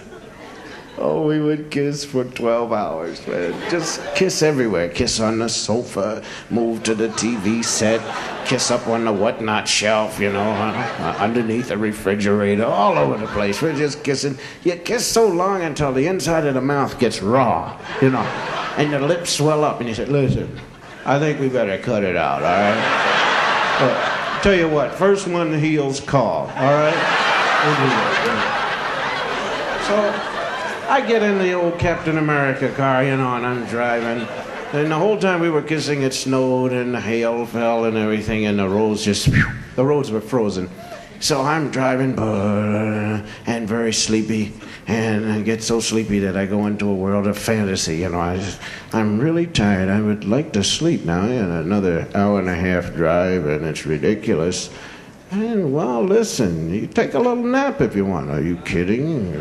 Oh, 1.02 1.26
we 1.26 1.40
would 1.40 1.70
kiss 1.70 2.04
for 2.04 2.24
12 2.24 2.74
hours, 2.74 3.26
man. 3.26 3.54
Just 3.70 4.02
kiss 4.14 4.42
everywhere. 4.42 4.90
Kiss 4.90 5.18
on 5.18 5.38
the 5.38 5.48
sofa, 5.48 6.22
move 6.50 6.82
to 6.82 6.94
the 6.94 7.08
TV 7.08 7.64
set, 7.64 8.02
kiss 8.46 8.70
up 8.70 8.86
on 8.86 9.06
the 9.06 9.12
whatnot 9.12 9.66
shelf, 9.66 10.20
you 10.20 10.30
know, 10.30 10.50
uh, 10.50 11.16
underneath 11.18 11.68
the 11.68 11.78
refrigerator, 11.78 12.66
all 12.66 12.98
over 12.98 13.16
the 13.16 13.26
place. 13.28 13.62
We're 13.62 13.74
just 13.74 14.04
kissing. 14.04 14.36
You 14.62 14.76
kiss 14.76 15.06
so 15.06 15.26
long 15.26 15.62
until 15.62 15.90
the 15.90 16.06
inside 16.06 16.44
of 16.44 16.52
the 16.52 16.60
mouth 16.60 16.98
gets 16.98 17.22
raw, 17.22 17.80
you 18.02 18.10
know, 18.10 18.26
and 18.76 18.90
your 18.90 19.00
lips 19.00 19.30
swell 19.30 19.64
up, 19.64 19.80
and 19.80 19.88
you 19.88 19.94
say, 19.94 20.04
listen, 20.04 20.60
I 21.06 21.18
think 21.18 21.40
we 21.40 21.48
better 21.48 21.78
cut 21.78 22.04
it 22.04 22.16
out, 22.16 22.42
all 22.42 22.50
right? 22.50 23.78
But, 23.80 24.42
tell 24.42 24.54
you 24.54 24.68
what, 24.68 24.92
first 24.92 25.26
one 25.26 25.58
heals 25.58 25.98
call, 25.98 26.42
all 26.48 26.74
right? 26.74 26.92
So, 29.86 30.29
I 30.90 31.00
get 31.00 31.22
in 31.22 31.38
the 31.38 31.52
old 31.52 31.78
Captain 31.78 32.18
America 32.18 32.68
car, 32.72 33.04
you 33.04 33.16
know, 33.16 33.36
and 33.36 33.46
I'm 33.46 33.64
driving. 33.66 34.26
And 34.72 34.90
the 34.90 34.98
whole 34.98 35.16
time 35.16 35.38
we 35.38 35.48
were 35.48 35.62
kissing, 35.62 36.02
it 36.02 36.12
snowed 36.12 36.72
and 36.72 36.92
the 36.92 37.00
hail 37.00 37.46
fell 37.46 37.84
and 37.84 37.96
everything, 37.96 38.46
and 38.46 38.58
the 38.58 38.68
roads 38.68 39.04
just, 39.04 39.28
the 39.76 39.84
roads 39.84 40.10
were 40.10 40.20
frozen. 40.20 40.68
So 41.20 41.42
I'm 41.42 41.70
driving 41.70 42.18
and 42.18 43.68
very 43.68 43.92
sleepy, 43.92 44.52
and 44.88 45.30
I 45.30 45.42
get 45.42 45.62
so 45.62 45.78
sleepy 45.78 46.18
that 46.18 46.36
I 46.36 46.46
go 46.46 46.66
into 46.66 46.88
a 46.88 46.94
world 46.94 47.28
of 47.28 47.38
fantasy. 47.38 47.98
You 47.98 48.08
know, 48.08 48.18
I 48.18 48.38
just, 48.38 48.60
I'm 48.92 49.20
really 49.20 49.46
tired. 49.46 49.90
I 49.90 50.00
would 50.00 50.24
like 50.24 50.52
to 50.54 50.64
sleep 50.64 51.04
now. 51.04 51.22
And 51.22 51.52
another 51.52 52.08
hour 52.16 52.40
and 52.40 52.48
a 52.48 52.56
half 52.56 52.94
drive, 52.96 53.46
and 53.46 53.64
it's 53.64 53.86
ridiculous. 53.86 54.70
And 55.30 55.72
well, 55.72 56.02
listen, 56.02 56.74
you 56.74 56.88
take 56.88 57.14
a 57.14 57.18
little 57.18 57.36
nap 57.36 57.80
if 57.80 57.94
you 57.94 58.06
want. 58.06 58.28
Are 58.28 58.42
you 58.42 58.56
kidding? 58.56 59.36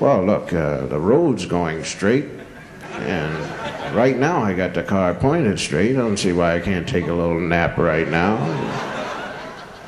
Well, 0.00 0.24
look, 0.24 0.52
uh, 0.52 0.86
the 0.86 0.98
road's 1.00 1.44
going 1.44 1.82
straight, 1.82 2.26
and 2.92 3.94
right 3.96 4.16
now 4.16 4.40
I 4.42 4.54
got 4.54 4.74
the 4.74 4.84
car 4.84 5.12
pointed 5.12 5.58
straight. 5.58 5.96
I 5.96 5.98
don't 5.98 6.16
see 6.16 6.32
why 6.32 6.54
I 6.54 6.60
can't 6.60 6.88
take 6.88 7.08
a 7.08 7.12
little 7.12 7.40
nap 7.40 7.76
right 7.78 8.08
now. 8.08 8.36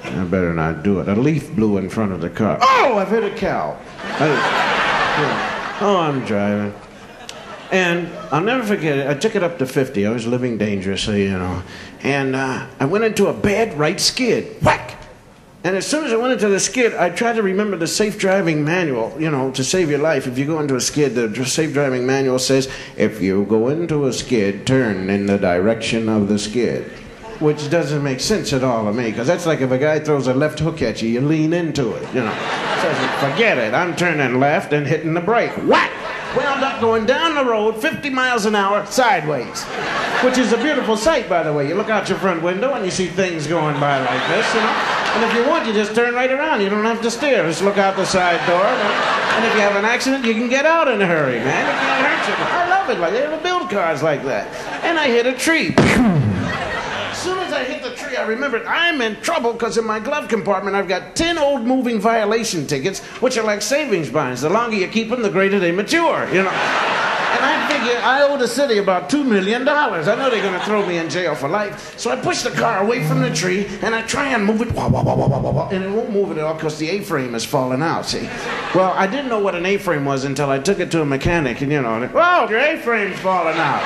I 0.03 0.25
better 0.25 0.53
not 0.53 0.83
do 0.83 0.99
it. 0.99 1.09
A 1.09 1.15
leaf 1.15 1.55
blew 1.55 1.79
in 1.79 1.89
front 1.89 2.11
of 2.11 2.21
the 2.21 2.31
car. 2.31 2.59
Oh, 2.61 2.99
I've 2.99 3.11
hit 3.11 3.23
a 3.23 3.37
cow. 3.37 3.79
I, 4.03 5.79
oh, 5.81 6.01
I'm 6.01 6.25
driving. 6.25 6.75
And 7.71 8.09
I'll 8.33 8.41
never 8.41 8.65
forget 8.65 8.99
it. 8.99 9.07
I 9.07 9.15
took 9.15 9.37
it 9.37 9.45
up 9.45 9.59
to 9.59 9.67
50. 9.67 10.05
I 10.07 10.11
was 10.11 10.27
living 10.27 10.59
dangerously, 10.59 11.23
you 11.23 11.39
know. 11.39 11.63
And 12.03 12.35
uh, 12.35 12.67
I 12.81 12.85
went 12.87 13.05
into 13.05 13.29
a 13.29 13.33
bad 13.33 13.79
right 13.79 14.01
skid. 14.01 14.61
Whack! 14.61 15.00
And 15.63 15.77
as 15.77 15.87
soon 15.87 16.07
as 16.07 16.13
I 16.13 16.17
went 16.17 16.33
into 16.33 16.49
the 16.49 16.59
skid, 16.59 16.95
I 16.95 17.11
tried 17.11 17.35
to 17.35 17.43
remember 17.43 17.77
the 17.77 17.87
safe 17.87 18.19
driving 18.19 18.65
manual, 18.65 19.15
you 19.19 19.31
know, 19.31 19.51
to 19.51 19.63
save 19.63 19.91
your 19.91 19.99
life. 19.99 20.27
If 20.27 20.39
you 20.39 20.47
go 20.47 20.59
into 20.59 20.75
a 20.75 20.81
skid, 20.81 21.15
the 21.15 21.45
safe 21.45 21.75
driving 21.75 22.07
manual 22.07 22.39
says, 22.39 22.73
if 22.97 23.21
you 23.21 23.45
go 23.45 23.69
into 23.69 24.07
a 24.07 24.13
skid, 24.15 24.67
turn 24.67 25.11
in 25.11 25.27
the 25.27 25.37
direction 25.37 26.09
of 26.09 26.29
the 26.29 26.39
skid. 26.39 26.91
Which 27.41 27.69
doesn't 27.69 28.03
make 28.03 28.21
sense 28.21 28.55
at 28.55 28.65
all 28.65 28.87
to 28.87 28.93
me, 28.93 29.11
because 29.11 29.27
that's 29.27 29.45
like 29.45 29.61
if 29.61 29.71
a 29.71 29.77
guy 29.77 30.01
throws 30.01 30.29
a 30.29 30.35
left 30.35 30.59
hook 30.61 30.81
at 30.81 31.03
you, 31.03 31.11
you 31.11 31.21
lean 31.21 31.53
into 31.53 31.93
it, 31.93 32.09
you 32.15 32.23
know. 32.23 32.35
So 32.81 32.91
forget 33.19 33.59
it. 33.59 33.75
I'm 33.75 33.95
turning 33.97 34.41
left 34.41 34.73
and 34.73 34.87
hitting 34.87 35.13
the 35.13 35.21
brake. 35.21 35.55
Whack! 35.67 35.91
Wound 36.37 36.63
up 36.63 36.81
going 36.81 37.05
down 37.05 37.35
the 37.35 37.45
road 37.45 37.81
50 37.81 38.09
miles 38.09 38.47
an 38.47 38.55
hour 38.55 38.87
sideways. 38.87 39.65
Which 40.25 40.39
is 40.39 40.53
a 40.53 40.59
beautiful 40.59 40.97
sight, 40.97 41.29
by 41.29 41.43
the 41.43 41.53
way. 41.53 41.69
You 41.69 41.75
look 41.75 41.91
out 41.91 42.09
your 42.09 42.19
front 42.19 42.43
window 42.43 42.73
and 42.73 42.85
you 42.85 42.91
see 42.91 43.09
things 43.09 43.47
going 43.47 43.79
by 43.81 43.99
like 43.99 44.29
this, 44.29 44.55
you 44.55 44.61
know. 44.61 45.00
And 45.15 45.25
if 45.25 45.35
you 45.35 45.49
want, 45.49 45.67
you 45.67 45.73
just 45.73 45.95
turn 45.95 46.15
right 46.15 46.31
around. 46.31 46.61
You 46.61 46.69
don't 46.69 46.85
have 46.85 47.03
to 47.03 47.11
steer. 47.11 47.43
Just 47.43 47.63
look 47.63 47.79
out 47.79 47.97
the 47.97 48.05
side 48.05 48.45
door. 48.47 48.65
And 48.65 49.45
if 49.45 49.55
you 49.55 49.61
have 49.61 49.77
an 49.77 49.85
accident, 49.85 50.25
you 50.25 50.35
can 50.35 50.49
get 50.49 50.67
out 50.67 50.89
in 50.89 51.03
a 51.03 51.07
hurry, 51.07 51.39
man. 51.39 51.67
It 51.67 51.79
can't 51.81 52.07
hurt 52.07 52.29
you. 52.29 52.45
I 52.45 52.69
love 52.69 52.91
it. 52.91 52.99
Like 53.01 53.13
they 53.13 53.23
ever 53.23 53.43
build 53.43 53.71
cars 53.71 54.03
like 54.03 54.23
that. 54.25 54.47
And 54.85 54.99
I 54.99 55.09
hit 55.09 55.27
a 55.27 55.33
tree. 55.33 55.75
As 55.77 57.19
soon 57.23 57.39
as 57.39 57.53
I 57.53 57.65
hit 57.65 57.83
the 57.83 57.95
tree, 57.95 58.17
I 58.17 58.25
remembered 58.25 58.65
I'm 58.67 59.01
in 59.01 59.21
trouble 59.21 59.53
because 59.53 59.79
in 59.79 59.85
my 59.85 59.99
glove 59.99 60.29
compartment 60.29 60.77
I've 60.77 60.89
got 60.89 61.17
10 61.17 61.39
old 61.39 61.63
moving 61.63 62.01
violation 62.01 62.67
tickets, 62.67 63.01
which 63.21 63.37
are 63.37 63.45
like 63.45 63.63
savings 63.63 64.11
bonds. 64.11 64.43
The 64.43 64.51
longer 64.51 64.77
you 64.77 64.89
keep 64.89 65.11
them, 65.11 65.23
the 65.23 65.31
greater 65.31 65.59
they 65.59 65.73
mature, 65.73 66.29
you 66.33 66.43
know. 66.43 67.10
And 67.31 67.45
I 67.45 67.69
figure 67.69 68.01
I 68.03 68.23
owe 68.23 68.37
the 68.37 68.49
city 68.49 68.79
about 68.79 69.09
$2 69.09 69.25
million. 69.25 69.67
I 69.69 70.01
know 70.17 70.31
they're 70.31 70.43
going 70.43 70.59
to 70.59 70.65
throw 70.67 70.85
me 70.87 70.99
in 70.99 71.09
jail 71.09 71.35
for 71.35 71.49
life. 71.49 71.99
So 71.99 72.11
I 72.11 72.17
push 72.17 72.43
the 72.43 72.51
car 72.51 72.83
away 72.83 73.07
from 73.07 73.21
the 73.21 73.31
tree 73.31 73.67
and 73.83 73.95
I 73.95 74.03
try 74.03 74.29
and 74.29 74.45
move 74.45 74.63
it, 74.63 74.73
wah, 74.73 74.89
wah, 74.89 75.03
wah, 75.03 75.69
and 75.69 75.85
it 75.85 75.91
won't 75.91 76.11
move 76.11 76.31
it 76.33 76.39
at 76.39 76.45
all 76.45 76.55
because 76.55 76.79
the 76.79 76.89
A 76.91 77.01
frame 77.01 77.35
is 77.35 77.45
falling 77.45 77.83
out, 77.83 78.07
see? 78.07 78.29
Well, 78.75 78.93
I 78.97 79.07
didn't 79.07 79.29
know 79.29 79.39
what 79.39 79.55
an 79.55 79.67
A 79.67 79.77
frame 79.77 80.05
was 80.05 80.25
until 80.25 80.51
I 80.51 80.59
took 80.59 80.81
it 80.81 80.91
to 80.93 81.03
a 81.03 81.07
mechanic, 81.07 81.61
and 81.61 81.71
you 81.71 81.81
know, 81.81 82.03
and, 82.03 82.13
whoa, 82.13 82.49
your 82.49 82.59
A 82.59 82.77
frame's 82.79 83.19
falling 83.21 83.57
out. 83.57 83.83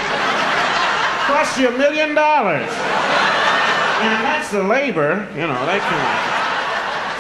Cost 1.27 1.59
you 1.59 1.69
a 1.69 1.79
million 1.79 2.15
dollars. 2.15 2.71
And 4.05 4.25
that's 4.25 4.51
the 4.51 4.63
labor, 4.63 5.27
you 5.33 5.47
know, 5.47 5.67
that 5.67 5.81
kind 5.81 6.29
of. 6.29 6.34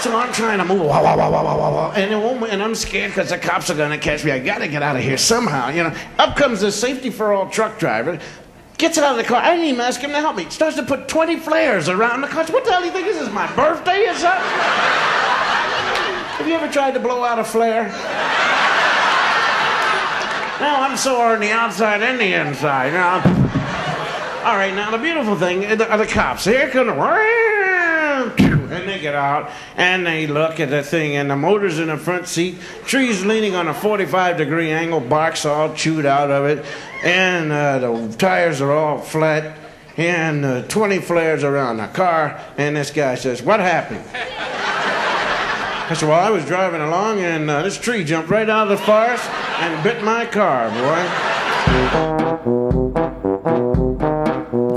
So 0.04 0.14
I'm 0.14 0.30
trying 0.34 0.58
to 0.58 0.66
move, 0.66 0.82
wah, 0.82 1.02
wah, 1.02 1.16
wah, 1.16 1.30
wah, 1.30 1.42
wah, 1.42 1.56
wah, 1.56 1.92
and, 1.92 2.12
it 2.12 2.16
won't, 2.16 2.52
and 2.52 2.62
I'm 2.62 2.74
scared 2.74 3.12
because 3.12 3.30
the 3.30 3.38
cops 3.38 3.70
are 3.70 3.74
going 3.74 3.90
to 3.90 3.96
catch 3.96 4.22
me. 4.22 4.32
I 4.32 4.38
got 4.38 4.58
to 4.58 4.68
get 4.68 4.82
out 4.82 4.96
of 4.96 5.02
here 5.02 5.16
somehow. 5.16 5.70
You 5.70 5.84
know, 5.84 5.96
up 6.18 6.36
comes 6.36 6.60
the 6.60 6.70
safety 6.70 7.08
for 7.08 7.32
all 7.32 7.48
truck 7.48 7.78
driver, 7.78 8.20
gets 8.76 8.98
out 8.98 9.12
of 9.12 9.16
the 9.16 9.24
car. 9.24 9.40
I 9.40 9.52
didn't 9.52 9.64
even 9.64 9.80
ask 9.80 10.02
him 10.02 10.10
to 10.10 10.20
help 10.20 10.36
me. 10.36 10.44
Starts 10.50 10.76
to 10.76 10.82
put 10.82 11.08
20 11.08 11.36
flares 11.36 11.88
around 11.88 12.20
the 12.20 12.26
car. 12.26 12.44
What 12.48 12.66
the 12.66 12.72
hell 12.72 12.80
do 12.82 12.86
you 12.88 12.92
think 12.92 13.06
this 13.06 13.18
is? 13.18 13.32
My 13.32 13.46
birthday 13.56 14.06
or 14.06 14.12
something? 14.12 14.42
Have 16.36 16.46
you 16.46 16.52
ever 16.52 16.70
tried 16.70 16.92
to 16.92 17.00
blow 17.00 17.24
out 17.24 17.38
a 17.38 17.44
flare? 17.44 17.84
No, 20.60 20.68
I'm 20.68 20.98
sore 20.98 21.32
on 21.32 21.40
the 21.40 21.50
outside 21.50 22.02
and 22.02 22.20
the 22.20 22.34
inside. 22.34 22.88
You 22.88 22.98
know? 22.98 23.44
All 24.44 24.56
right, 24.56 24.74
now 24.74 24.90
the 24.90 24.98
beautiful 24.98 25.34
thing 25.34 25.64
are 25.64 25.76
the, 25.76 25.86
the 25.96 26.06
cops. 26.06 26.44
Here 26.44 26.68
come 26.68 26.88
the 26.88 26.92
get 29.04 29.14
out 29.14 29.50
and 29.76 30.06
they 30.06 30.26
look 30.26 30.58
at 30.58 30.70
the 30.70 30.82
thing, 30.82 31.16
and 31.16 31.30
the 31.30 31.36
motor's 31.36 31.78
in 31.78 31.88
the 31.88 31.96
front 31.96 32.26
seat, 32.26 32.58
trees 32.86 33.24
leaning 33.24 33.54
on 33.54 33.68
a 33.68 33.74
45 33.74 34.38
degree 34.38 34.70
angle, 34.70 35.00
box 35.00 35.44
all 35.44 35.74
chewed 35.74 36.06
out 36.06 36.30
of 36.30 36.46
it, 36.46 36.64
and 37.04 37.52
uh, 37.52 37.78
the 37.78 38.16
tires 38.16 38.60
are 38.60 38.72
all 38.72 38.98
flat, 38.98 39.58
and 39.96 40.44
uh, 40.44 40.62
20 40.62 40.98
flares 41.00 41.44
around 41.44 41.76
the 41.76 41.86
car, 41.88 42.40
and 42.56 42.76
this 42.76 42.90
guy 42.90 43.14
says, 43.14 43.42
What 43.42 43.60
happened? 43.60 44.04
I 45.86 45.92
said, 45.94 46.08
Well, 46.08 46.18
I 46.18 46.30
was 46.30 46.46
driving 46.46 46.80
along, 46.80 47.20
and 47.20 47.50
uh, 47.50 47.62
this 47.62 47.78
tree 47.78 48.04
jumped 48.04 48.30
right 48.30 48.48
out 48.48 48.70
of 48.70 48.78
the 48.78 48.84
forest 48.84 49.28
and 49.60 49.84
bit 49.84 50.02
my 50.02 50.24
car, 50.26 50.70
boy. 50.70 53.03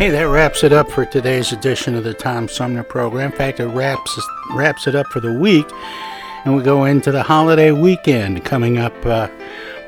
Hey, 0.00 0.08
that 0.08 0.28
wraps 0.28 0.64
it 0.64 0.72
up 0.72 0.90
for 0.90 1.04
today's 1.04 1.52
edition 1.52 1.94
of 1.94 2.04
the 2.04 2.14
Tom 2.14 2.48
Sumner 2.48 2.82
program. 2.82 3.32
In 3.32 3.36
fact, 3.36 3.60
it 3.60 3.66
wraps 3.66 4.18
wraps 4.54 4.86
it 4.86 4.94
up 4.94 5.06
for 5.08 5.20
the 5.20 5.30
week, 5.30 5.66
and 6.46 6.56
we 6.56 6.62
go 6.62 6.86
into 6.86 7.12
the 7.12 7.22
holiday 7.22 7.70
weekend. 7.70 8.42
Coming 8.42 8.78
up 8.78 8.94
uh, 9.04 9.28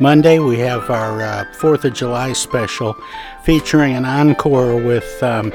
Monday, 0.01 0.39
we 0.39 0.59
have 0.59 0.91
our 0.91 1.23
uh, 1.23 1.47
Fourth 1.55 1.87
of 1.87 1.95
July 1.95 2.35
special, 2.35 2.95
featuring 3.43 3.95
an 3.95 4.05
encore 4.05 4.77
with 4.77 5.23
um, 5.23 5.51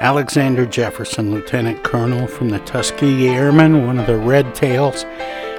Alexander 0.00 0.64
Jefferson, 0.64 1.30
Lieutenant 1.30 1.84
Colonel 1.84 2.26
from 2.26 2.48
the 2.48 2.60
Tuskegee 2.60 3.28
Airmen, 3.28 3.86
one 3.86 3.98
of 3.98 4.06
the 4.06 4.16
Red 4.16 4.54
Tails, 4.54 5.04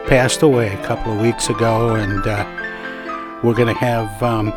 passed 0.08 0.42
away 0.42 0.74
a 0.74 0.84
couple 0.84 1.14
of 1.14 1.22
weeks 1.22 1.52
ago, 1.52 1.94
and 1.94 2.26
uh, 2.26 3.42
we're 3.44 3.54
going 3.54 3.72
to 3.72 3.80
have. 3.80 4.24
Um, 4.24 4.52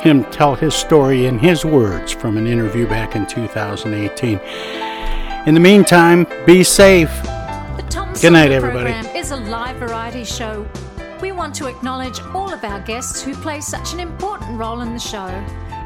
him 0.00 0.24
tell 0.26 0.54
his 0.54 0.74
story 0.74 1.26
in 1.26 1.38
his 1.38 1.64
words 1.64 2.12
from 2.12 2.36
an 2.36 2.46
interview 2.46 2.86
back 2.86 3.16
in 3.16 3.26
2018. 3.26 4.38
In 5.46 5.54
the 5.54 5.60
meantime, 5.60 6.26
be 6.44 6.64
safe. 6.64 7.10
Good 8.20 8.32
night, 8.32 8.50
everybody. 8.50 8.92
program 8.92 9.16
is 9.16 9.30
a 9.30 9.36
live 9.36 9.76
variety 9.76 10.24
show. 10.24 10.66
We 11.20 11.32
want 11.32 11.54
to 11.56 11.66
acknowledge 11.66 12.20
all 12.34 12.52
of 12.52 12.64
our 12.64 12.80
guests 12.80 13.22
who 13.22 13.34
play 13.34 13.60
such 13.60 13.92
an 13.92 14.00
important 14.00 14.58
role 14.58 14.80
in 14.80 14.92
the 14.92 14.98
show, 14.98 15.28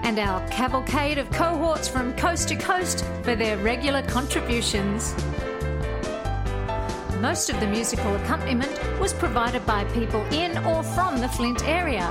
and 0.02 0.18
our 0.18 0.46
cavalcade 0.48 1.18
of 1.18 1.30
cohorts 1.30 1.88
from 1.88 2.16
coast 2.16 2.48
to 2.48 2.56
coast 2.56 3.04
for 3.22 3.34
their 3.34 3.56
regular 3.58 4.02
contributions. 4.02 5.14
Most 7.20 7.50
of 7.50 7.60
the 7.60 7.66
musical 7.66 8.16
accompaniment 8.16 8.72
was 8.98 9.12
provided 9.12 9.66
by 9.66 9.84
people 9.92 10.22
in 10.32 10.56
or 10.64 10.82
from 10.82 11.20
the 11.20 11.28
Flint 11.28 11.66
area. 11.68 12.10